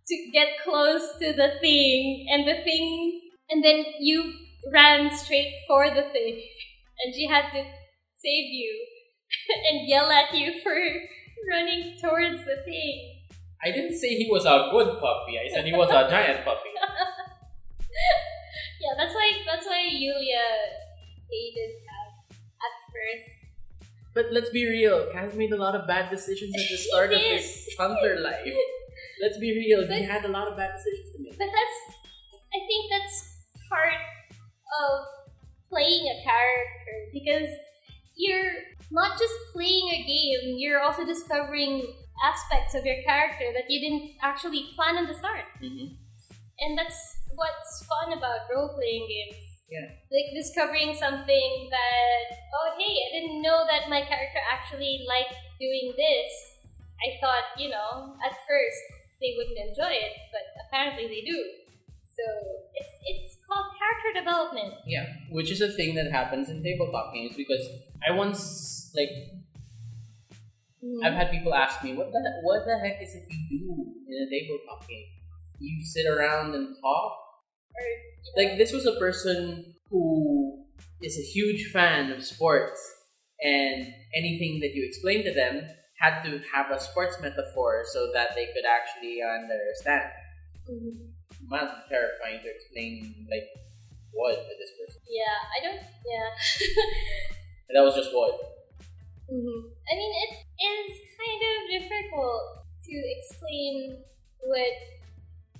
to 0.07 0.15
get 0.33 0.59
close 0.63 1.17
to 1.19 1.33
the 1.33 1.53
thing, 1.61 2.27
and 2.31 2.47
the 2.47 2.63
thing, 2.63 3.21
and 3.49 3.63
then 3.63 3.85
you 3.99 4.33
ran 4.71 5.09
straight 5.15 5.53
for 5.67 5.89
the 5.89 6.03
thing, 6.03 6.41
and 7.03 7.13
she 7.15 7.27
had 7.27 7.51
to 7.51 7.63
save 8.15 8.49
you 8.51 8.85
and 9.69 9.87
yell 9.87 10.11
at 10.11 10.33
you 10.33 10.53
for 10.61 10.75
running 11.49 11.97
towards 12.01 12.45
the 12.45 12.57
thing. 12.65 13.24
I 13.63 13.71
didn't 13.71 13.97
say 13.97 14.15
he 14.15 14.29
was 14.29 14.45
a 14.45 14.69
good 14.71 14.99
puppy. 14.99 15.39
I 15.39 15.47
said 15.53 15.65
he 15.65 15.73
was 15.73 15.89
a 15.89 16.09
giant 16.09 16.45
puppy. 16.45 16.69
Yeah, 18.81 18.93
that's 18.97 19.15
why 19.15 19.31
that's 19.49 19.65
why 19.65 19.81
Yulia 19.89 20.45
hated 21.31 21.81
Kaz 21.81 22.37
at 22.37 22.73
first. 22.93 23.29
But 24.13 24.25
let's 24.31 24.49
be 24.49 24.69
real. 24.69 25.09
Kaz 25.11 25.33
made 25.33 25.51
a 25.51 25.57
lot 25.57 25.73
of 25.75 25.87
bad 25.87 26.11
decisions 26.11 26.53
at 26.53 26.69
the 26.69 26.77
start 26.77 27.11
of 27.11 27.19
his 27.19 27.67
hunter 27.79 28.19
life. 28.21 28.53
Let's 29.21 29.39
be 29.39 29.57
real. 29.57 29.87
He 29.87 30.03
had 30.03 30.23
a 30.25 30.27
lot 30.27 30.47
of 30.47 30.55
bad 30.55 30.75
decisions 30.77 31.15
to 31.15 31.23
make. 31.23 31.37
But 31.37 31.49
that's 31.49 31.79
I 32.53 32.59
think 32.67 32.91
that's 32.91 33.17
part 33.69 33.97
of 34.85 34.91
playing 35.67 36.05
a 36.05 36.21
character 36.23 36.95
because 37.11 37.49
you're 38.15 38.53
not 38.91 39.17
just 39.17 39.33
playing 39.51 39.89
a 39.89 40.03
game, 40.03 40.55
you're 40.61 40.79
also 40.79 41.05
discovering 41.05 41.83
aspects 42.23 42.75
of 42.75 42.85
your 42.85 43.01
character 43.03 43.51
that 43.53 43.69
you 43.69 43.79
didn't 43.79 44.15
actually 44.21 44.71
plan 44.75 44.97
in 44.97 45.05
the 45.07 45.13
start. 45.13 45.45
Mm-hmm. 45.61 45.95
And 46.59 46.77
that's 46.77 46.99
what's 47.35 47.85
fun 47.85 48.17
about 48.17 48.47
role 48.53 48.71
playing 48.75 49.07
games. 49.07 49.43
Yeah. 49.69 49.89
Like 50.13 50.31
discovering 50.33 50.93
something 50.95 51.69
that, 51.71 52.25
oh 52.53 52.77
hey, 52.77 52.95
I 52.95 53.19
didn't 53.19 53.41
know 53.41 53.65
that 53.67 53.89
my 53.89 54.01
character 54.01 54.39
actually 54.51 55.03
liked 55.07 55.35
doing 55.59 55.93
this. 55.97 56.31
I 57.01 57.19
thought, 57.19 57.57
you 57.57 57.69
know, 57.69 58.15
at 58.23 58.37
first 58.47 58.81
they 59.19 59.33
wouldn't 59.35 59.57
enjoy 59.57 59.91
it, 59.91 60.13
but 60.31 60.45
apparently 60.67 61.07
they 61.07 61.21
do. 61.25 61.39
So 62.15 62.23
it's 62.75 62.93
it's 63.05 63.37
called 63.43 63.75
character 63.75 64.23
development. 64.23 64.73
Yeah, 64.87 65.05
which 65.29 65.51
is 65.51 65.59
a 65.59 65.67
thing 65.67 65.95
that 65.95 66.11
happens 66.11 66.49
in 66.49 66.63
tabletop 66.63 67.13
games 67.13 67.35
because 67.35 67.67
I 68.07 68.13
once 68.13 68.91
like 68.95 69.09
I've 71.03 71.13
had 71.13 71.31
people 71.31 71.53
ask 71.53 71.83
me 71.83 71.93
what 71.95 72.11
the 72.11 72.21
what 72.43 72.65
the 72.65 72.77
heck 72.79 73.01
is 73.01 73.13
it 73.15 73.23
you 73.29 73.41
do 73.59 73.93
in 74.07 74.15
a 74.21 74.27
tabletop 74.29 74.87
game? 74.87 75.05
You 75.59 75.83
sit 75.83 76.05
around 76.07 76.53
and 76.55 76.75
talk. 76.81 77.11
Like 78.37 78.57
this 78.57 78.71
was 78.73 78.85
a 78.85 78.97
person 78.99 79.73
who 79.89 80.65
is 81.01 81.17
a 81.17 81.21
huge 81.21 81.71
fan 81.71 82.11
of 82.11 82.23
sports, 82.23 82.79
and 83.41 83.87
anything 84.15 84.59
that 84.61 84.73
you 84.73 84.85
explained 84.85 85.25
to 85.25 85.33
them 85.33 85.61
had 85.99 86.23
to 86.23 86.41
have 86.53 86.71
a 86.71 86.79
sports 86.79 87.17
metaphor 87.21 87.83
so 87.93 88.11
that 88.13 88.35
they 88.35 88.45
could 88.47 88.65
actually 88.67 89.21
understand. 89.21 90.09
mhm. 90.69 91.11
Man, 91.47 91.67
terrifying 91.89 92.39
to 92.43 92.49
explain 92.49 93.27
like 93.29 93.45
wood 94.13 94.35
to 94.35 94.53
this 94.57 94.71
person. 94.79 95.01
yeah, 95.07 95.37
I 95.55 95.57
don't. 95.63 95.81
Yeah. 96.05 96.29
And 97.69 97.73
that 97.77 97.83
was 97.85 97.95
just 97.95 98.09
wood. 98.13 98.33
hmm 99.29 99.61
I 99.85 99.93
mean, 99.95 100.11
it 100.23 100.29
is 100.33 100.37
kind 100.41 100.41
of 100.41 100.44
difficult 102.15 102.65
to 102.83 102.95
explain 103.17 103.97
what 104.39 104.73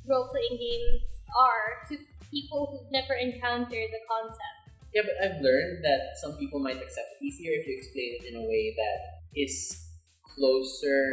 role 0.08 0.30
playing 0.30 0.60
games 0.60 1.22
are 1.40 1.88
to 1.90 1.98
people 2.32 2.68
who've 2.72 2.92
never 2.92 3.14
encountered 3.14 3.90
the 3.92 4.04
concept. 4.10 4.60
Yeah, 4.94 5.02
but 5.04 5.16
I've 5.24 5.42
learned 5.42 5.84
that 5.84 6.16
some 6.22 6.38
people 6.38 6.60
might 6.60 6.78
accept 6.78 7.08
it 7.20 7.26
easier 7.26 7.52
if 7.54 7.68
you 7.68 7.76
explain 7.78 8.18
it 8.20 8.34
in 8.34 8.36
a 8.38 8.46
way 8.48 8.74
that 8.78 9.40
is 9.40 9.90
closer 10.24 11.12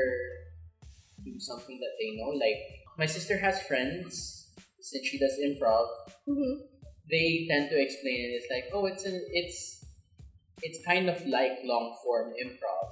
to 1.25 1.41
something 1.41 1.79
that 1.81 1.95
they 1.99 2.17
know. 2.17 2.31
Like 2.31 2.87
my 2.99 3.07
sister 3.07 3.39
has 3.39 3.63
friends 3.63 4.53
since 4.81 5.07
she 5.07 5.19
does 5.19 5.37
improv. 5.43 5.87
Mm-hmm. 6.29 6.63
They 7.11 7.47
tend 7.51 7.71
to 7.71 7.81
explain 7.81 8.21
it. 8.21 8.39
It's 8.39 8.47
like, 8.51 8.71
oh, 8.73 8.87
it's 8.87 9.05
an 9.05 9.21
it's 9.33 9.85
it's 10.63 10.79
kind 10.87 11.09
of 11.09 11.27
like 11.27 11.59
long 11.65 11.97
form 12.05 12.33
improv, 12.39 12.87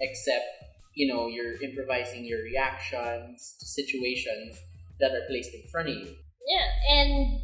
except 0.00 0.67
you 0.98 1.06
know 1.06 1.28
you're 1.30 1.54
improvising 1.62 2.26
your 2.26 2.42
reactions 2.42 3.54
to 3.60 3.64
situations 3.66 4.58
that 4.98 5.14
are 5.14 5.24
placed 5.30 5.54
in 5.54 5.62
front 5.70 5.88
of 5.88 5.94
you. 5.94 6.10
Yeah, 6.42 6.66
and 6.98 7.38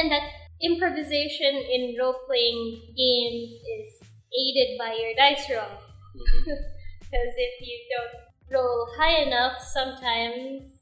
and 0.00 0.06
that 0.10 0.24
improvisation 0.64 1.52
in 1.60 1.94
role 2.00 2.16
playing 2.26 2.80
games 2.96 3.52
is 3.60 3.88
aided 4.32 4.78
by 4.80 4.96
your 4.96 5.12
dice 5.14 5.44
roll. 5.52 5.76
Mm-hmm. 6.16 6.50
Because 7.06 7.38
if 7.38 7.54
you 7.62 7.76
don't 7.94 8.14
roll 8.50 8.88
high 8.98 9.22
enough, 9.22 9.62
sometimes 9.62 10.74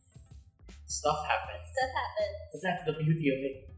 Stuff 0.88 1.20
happens. 1.28 1.68
stuff 1.68 1.92
happens. 2.00 2.36
But 2.48 2.60
that's 2.64 2.82
the 2.88 2.94
beauty 2.96 3.28
of 3.28 3.44
it. 3.44 3.68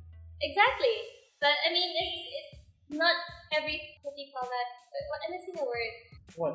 Exactly. 0.40 0.94
But 1.42 1.58
I 1.66 1.72
mean, 1.74 1.90
it's, 1.90 2.22
it's 2.38 2.98
not 3.02 3.16
every. 3.50 3.82
What 4.06 4.14
do 4.14 4.22
you 4.22 4.30
call 4.30 4.46
that? 4.46 4.68
What, 5.10 5.18
I'm 5.26 5.32
missing 5.34 5.58
a 5.58 5.64
word. 5.66 5.94
What? 6.38 6.54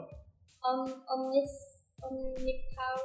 Um, 0.61 0.85
omnis, 1.09 1.53
omnipow, 2.05 2.95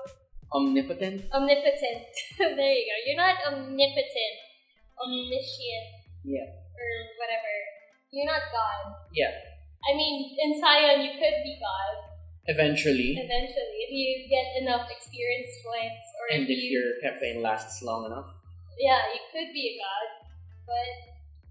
Omnipotent? 0.52 1.24
omnipotent. 1.32 2.04
there 2.38 2.72
you 2.76 2.84
go. 2.84 2.96
You're 3.08 3.16
not 3.20 3.36
omnipotent, 3.48 4.36
omniscient, 5.00 5.88
Yeah. 6.24 6.46
or 6.76 6.88
whatever. 7.16 7.52
You're 8.12 8.28
not 8.28 8.44
God. 8.52 9.08
Yeah. 9.16 9.32
I 9.88 9.96
mean, 9.96 10.36
in 10.38 10.60
Scion, 10.60 11.00
you 11.02 11.12
could 11.16 11.38
be 11.42 11.56
God 11.62 12.12
Eventually. 12.46 13.16
eventually 13.18 13.78
if 13.86 13.90
you 13.90 14.28
get 14.30 14.62
enough 14.62 14.86
experience 14.90 15.50
points, 15.66 16.06
or 16.20 16.24
And 16.36 16.44
if 16.46 16.50
if 16.54 16.60
you, 16.62 16.78
your 16.78 16.88
campaign 17.02 17.42
lasts 17.42 17.82
long 17.82 18.06
enough. 18.06 18.30
yeah, 18.78 19.00
you 19.16 19.20
could 19.34 19.50
be 19.56 19.74
a 19.74 19.74
God, 19.82 20.06
but 20.68 20.90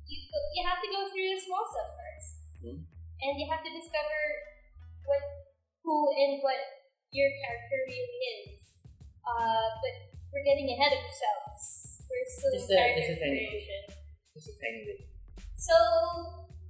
you 0.08 0.18
you 0.56 0.62
have 0.64 0.80
to 0.80 0.90
go 0.94 1.04
through 1.12 1.30
the 1.36 1.42
small 1.42 1.66
stuff 1.68 1.90
first, 2.00 2.32
Hmm. 2.64 2.80
and 3.26 3.34
you 3.42 3.46
have 3.52 3.60
to 3.66 3.72
discover 3.76 4.20
and 6.16 6.40
what 6.40 6.58
your 7.12 7.28
character 7.44 7.80
really 7.88 8.20
is. 8.48 8.60
Uh, 9.28 9.68
but 9.84 9.96
we're 10.32 10.48
getting 10.48 10.72
ahead 10.72 10.96
of 10.96 11.02
ourselves. 11.04 12.04
We're 12.08 12.28
still 12.28 12.52
Just 12.56 12.72
in 12.72 12.78
character 12.80 13.14
a 13.14 13.18
creation. 13.20 13.82
Just 14.32 14.52
a 14.52 14.56
tiny 14.60 14.82
bit. 14.88 15.00
So 15.56 15.76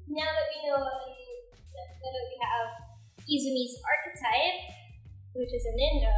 now 0.10 0.30
that 0.30 0.48
we 0.54 0.58
know 0.70 0.82
um, 0.82 1.10
that, 1.74 1.89
that 2.02 2.26
we 2.30 2.38
have 2.41 2.70
Izumi's 3.26 3.76
archetype, 3.82 4.60
which 5.34 5.50
is 5.50 5.66
a 5.66 5.74
ninja, 5.74 6.18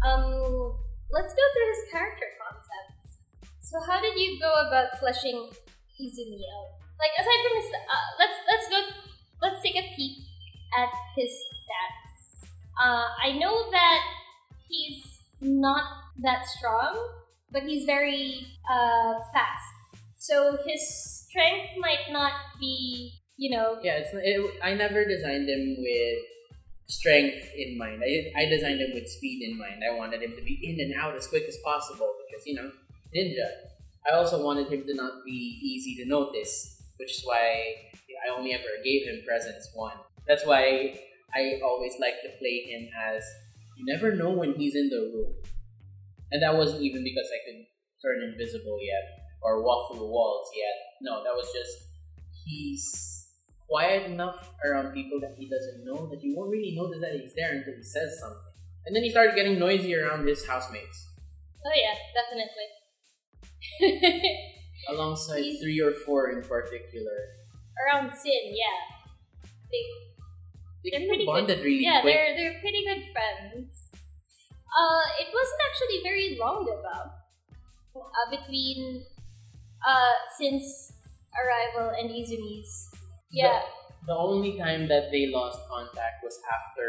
um, 0.00 0.80
let's 1.12 1.32
go 1.36 1.44
through 1.52 1.68
his 1.76 1.82
character 1.92 2.28
concepts. 2.40 3.20
So 3.60 3.78
how 3.86 4.00
did 4.00 4.16
you 4.16 4.40
go 4.40 4.50
about 4.66 4.98
fleshing 4.98 5.52
Izumi 6.00 6.40
out? 6.56 6.80
Like 6.98 7.14
aside 7.20 7.40
from 7.44 7.54
his, 7.60 7.68
uh, 7.70 8.08
let's 8.18 8.38
let's 8.48 8.66
go, 8.68 8.78
let's 9.40 9.60
take 9.62 9.76
a 9.76 9.86
peek 9.94 10.26
at 10.76 10.90
his. 11.16 11.30
Uh, 12.80 13.04
I 13.22 13.32
know 13.38 13.70
that 13.70 14.00
he's 14.68 15.20
not 15.40 15.84
that 16.22 16.46
strong, 16.46 16.96
but 17.52 17.64
he's 17.64 17.84
very 17.84 18.46
uh, 18.70 19.14
fast. 19.32 19.74
So 20.16 20.58
his 20.66 20.80
strength 21.28 21.76
might 21.78 22.10
not 22.10 22.32
be, 22.58 23.12
you 23.36 23.56
know, 23.56 23.78
Yeah, 23.82 23.96
it's 23.98 24.10
it, 24.14 24.40
I 24.62 24.74
never 24.74 25.04
designed 25.04 25.48
him 25.48 25.76
with 25.78 26.18
strength 26.86 27.52
in 27.56 27.76
mind. 27.78 28.02
I, 28.04 28.32
I 28.42 28.44
designed 28.46 28.80
him 28.80 28.90
with 28.94 29.08
speed 29.08 29.42
in 29.48 29.58
mind. 29.58 29.82
I 29.84 29.96
wanted 29.96 30.22
him 30.22 30.34
to 30.36 30.42
be 30.42 30.58
in 30.62 30.80
and 30.80 30.94
out 31.00 31.16
as 31.16 31.26
quick 31.26 31.44
as 31.48 31.56
possible 31.64 32.14
because 32.26 32.46
you 32.46 32.54
know 32.54 32.70
ninja. 33.14 33.48
I 34.10 34.14
also 34.16 34.42
wanted 34.42 34.72
him 34.72 34.84
to 34.84 34.94
not 34.94 35.24
be 35.24 35.60
easy 35.62 36.02
to 36.02 36.08
notice, 36.08 36.82
which 36.98 37.18
is 37.18 37.22
why 37.24 37.74
I 38.26 38.36
only 38.36 38.52
ever 38.54 38.80
gave 38.82 39.06
him 39.06 39.22
presence 39.26 39.70
one. 39.74 39.96
That's 40.26 40.46
why 40.46 40.98
I 41.34 41.60
always 41.64 41.94
like 42.00 42.22
to 42.22 42.30
play 42.38 42.66
him 42.70 42.88
as 42.98 43.22
you 43.76 43.84
never 43.86 44.14
know 44.14 44.30
when 44.32 44.54
he's 44.54 44.74
in 44.74 44.88
the 44.90 45.10
room, 45.14 45.34
and 46.32 46.42
that 46.42 46.56
wasn't 46.56 46.82
even 46.82 47.02
because 47.04 47.28
I 47.30 47.38
could 47.46 47.64
turn 48.02 48.22
invisible 48.22 48.78
yet 48.82 49.04
or 49.42 49.62
walk 49.62 49.90
through 49.90 50.00
the 50.00 50.06
walls 50.06 50.50
yet. 50.56 50.74
No, 51.02 51.22
that 51.24 51.32
was 51.34 51.48
just 51.52 51.88
he's 52.44 53.28
quiet 53.68 54.10
enough 54.10 54.52
around 54.64 54.92
people 54.92 55.20
that 55.20 55.34
he 55.38 55.48
doesn't 55.48 55.84
know 55.84 56.08
that 56.10 56.22
you 56.22 56.34
won't 56.36 56.50
really 56.50 56.74
notice 56.76 57.00
that 57.00 57.12
he's 57.20 57.34
there 57.34 57.52
until 57.52 57.74
he 57.74 57.82
says 57.82 58.18
something. 58.20 58.52
And 58.86 58.96
then 58.96 59.02
he 59.04 59.10
started 59.10 59.34
getting 59.36 59.58
noisy 59.58 59.94
around 59.94 60.26
his 60.26 60.46
housemates, 60.46 61.06
oh 61.64 61.72
yeah, 61.76 61.94
definitely. 62.16 62.68
alongside 64.88 65.42
He's- 65.42 65.60
three 65.62 65.80
or 65.80 65.92
four 65.92 66.30
in 66.30 66.42
particular. 66.42 67.18
Around 67.86 68.12
Sin, 68.14 68.52
yeah. 68.52 68.80
They, 69.70 69.84
They 70.84 70.90
They're 70.90 71.06
pretty 71.08 71.26
bonded 71.26 71.58
really 71.64 71.84
yeah, 71.84 72.00
quick. 72.00 72.14
they're 72.14 72.34
they're 72.36 72.60
pretty 72.60 72.84
good 72.84 73.02
friends. 73.12 73.90
Uh, 74.70 75.04
it 75.20 75.28
wasn't 75.34 75.60
actually 75.68 76.00
very 76.02 76.36
long 76.38 76.62
about 76.68 77.10
uh, 77.96 78.26
between 78.30 79.04
uh 79.86 80.12
Sin's 80.36 80.92
arrival 81.36 81.90
and 81.98 82.10
Izumi's. 82.10 82.90
Yeah, 83.30 83.62
The 84.06 84.16
only 84.16 84.58
time 84.58 84.88
that 84.88 85.10
they 85.12 85.26
lost 85.28 85.60
contact 85.68 86.24
was 86.24 86.38
after 86.50 86.88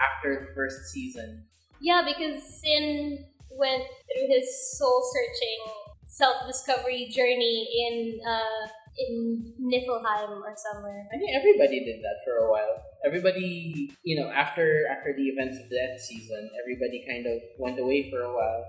after 0.00 0.46
the 0.48 0.54
first 0.54 0.90
season. 0.90 1.46
yeah, 1.80 2.02
because 2.06 2.42
Sin 2.62 3.26
went 3.58 3.84
through 4.08 4.28
his 4.32 4.48
soul 4.78 5.02
searching, 5.12 5.60
self 6.06 6.46
discovery 6.46 7.08
journey 7.12 7.68
in 7.84 8.20
uh 8.26 8.68
in 8.98 9.54
Niflheim 9.60 10.40
or 10.42 10.54
somewhere. 10.56 11.06
I 11.12 11.16
think 11.18 11.30
everybody 11.34 11.84
did 11.84 12.00
that 12.02 12.18
for 12.24 12.44
a 12.46 12.50
while. 12.50 12.82
Everybody, 13.04 13.90
you 14.02 14.20
know, 14.20 14.28
after 14.30 14.86
after 14.90 15.14
the 15.16 15.28
events 15.32 15.58
of 15.58 15.68
that 15.70 16.00
season, 16.00 16.50
everybody 16.62 17.04
kind 17.08 17.26
of 17.26 17.40
went 17.58 17.78
away 17.78 18.10
for 18.10 18.20
a 18.22 18.32
while, 18.34 18.64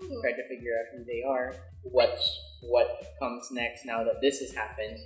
Hmm. 0.00 0.20
tried 0.22 0.38
to 0.38 0.46
figure 0.48 0.72
out 0.78 0.86
who 0.96 1.04
they 1.04 1.22
are, 1.26 1.54
what 1.82 2.18
what 2.62 2.88
comes 3.18 3.50
next 3.50 3.84
now 3.86 4.04
that 4.04 4.20
this 4.20 4.40
has 4.40 4.52
happened. 4.54 4.98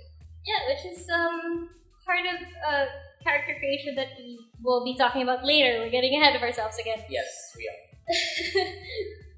Yeah, 0.45 0.61
which 0.69 0.85
is 0.93 1.07
um 1.09 1.69
part 2.05 2.25
of 2.25 2.37
uh 2.67 2.85
character 3.23 3.55
creation 3.59 3.95
that 3.95 4.09
we 4.17 4.37
will 4.61 4.83
be 4.83 4.97
talking 4.97 5.21
about 5.23 5.45
later. 5.45 5.79
We're 5.79 5.89
getting 5.91 6.19
ahead 6.19 6.35
of 6.35 6.41
ourselves 6.41 6.77
again. 6.79 6.99
Yes, 7.09 7.27
we 7.57 7.69
are. 7.69 7.79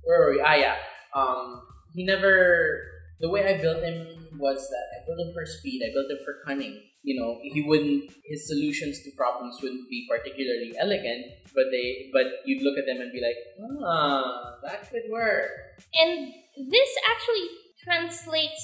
Where 0.03 0.19
were 0.19 0.31
we? 0.33 0.41
Ah, 0.43 0.55
yeah. 0.55 0.75
Um, 1.13 1.61
he 1.93 2.03
never. 2.05 2.81
The 3.21 3.29
way 3.29 3.45
I 3.47 3.61
built 3.61 3.81
him 3.83 4.24
was 4.39 4.59
that 4.69 4.85
I 4.95 5.05
built 5.05 5.19
him 5.19 5.33
for 5.33 5.45
speed. 5.45 5.81
I 5.85 5.93
built 5.93 6.09
him 6.11 6.19
for 6.25 6.41
cunning. 6.45 6.81
You 7.03 7.21
know, 7.21 7.37
he 7.41 7.61
wouldn't. 7.61 8.09
His 8.25 8.47
solutions 8.47 8.99
to 9.03 9.11
problems 9.15 9.59
wouldn't 9.61 9.89
be 9.89 10.07
particularly 10.09 10.73
elegant, 10.79 11.25
but 11.53 11.65
they. 11.71 12.09
But 12.11 12.41
you'd 12.45 12.63
look 12.63 12.77
at 12.77 12.85
them 12.85 12.99
and 13.01 13.11
be 13.13 13.21
like, 13.21 13.37
ah, 13.85 14.57
that 14.65 14.89
could 14.89 15.05
work. 15.11 15.49
and 15.93 16.33
this 16.57 16.89
actually 17.11 17.45
translates 17.83 18.61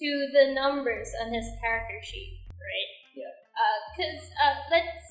to 0.00 0.08
the 0.32 0.52
numbers 0.54 1.12
on 1.22 1.32
his 1.32 1.46
character 1.62 2.00
sheet, 2.02 2.40
right? 2.50 2.90
Yeah. 3.14 3.30
Because 3.94 4.26
uh, 4.42 4.56
let's 4.70 5.06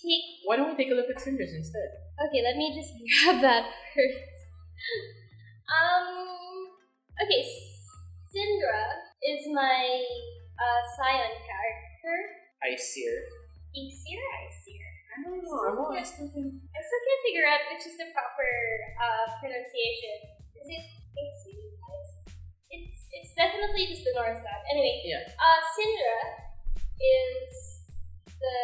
take. 0.00 0.24
Why 0.46 0.56
don't 0.56 0.70
we 0.72 0.76
take 0.82 0.92
a 0.92 0.96
look 0.96 1.10
at 1.10 1.20
Cinders 1.20 1.52
instead? 1.52 1.90
Okay, 2.16 2.40
let 2.42 2.56
me 2.56 2.72
just 2.72 2.94
grab 3.24 3.42
that 3.42 3.66
first. 3.92 4.40
Um. 5.68 6.72
Okay, 7.20 7.42
Syndra 8.36 8.80
is 9.24 9.48
my 9.48 9.80
uh, 10.60 10.80
Scion 11.00 11.32
character. 11.40 12.16
Aesir. 12.68 13.16
Aesir, 13.72 14.20
Aesir. 14.44 14.84
I 15.08 15.16
don't 15.24 15.40
know. 15.40 15.56
I'm 15.72 15.80
always 15.80 16.12
thinking. 16.12 16.60
I 16.60 16.78
still 16.84 17.02
can't 17.08 17.22
figure 17.24 17.46
out 17.48 17.64
which 17.72 17.88
is 17.88 17.96
the 17.96 18.12
proper 18.12 18.44
uh, 19.00 19.24
pronunciation. 19.40 20.36
Is 20.52 20.68
it 20.68 20.84
Aesir? 21.16 21.64
It's 22.68 23.08
it's 23.08 23.32
definitely 23.32 23.88
just 23.88 24.04
the 24.04 24.12
Norse 24.12 24.44
god. 24.44 24.60
Anyway, 24.68 25.00
Yeah. 25.08 25.24
uh, 25.40 25.60
Syndra 25.72 26.20
is 27.00 27.48
the 28.36 28.58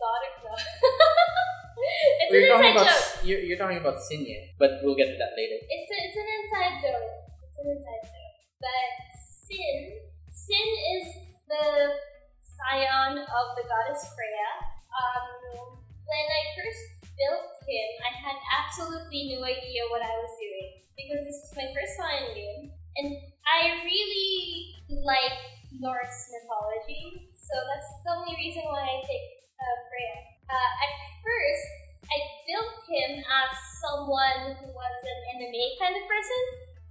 daughter. 0.00 0.32
No. 0.40 0.56
it's 0.56 2.30
We're 2.32 2.48
an 2.48 2.52
talking 2.56 2.72
inside 2.72 2.88
about 2.88 2.96
joke. 2.96 3.28
you're, 3.28 3.42
you're 3.44 3.60
talking 3.60 3.76
about 3.76 4.00
Sinye, 4.00 4.56
but 4.56 4.80
we'll 4.80 4.96
get 4.96 5.12
to 5.12 5.18
that 5.20 5.36
later. 5.36 5.60
It's 5.68 5.90
a, 5.92 5.96
it's 6.00 6.16
an 6.16 6.28
inside 6.32 6.74
joke. 6.80 7.12
It's 7.44 7.58
an 7.60 7.66
inside 7.76 8.02
joke. 8.08 8.21
But 8.62 8.94
Sin, 9.18 10.06
Sin 10.30 10.68
is 10.94 11.06
the 11.50 11.98
scion 12.38 13.18
of 13.18 13.46
the 13.58 13.66
goddess 13.66 14.06
Freya. 14.14 14.50
Um, 14.94 15.82
when 16.06 16.26
I 16.30 16.42
first 16.54 16.82
built 17.18 17.50
him, 17.66 17.88
I 18.06 18.12
had 18.22 18.38
absolutely 18.62 19.34
no 19.34 19.42
idea 19.42 19.82
what 19.90 20.06
I 20.06 20.14
was 20.14 20.32
doing 20.38 20.86
because 20.94 21.26
this 21.26 21.38
was 21.42 21.52
my 21.58 21.68
first 21.74 21.98
scion 21.98 22.30
game. 22.38 22.70
And 23.02 23.08
I 23.50 23.82
really 23.82 24.78
like 25.02 25.38
Norse 25.74 26.30
mythology, 26.30 27.32
so 27.34 27.54
that's 27.66 27.90
the 28.04 28.12
only 28.14 28.36
reason 28.36 28.62
why 28.68 28.84
I 28.84 29.00
picked 29.02 29.32
uh, 29.58 29.76
Freya. 29.90 30.16
Uh, 30.46 30.70
at 30.86 30.92
first, 31.24 31.66
I 32.12 32.18
built 32.44 32.76
him 32.92 33.10
as 33.24 33.50
someone 33.80 34.54
who 34.60 34.68
was 34.70 34.96
an 35.02 35.18
MMA 35.40 35.80
kind 35.80 35.96
of 35.96 36.04
person. 36.06 36.42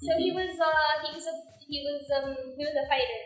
So 0.02 0.18
he 0.18 0.34
was 0.34 0.58
uh 0.58 1.06
he 1.06 1.14
was 1.14 1.30
a 1.30 1.36
he 1.72 1.80
was 1.88 2.04
um 2.12 2.36
he 2.60 2.62
was 2.68 2.76
a 2.76 2.86
fighter 2.92 3.22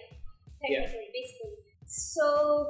technically 0.61 1.09
basically. 1.09 1.57
So 1.89 2.69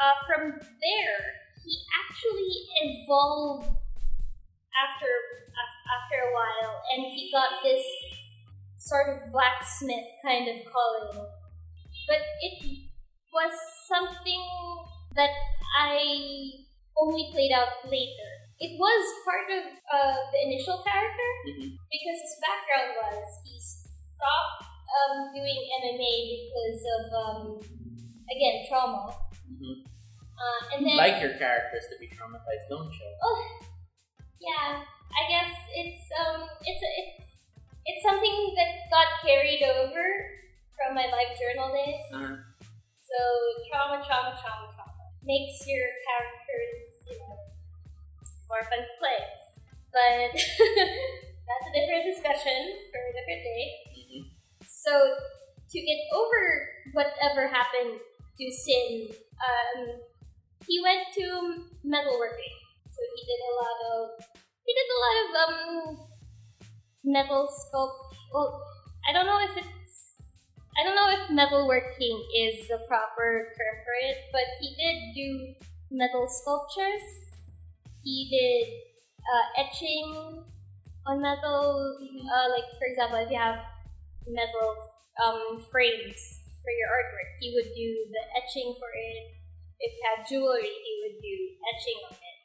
uh, 0.00 0.16
from 0.26 0.56
there 0.56 1.20
he 1.60 1.72
actually 2.00 2.52
evolved 2.88 3.68
after 4.72 5.10
af- 5.52 5.84
after 5.92 6.16
a 6.24 6.30
while 6.32 6.72
and 6.96 7.12
he 7.12 7.28
got 7.32 7.60
this 7.62 7.84
sort 8.78 9.06
of 9.12 9.32
blacksmith 9.32 10.08
kind 10.24 10.48
of 10.48 10.64
calling. 10.72 11.28
But 12.08 12.22
it 12.42 12.88
was 13.32 13.52
something 13.86 14.42
that 15.14 15.30
I 15.78 16.64
only 16.98 17.28
played 17.32 17.52
out 17.52 17.84
later. 17.86 18.30
It 18.58 18.78
was 18.78 19.02
part 19.24 19.48
of 19.52 19.64
uh, 19.68 20.16
the 20.32 20.40
initial 20.48 20.82
character 20.84 21.30
Mhm. 21.48 21.76
because 21.90 22.18
his 22.20 22.36
background 22.44 22.90
was 23.00 23.24
he 23.46 23.56
stopped 23.60 24.69
um, 24.98 25.32
doing 25.34 25.60
MMA 25.82 26.14
because 26.34 26.80
of 26.96 27.02
um, 27.14 27.40
again 28.30 28.66
trauma, 28.68 29.14
Mhm. 29.50 29.84
uh, 30.38 30.60
and 30.74 30.86
then 30.86 30.96
like 30.96 31.20
your 31.22 31.34
characters 31.38 31.84
to 31.90 31.96
be 32.00 32.08
traumatized, 32.08 32.66
don't 32.68 32.90
you? 32.92 33.08
oh 33.22 33.40
yeah, 34.40 34.82
I 34.84 35.22
guess 35.28 35.52
it's 35.74 36.06
um 36.24 36.48
it's 36.64 36.82
a, 36.82 36.90
it's 37.02 37.26
it's 37.86 38.02
something 38.04 38.54
that 38.56 38.88
got 38.90 39.08
carried 39.24 39.62
over 39.62 40.04
from 40.76 40.94
my 40.94 41.06
LiveJournal 41.06 41.72
days. 41.74 42.06
Uh, 42.14 42.36
So 43.10 43.18
trauma, 43.68 43.98
trauma, 44.06 44.38
trauma, 44.38 44.70
trauma 44.70 45.04
makes 45.26 45.66
your 45.66 45.82
characters, 46.06 47.02
you 47.10 47.18
know, 47.18 47.36
more 48.48 48.62
fun 48.70 48.80
to 48.86 48.94
play. 49.02 49.20
But 49.90 50.30
that's 51.50 51.66
a 51.66 51.72
different 51.74 52.04
discussion 52.06 52.58
for 52.94 53.00
a 53.02 53.12
different 53.18 53.42
day. 53.42 53.62
So 54.80 54.92
to 55.70 55.78
get 55.78 56.00
over 56.12 56.42
whatever 56.92 57.48
happened 57.48 58.00
to 58.38 58.44
Sin, 58.50 59.12
um, 59.12 60.00
he 60.66 60.80
went 60.80 61.04
to 61.20 61.68
metalworking. 61.84 62.56
So 62.88 63.00
he 63.12 63.22
did 63.28 63.40
a 63.44 63.54
lot 63.60 63.78
of 63.92 64.24
he 64.64 64.72
did 64.72 64.88
a 64.88 65.00
lot 65.04 65.16
of 65.20 65.28
um 65.44 65.98
metal 67.04 67.48
sculpt. 67.48 68.16
Well, 68.32 68.62
I 69.08 69.12
don't 69.12 69.26
know 69.26 69.40
if 69.44 69.56
it's 69.56 70.16
I 70.78 70.84
don't 70.84 70.96
know 70.96 71.10
if 71.12 71.28
metalworking 71.28 72.16
is 72.36 72.68
the 72.68 72.80
proper 72.88 73.52
term 73.52 73.76
for 73.84 73.96
it, 74.08 74.16
but 74.32 74.48
he 74.60 74.74
did 74.80 75.14
do 75.14 75.54
metal 75.90 76.26
sculptures. 76.26 77.04
He 78.02 78.28
did 78.32 78.72
uh, 79.20 79.60
etching 79.60 80.44
on 81.06 81.20
metal, 81.20 81.98
uh, 82.00 82.48
like 82.48 82.64
for 82.78 82.86
example, 82.88 83.18
if 83.18 83.30
you 83.30 83.38
have 83.38 83.58
metal 84.28 84.90
um, 85.22 85.64
frames 85.70 86.40
for 86.60 86.72
your 86.72 86.88
artwork, 86.92 87.30
he 87.40 87.52
would 87.54 87.70
do 87.72 87.88
the 88.12 88.22
etching 88.36 88.76
for 88.78 88.90
it. 88.92 89.36
If 89.80 89.92
you 89.96 90.02
had 90.04 90.28
jewelry, 90.28 90.68
he 90.68 90.92
would 91.04 91.16
do 91.20 91.36
etching 91.72 91.98
on 92.04 92.12
it. 92.12 92.38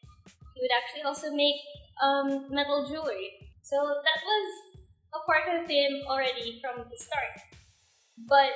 He 0.56 0.64
would 0.64 0.72
actually 0.72 1.04
also 1.04 1.36
make 1.36 1.60
um, 2.00 2.48
metal 2.50 2.88
jewelry. 2.88 3.36
So 3.62 3.76
that 3.76 4.20
was 4.24 4.48
a 5.14 5.22
part 5.28 5.48
of 5.52 5.68
him 5.68 6.04
already 6.08 6.62
from 6.64 6.88
the 6.88 6.98
start. 6.98 7.44
But 8.28 8.56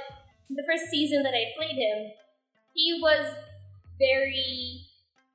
the 0.49 0.63
first 0.63 0.89
season 0.89 1.23
that 1.23 1.35
I 1.35 1.51
played 1.57 1.75
him, 1.75 2.11
he 2.73 2.99
was 3.01 3.35
very, 3.99 4.87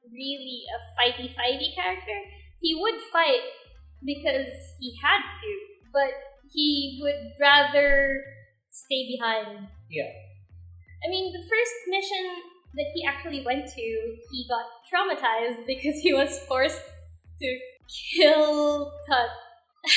really 0.08 0.64
a 0.72 0.78
fighty 0.96 1.28
fighty 1.36 1.74
character. 1.74 2.18
He 2.60 2.74
would 2.74 3.00
fight 3.12 3.44
because 4.04 4.48
he 4.80 4.96
had 5.02 5.20
to, 5.20 5.52
but 5.92 6.12
he 6.54 7.00
would 7.02 7.32
rather 7.40 8.22
stay 8.70 9.06
behind. 9.08 9.68
Yeah. 9.90 10.10
I 11.04 11.10
mean, 11.10 11.32
the 11.32 11.42
first 11.42 11.74
mission 11.88 12.42
that 12.74 12.86
he 12.94 13.04
actually 13.04 13.44
went 13.44 13.66
to, 13.66 14.16
he 14.30 14.46
got 14.48 14.66
traumatized 14.90 15.66
because 15.66 15.98
he 15.98 16.14
was 16.14 16.38
forced 16.48 16.82
to 17.40 17.58
kill 18.16 18.92
Tut. 19.08 19.28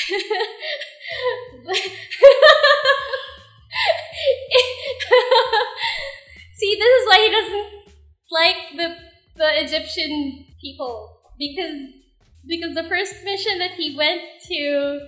See, 6.54 6.76
this 6.76 6.92
is 7.00 7.06
why 7.06 7.18
he 7.24 7.30
doesn't 7.30 7.68
like 8.30 8.56
the 8.76 8.96
the 9.36 9.62
Egyptian 9.64 10.44
people 10.60 11.20
because 11.38 11.78
because 12.46 12.74
the 12.74 12.84
first 12.84 13.24
mission 13.24 13.58
that 13.58 13.70
he 13.72 13.96
went 13.96 14.20
to 14.48 15.00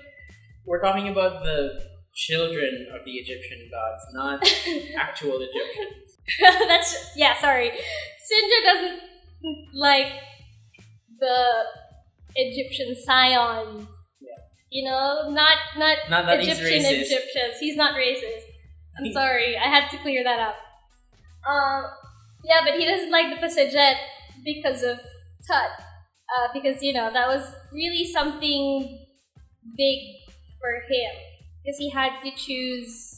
We're 0.67 0.81
talking 0.81 1.09
about 1.09 1.43
the 1.43 1.81
children 2.15 2.87
of 2.95 3.05
the 3.05 3.13
Egyptian 3.13 3.71
gods, 3.71 4.05
not 4.13 4.43
actual 4.99 5.41
Egyptians. 5.41 6.19
That's 6.69 7.13
yeah. 7.17 7.39
Sorry, 7.41 7.71
Sindra 7.71 8.65
doesn't 8.65 9.01
like 9.75 10.13
the 11.19 11.65
Egyptian 12.35 12.95
scions. 12.95 13.87
Yeah. 14.21 14.29
You 14.71 14.91
know, 14.91 15.31
not 15.31 15.59
not, 15.77 15.99
Not 16.09 16.27
that 16.27 16.41
Egyptian 16.41 16.83
racist. 16.83 17.03
Egyptians. 17.03 17.55
He's 17.59 17.77
not 17.77 17.95
racist. 17.95 18.45
I'm 18.99 19.13
sorry. 19.13 19.57
I 19.57 19.69
had 19.69 19.89
to 19.91 19.99
clear 19.99 20.23
that 20.25 20.39
up. 20.39 20.57
Um, 21.49 21.85
yeah, 22.45 22.61
but 22.65 22.79
he 22.79 22.85
doesn't 22.85 23.11
like 23.11 23.31
the 23.31 23.45
Pesedjet 23.45 23.95
because 24.45 24.83
of 24.83 24.99
Tut. 25.47 25.71
Uh, 26.31 26.47
because 26.55 26.81
you 26.83 26.93
know 26.93 27.11
that 27.13 27.27
was 27.27 27.53
really 27.73 28.05
something 28.05 29.07
big 29.77 29.99
for 30.61 30.73
him 30.89 31.13
because 31.65 31.79
he 31.79 31.91
had 31.91 32.21
to 32.23 32.31
choose. 32.37 33.17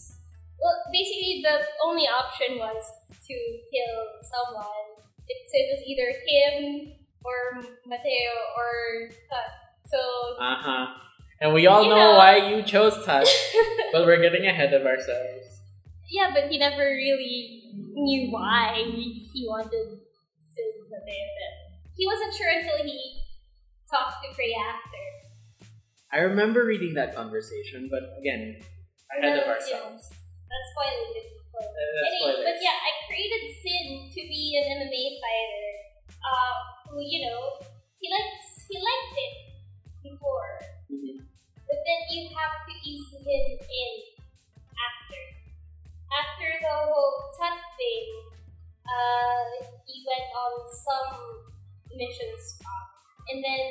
Well, 0.63 0.79
basically, 0.93 1.43
the 1.43 1.59
only 1.85 2.07
option 2.07 2.59
was 2.59 2.85
to 3.11 3.35
kill 3.71 3.99
someone. 4.23 5.03
It, 5.29 5.39
so 5.51 5.55
it 5.59 5.69
was 5.75 5.83
either 5.87 6.09
him 6.27 6.93
or 7.25 7.63
Mateo 7.87 8.33
or 8.57 9.09
Tut. 9.29 9.51
So 9.87 9.99
Uh 10.41 10.57
huh. 10.59 10.87
And 11.41 11.53
we 11.55 11.67
all 11.67 11.83
You 11.83 11.91
know, 11.91 12.13
know. 12.13 12.19
why 12.19 12.37
you 12.55 12.63
chose 12.63 12.95
Tut, 13.05 13.27
but 13.93 14.07
we're 14.07 14.21
getting 14.23 14.47
ahead 14.47 14.73
of 14.75 14.87
ourselves. 14.87 15.59
yeah, 16.11 16.31
but 16.33 16.51
he 16.51 16.59
never 16.59 16.83
really 16.87 17.73
knew 17.95 18.31
why 18.31 18.75
he 18.87 19.45
wanted 19.49 19.99
Sid 20.39 20.75
Mateo. 20.91 21.27
He 21.97 22.07
wasn't 22.07 22.35
sure 22.35 22.51
until 22.51 22.85
he 22.87 23.23
talked 23.91 24.23
to 24.25 24.33
Freya 24.35 24.57
after. 24.59 25.03
I 26.13 26.29
remember 26.29 26.65
reading 26.69 26.93
that 27.01 27.17
conversation, 27.17 27.89
but 27.89 28.05
again, 28.21 28.61
ahead 29.17 29.33
of 29.39 29.49
Yeah. 29.49 29.53
ourselves. 29.57 30.13
That's 30.13 30.69
spoiling 30.77 31.17
it. 31.17 31.29
But, 31.53 31.65
Uh, 31.65 32.07
anyway, 32.09 32.45
but 32.53 32.57
yeah, 32.61 32.77
I 32.77 32.91
created 33.09 33.43
Sin 33.65 33.87
to 34.13 34.21
be 34.29 34.57
an 34.61 34.65
MMA 34.77 35.05
fighter. 35.21 35.69
Uh, 36.23 36.55
who 36.93 37.01
you 37.01 37.25
know 37.27 37.59
he 37.99 38.07
likes 38.13 38.69
he 38.69 38.77
liked 38.79 39.17
it 39.17 39.35
before, 40.05 40.61
Mhm. 40.93 41.25
but 41.67 41.79
then 41.87 42.01
you 42.13 42.29
have 42.37 42.57
to 42.69 42.73
ease 42.85 43.11
him 43.17 43.47
in 43.59 43.93
after. 44.77 45.23
After 46.13 46.49
the 46.61 46.75
whole 46.93 47.33
Tut 47.37 47.57
thing, 47.81 48.07
uh, 48.85 49.49
he 49.89 50.05
went 50.07 50.29
on 50.37 50.53
some 50.69 51.13
missions, 51.97 52.61
uh, 52.61 52.85
and 53.33 53.43
then 53.43 53.63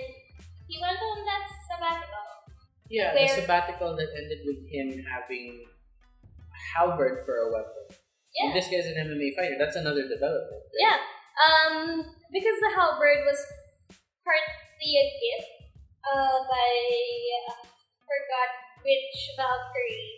he 0.68 0.82
went 0.82 0.98
on 1.02 1.26
that 1.26 1.46
sabbatical. 1.70 2.21
Yeah, 2.92 3.16
Where- 3.16 3.24
the 3.24 3.42
sabbatical 3.42 3.96
that 3.96 4.12
ended 4.20 4.44
with 4.44 4.68
him 4.68 5.00
having 5.08 5.64
a 5.64 6.60
halberd 6.76 7.24
for 7.26 7.36
a 7.40 7.48
weapon. 7.52 7.96
Yeah. 8.36 8.52
And 8.52 8.56
this 8.56 8.68
guy's 8.68 8.88
an 8.88 9.00
MMA 9.00 9.32
fighter. 9.36 9.56
That's 9.60 9.76
another 9.80 10.08
development. 10.08 10.60
right? 10.72 10.76
Yeah, 10.76 11.00
um, 11.48 11.76
because 12.32 12.58
the 12.60 12.72
halberd 12.76 13.24
was 13.28 13.40
partly 14.24 14.92
a 15.00 15.06
gift 15.20 15.52
uh, 16.04 16.38
by 16.48 16.72
uh, 17.48 17.64
forgot 18.08 18.52
which 18.84 19.20
Valkyrie 19.40 20.16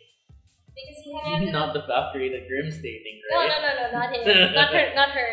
because 0.74 1.00
he 1.06 1.12
had 1.14 1.54
Not 1.58 1.74
the 1.74 1.86
Valkyrie 1.86 2.30
that 2.34 2.48
Grimm's 2.50 2.78
dating, 2.82 3.22
no 3.30 3.38
right? 3.38 3.50
no 3.50 3.58
no 3.62 3.72
no 3.78 3.86
not 3.94 4.08
him 4.14 4.22
not 4.58 4.70
her 4.74 4.86
not 4.96 5.10
her 5.14 5.32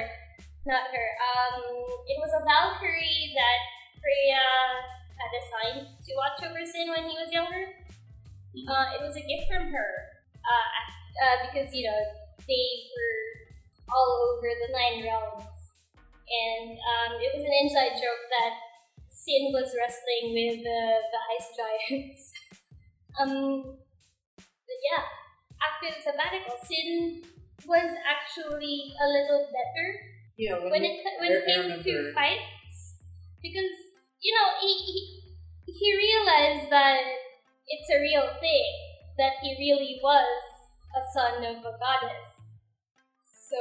not 0.66 0.84
her 0.92 1.08
um 1.24 1.62
it 2.10 2.18
was 2.20 2.32
a 2.36 2.42
Valkyrie 2.44 3.32
that 3.36 3.60
Freya 4.02 4.44
had 5.20 5.32
assigned 5.36 5.86
to 6.02 6.10
watch 6.16 6.38
over 6.42 6.64
Sin 6.64 6.88
when 6.90 7.04
he 7.08 7.16
was 7.20 7.30
younger. 7.30 7.76
Mhm. 8.56 8.66
Uh, 8.66 8.86
it 8.96 9.00
was 9.04 9.14
a 9.16 9.24
gift 9.24 9.46
from 9.52 9.70
her 9.70 9.90
uh, 10.42 10.68
uh, 11.22 11.36
because 11.46 11.70
you 11.76 11.86
know 11.86 12.00
they 12.48 12.66
were 12.90 13.22
all 13.92 14.10
over 14.34 14.48
the 14.48 14.70
nine 14.72 15.04
realms. 15.04 15.44
And 16.30 16.78
um, 16.78 17.18
it 17.18 17.30
was 17.34 17.42
an 17.42 17.54
inside 17.62 17.98
joke 17.98 18.24
that 18.30 18.54
Sin 19.10 19.50
was 19.52 19.74
wrestling 19.74 20.30
with 20.32 20.62
the, 20.62 20.80
the 21.10 21.20
ice 21.34 21.48
giants. 21.58 22.20
um, 23.18 23.76
but 24.46 24.78
yeah, 24.86 25.02
after 25.58 25.90
the 25.90 26.00
sabbatical, 26.00 26.56
Sin 26.62 27.22
was 27.66 27.90
actually 28.06 28.94
a 28.96 29.06
little 29.10 29.50
better 29.52 29.86
Yeah, 30.38 30.56
when, 30.62 30.70
when 30.70 30.84
it 30.84 30.96
when 31.20 31.30
it 31.32 31.44
came 31.44 31.68
to 31.82 32.12
fights 32.14 33.02
because 33.42 33.74
you 34.22 34.32
know 34.34 34.48
he, 34.60 34.72
he 34.84 35.00
he 35.66 35.88
realized 35.96 36.70
that 36.70 37.00
it's 37.68 37.90
a 37.90 38.00
real 38.00 38.28
thing 38.40 38.68
that 39.18 39.38
he 39.42 39.56
really 39.58 40.00
was 40.02 40.42
a 40.96 41.02
son 41.14 41.44
of 41.44 41.62
a 41.62 41.74
goddess. 41.78 42.28
So 43.22 43.60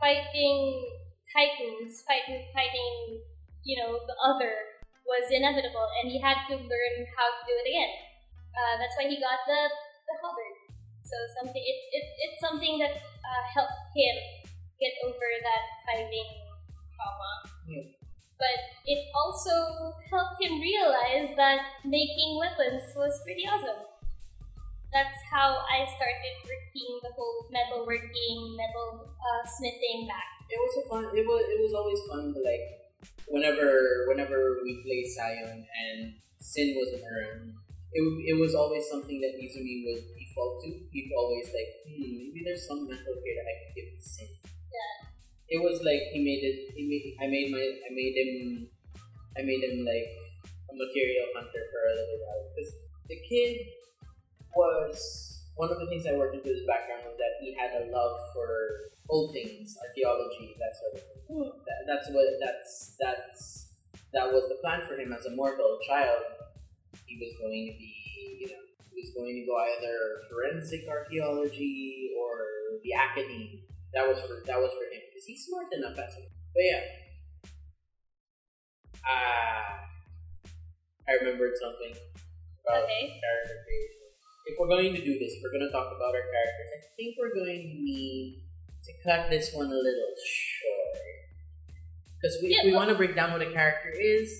fighting 0.00 0.86
titans, 1.32 2.02
fighting 2.06 2.48
fighting 2.54 3.22
you 3.64 3.76
know 3.78 4.00
the 4.06 4.16
other 4.24 4.80
was 5.04 5.30
inevitable, 5.32 5.88
and 6.00 6.12
he 6.12 6.20
had 6.20 6.44
to 6.48 6.56
learn 6.56 6.96
how 7.16 7.28
to 7.32 7.40
do 7.48 7.54
it 7.56 7.68
again. 7.68 7.92
Uh, 8.52 8.74
that's 8.80 8.94
why 8.96 9.08
he 9.08 9.20
got 9.20 9.44
the 9.46 9.60
the 10.08 10.14
halberd. 10.22 10.56
So 11.04 11.16
something 11.40 11.62
it, 11.62 11.78
it 11.92 12.04
it's 12.28 12.40
something 12.40 12.78
that 12.80 13.00
uh, 13.00 13.42
helped 13.54 13.92
him 13.96 14.16
get 14.80 14.94
over 15.04 15.28
that 15.44 15.64
fighting 15.88 16.28
trauma. 16.94 17.32
Yeah. 17.66 17.97
But 18.38 18.58
it 18.86 19.00
also 19.14 19.94
helped 20.10 20.38
him 20.40 20.60
realize 20.62 21.34
that 21.36 21.82
making 21.84 22.38
weapons 22.38 22.82
was 22.94 23.20
pretty 23.26 23.42
awesome. 23.50 23.82
That's 24.94 25.18
how 25.30 25.58
I 25.68 25.84
started 25.84 26.34
working 26.46 26.90
the 27.02 27.12
whole 27.12 27.50
metalworking, 27.52 28.56
metal 28.56 29.10
uh, 29.12 29.42
smithing 29.44 30.08
back. 30.08 30.38
it 30.48 30.56
was 30.56 30.74
a 30.80 30.84
fun. 30.88 31.04
It 31.12 31.26
was 31.28 31.42
it 31.44 31.60
was 31.60 31.74
always 31.76 32.00
fun 32.08 32.32
to 32.32 32.40
like 32.40 32.64
whenever 33.28 34.06
whenever 34.08 34.64
we 34.64 34.80
play 34.80 35.04
Scion 35.04 35.66
and 35.66 36.14
Sin 36.40 36.72
wasn't 36.78 37.04
around. 37.04 37.52
It, 37.92 38.04
it 38.32 38.36
was 38.38 38.54
always 38.54 38.84
something 38.88 39.18
that 39.20 39.34
Izumi 39.40 39.84
would 39.88 40.04
default 40.16 40.60
to. 40.62 40.68
He'd 40.92 41.10
always 41.16 41.48
like, 41.52 41.70
hmm, 41.88 42.30
maybe 42.30 42.44
there's 42.44 42.68
some 42.68 42.86
metal 42.86 43.16
here 43.24 43.34
that 43.40 43.48
I 43.48 43.54
can 43.64 43.70
give 43.74 43.88
to 43.96 44.00
Sin. 44.00 44.28
Yeah. 44.70 45.17
It 45.48 45.60
was 45.64 45.80
like 45.80 46.12
he 46.12 46.20
made 46.20 46.44
it. 46.44 46.76
He 46.76 46.84
made. 46.84 47.16
I 47.20 47.26
made 47.26 47.48
my. 47.50 47.64
I 47.64 47.90
made 47.92 48.14
him. 48.16 48.68
I 49.36 49.42
made 49.42 49.64
him 49.64 49.84
like 49.84 50.12
a 50.68 50.74
material 50.76 51.26
hunter 51.32 51.64
for 51.72 51.80
a 51.88 51.94
little 51.96 52.20
while 52.20 52.44
because 52.52 52.74
the 53.08 53.16
kid 53.24 53.64
was 54.52 55.38
one 55.56 55.72
of 55.72 55.80
the 55.80 55.86
things 55.86 56.06
I 56.06 56.14
worked 56.14 56.36
into 56.36 56.52
his 56.52 56.62
background 56.68 57.02
was 57.08 57.16
that 57.16 57.40
he 57.40 57.56
had 57.56 57.80
a 57.80 57.90
love 57.90 58.18
for 58.34 58.92
old 59.08 59.32
things, 59.32 59.74
archaeology, 59.82 60.54
that 60.60 60.72
sort 60.76 60.94
of 60.94 61.02
thing. 61.02 61.20
Hmm. 61.26 61.50
That, 61.64 61.80
that's 61.88 62.06
what 62.12 62.28
that's 62.38 62.94
that's 63.00 63.40
that 64.12 64.28
was 64.28 64.48
the 64.48 64.60
plan 64.62 64.86
for 64.86 65.00
him 65.00 65.12
as 65.12 65.26
a 65.26 65.34
mortal 65.34 65.78
child. 65.88 66.22
He 67.06 67.16
was 67.16 67.32
going 67.40 67.72
to 67.72 67.74
be, 67.80 68.38
you 68.40 68.48
know, 68.52 68.62
he 68.92 69.00
was 69.00 69.10
going 69.16 69.32
to 69.32 69.44
go 69.48 69.56
either 69.56 69.96
forensic 70.28 70.84
archaeology 70.88 72.12
or 72.20 72.78
the 72.84 72.92
academy. 72.92 73.64
That 73.94 74.06
was 74.06 74.20
for 74.28 74.44
that 74.44 74.60
was 74.60 74.70
for 74.76 74.86
him 74.92 75.07
because 75.18 75.26
he's 75.26 75.46
smart 75.50 75.66
enough. 75.74 75.98
But 75.98 76.62
yeah, 76.62 76.82
ah, 79.02 79.82
I 81.10 81.12
remembered 81.18 81.58
something 81.58 81.90
about 82.62 82.84
Okay. 82.86 83.18
character 83.18 83.58
creation. 83.66 84.06
If 84.46 84.54
we're 84.58 84.68
going 84.70 84.94
to 84.94 85.02
do 85.04 85.18
this, 85.18 85.34
if 85.34 85.42
we're 85.42 85.50
going 85.50 85.66
to 85.66 85.72
talk 85.74 85.90
about 85.90 86.14
our 86.14 86.22
characters, 86.30 86.70
I 86.70 86.80
think 86.96 87.16
we're 87.18 87.34
going 87.34 87.58
to 87.66 87.74
need 87.82 88.44
to 88.86 88.92
cut 89.02 89.28
this 89.28 89.52
one 89.52 89.66
a 89.66 89.74
little 89.74 90.14
short. 90.22 91.02
Because 92.16 92.38
we, 92.40 92.48
if 92.48 92.56
Yeah, 92.56 92.64
we 92.64 92.70
well- 92.70 92.86
want 92.86 92.90
to 92.90 92.96
break 92.96 93.14
down 93.14 93.32
what 93.32 93.42
a 93.42 93.50
character 93.50 93.90
is, 93.90 94.30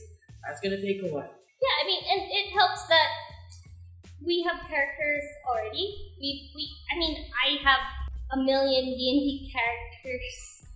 that's 0.46 0.60
going 0.60 0.72
to 0.78 0.80
take 0.80 1.02
a 1.02 1.12
while. 1.12 1.26
Yeah, 1.60 1.74
I 1.82 1.86
mean, 1.86 2.02
and 2.06 2.22
it 2.30 2.54
helps 2.54 2.86
that 2.86 3.10
we 4.24 4.42
have 4.46 4.62
characters 4.70 5.24
already. 5.44 6.14
We, 6.22 6.52
we, 6.54 6.70
I 6.94 6.98
mean, 6.98 7.26
I 7.44 7.58
have 7.66 7.82
a 8.32 8.36
million 8.38 8.84
D 8.84 9.00
and 9.12 9.20
D 9.20 9.52
characters 9.52 10.67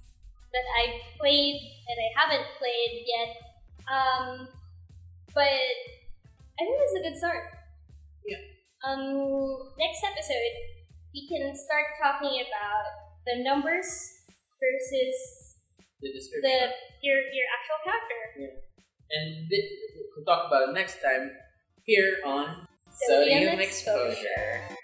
that 0.52 0.66
I 0.78 1.00
played 1.18 1.56
and 1.88 1.96
I 1.96 2.08
haven't 2.16 2.46
played 2.58 3.04
yet. 3.08 3.30
Um, 3.88 4.48
but 5.34 5.48
I 5.48 6.60
think 6.60 6.76
this 6.78 6.90
is 6.92 7.00
a 7.00 7.04
good 7.08 7.18
start. 7.18 7.44
Yeah. 8.26 8.38
Um, 8.84 9.72
next 9.78 10.04
episode 10.04 10.54
we 11.14 11.28
can 11.28 11.54
start 11.54 11.92
talking 12.00 12.40
about 12.40 12.84
the 13.26 13.42
numbers 13.44 13.86
versus 14.56 15.16
The 16.00 16.08
the 16.42 16.56
your 17.02 17.18
your 17.30 17.46
actual 17.52 17.78
character. 17.84 18.22
Yeah. 18.38 18.56
and 19.12 19.46
we'll 19.50 20.24
talk 20.24 20.48
about 20.48 20.70
it 20.70 20.72
next 20.72 20.98
time 21.02 21.30
here 21.84 22.18
on 22.24 22.66
Sodium 23.06 23.56
Sodium 23.56 23.60
exposure. 23.60 24.10
Exposure. 24.10 24.81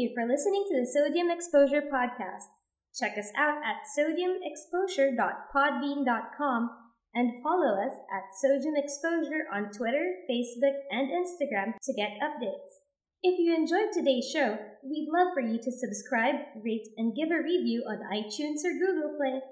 You 0.00 0.08
for 0.16 0.24
listening 0.26 0.64
to 0.68 0.80
the 0.80 0.86
Sodium 0.88 1.30
Exposure 1.30 1.82
Podcast. 1.84 2.48
Check 2.96 3.18
us 3.18 3.30
out 3.36 3.58
at 3.60 3.84
sodiumexposure.podbean.com 3.92 6.70
and 7.12 7.42
follow 7.42 7.74
us 7.76 7.92
at 8.08 8.32
Sodium 8.40 8.76
Exposure 8.76 9.44
on 9.52 9.70
Twitter, 9.70 10.14
Facebook, 10.24 10.78
and 10.90 11.10
Instagram 11.12 11.74
to 11.84 11.92
get 11.92 12.16
updates. 12.24 12.88
If 13.22 13.38
you 13.38 13.54
enjoyed 13.54 13.92
today's 13.92 14.30
show, 14.32 14.56
we'd 14.82 15.10
love 15.12 15.34
for 15.34 15.42
you 15.42 15.60
to 15.60 15.70
subscribe, 15.70 16.36
rate, 16.64 16.88
and 16.96 17.14
give 17.14 17.30
a 17.30 17.42
review 17.42 17.84
on 17.86 17.98
iTunes 18.08 18.64
or 18.64 18.72
Google 18.72 19.14
Play 19.18 19.42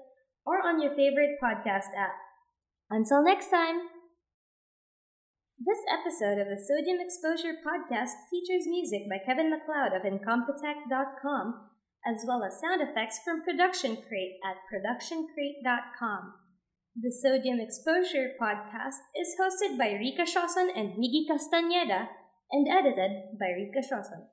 or 0.45 0.65
on 0.65 0.81
your 0.81 0.95
favorite 0.95 1.37
podcast 1.43 1.93
app. 1.95 2.15
Until 2.89 3.21
next 3.23 3.51
time! 3.51 3.98
This 5.59 5.83
episode 5.91 6.39
of 6.39 6.47
the 6.47 6.55
Sodium 6.55 7.03
Exposure 7.03 7.51
Podcast 7.59 8.15
features 8.31 8.63
music 8.65 9.09
by 9.09 9.19
Kevin 9.19 9.51
MacLeod 9.51 9.91
of 9.91 10.07
Incompetech.com, 10.07 11.67
as 12.07 12.23
well 12.25 12.45
as 12.45 12.61
sound 12.61 12.81
effects 12.81 13.19
from 13.25 13.43
Production 13.43 13.97
Crate 14.07 14.39
at 14.39 14.55
ProductionCrate.com. 14.71 16.33
The 16.95 17.11
Sodium 17.11 17.59
Exposure 17.59 18.31
Podcast 18.41 19.03
is 19.19 19.35
hosted 19.35 19.77
by 19.77 19.99
Rika 19.99 20.23
Shoson 20.23 20.71
and 20.73 20.95
Miggy 20.95 21.27
Castaneda 21.29 22.07
and 22.53 22.65
edited 22.71 23.35
by 23.37 23.51
Rika 23.51 23.83
Shoson. 23.83 24.31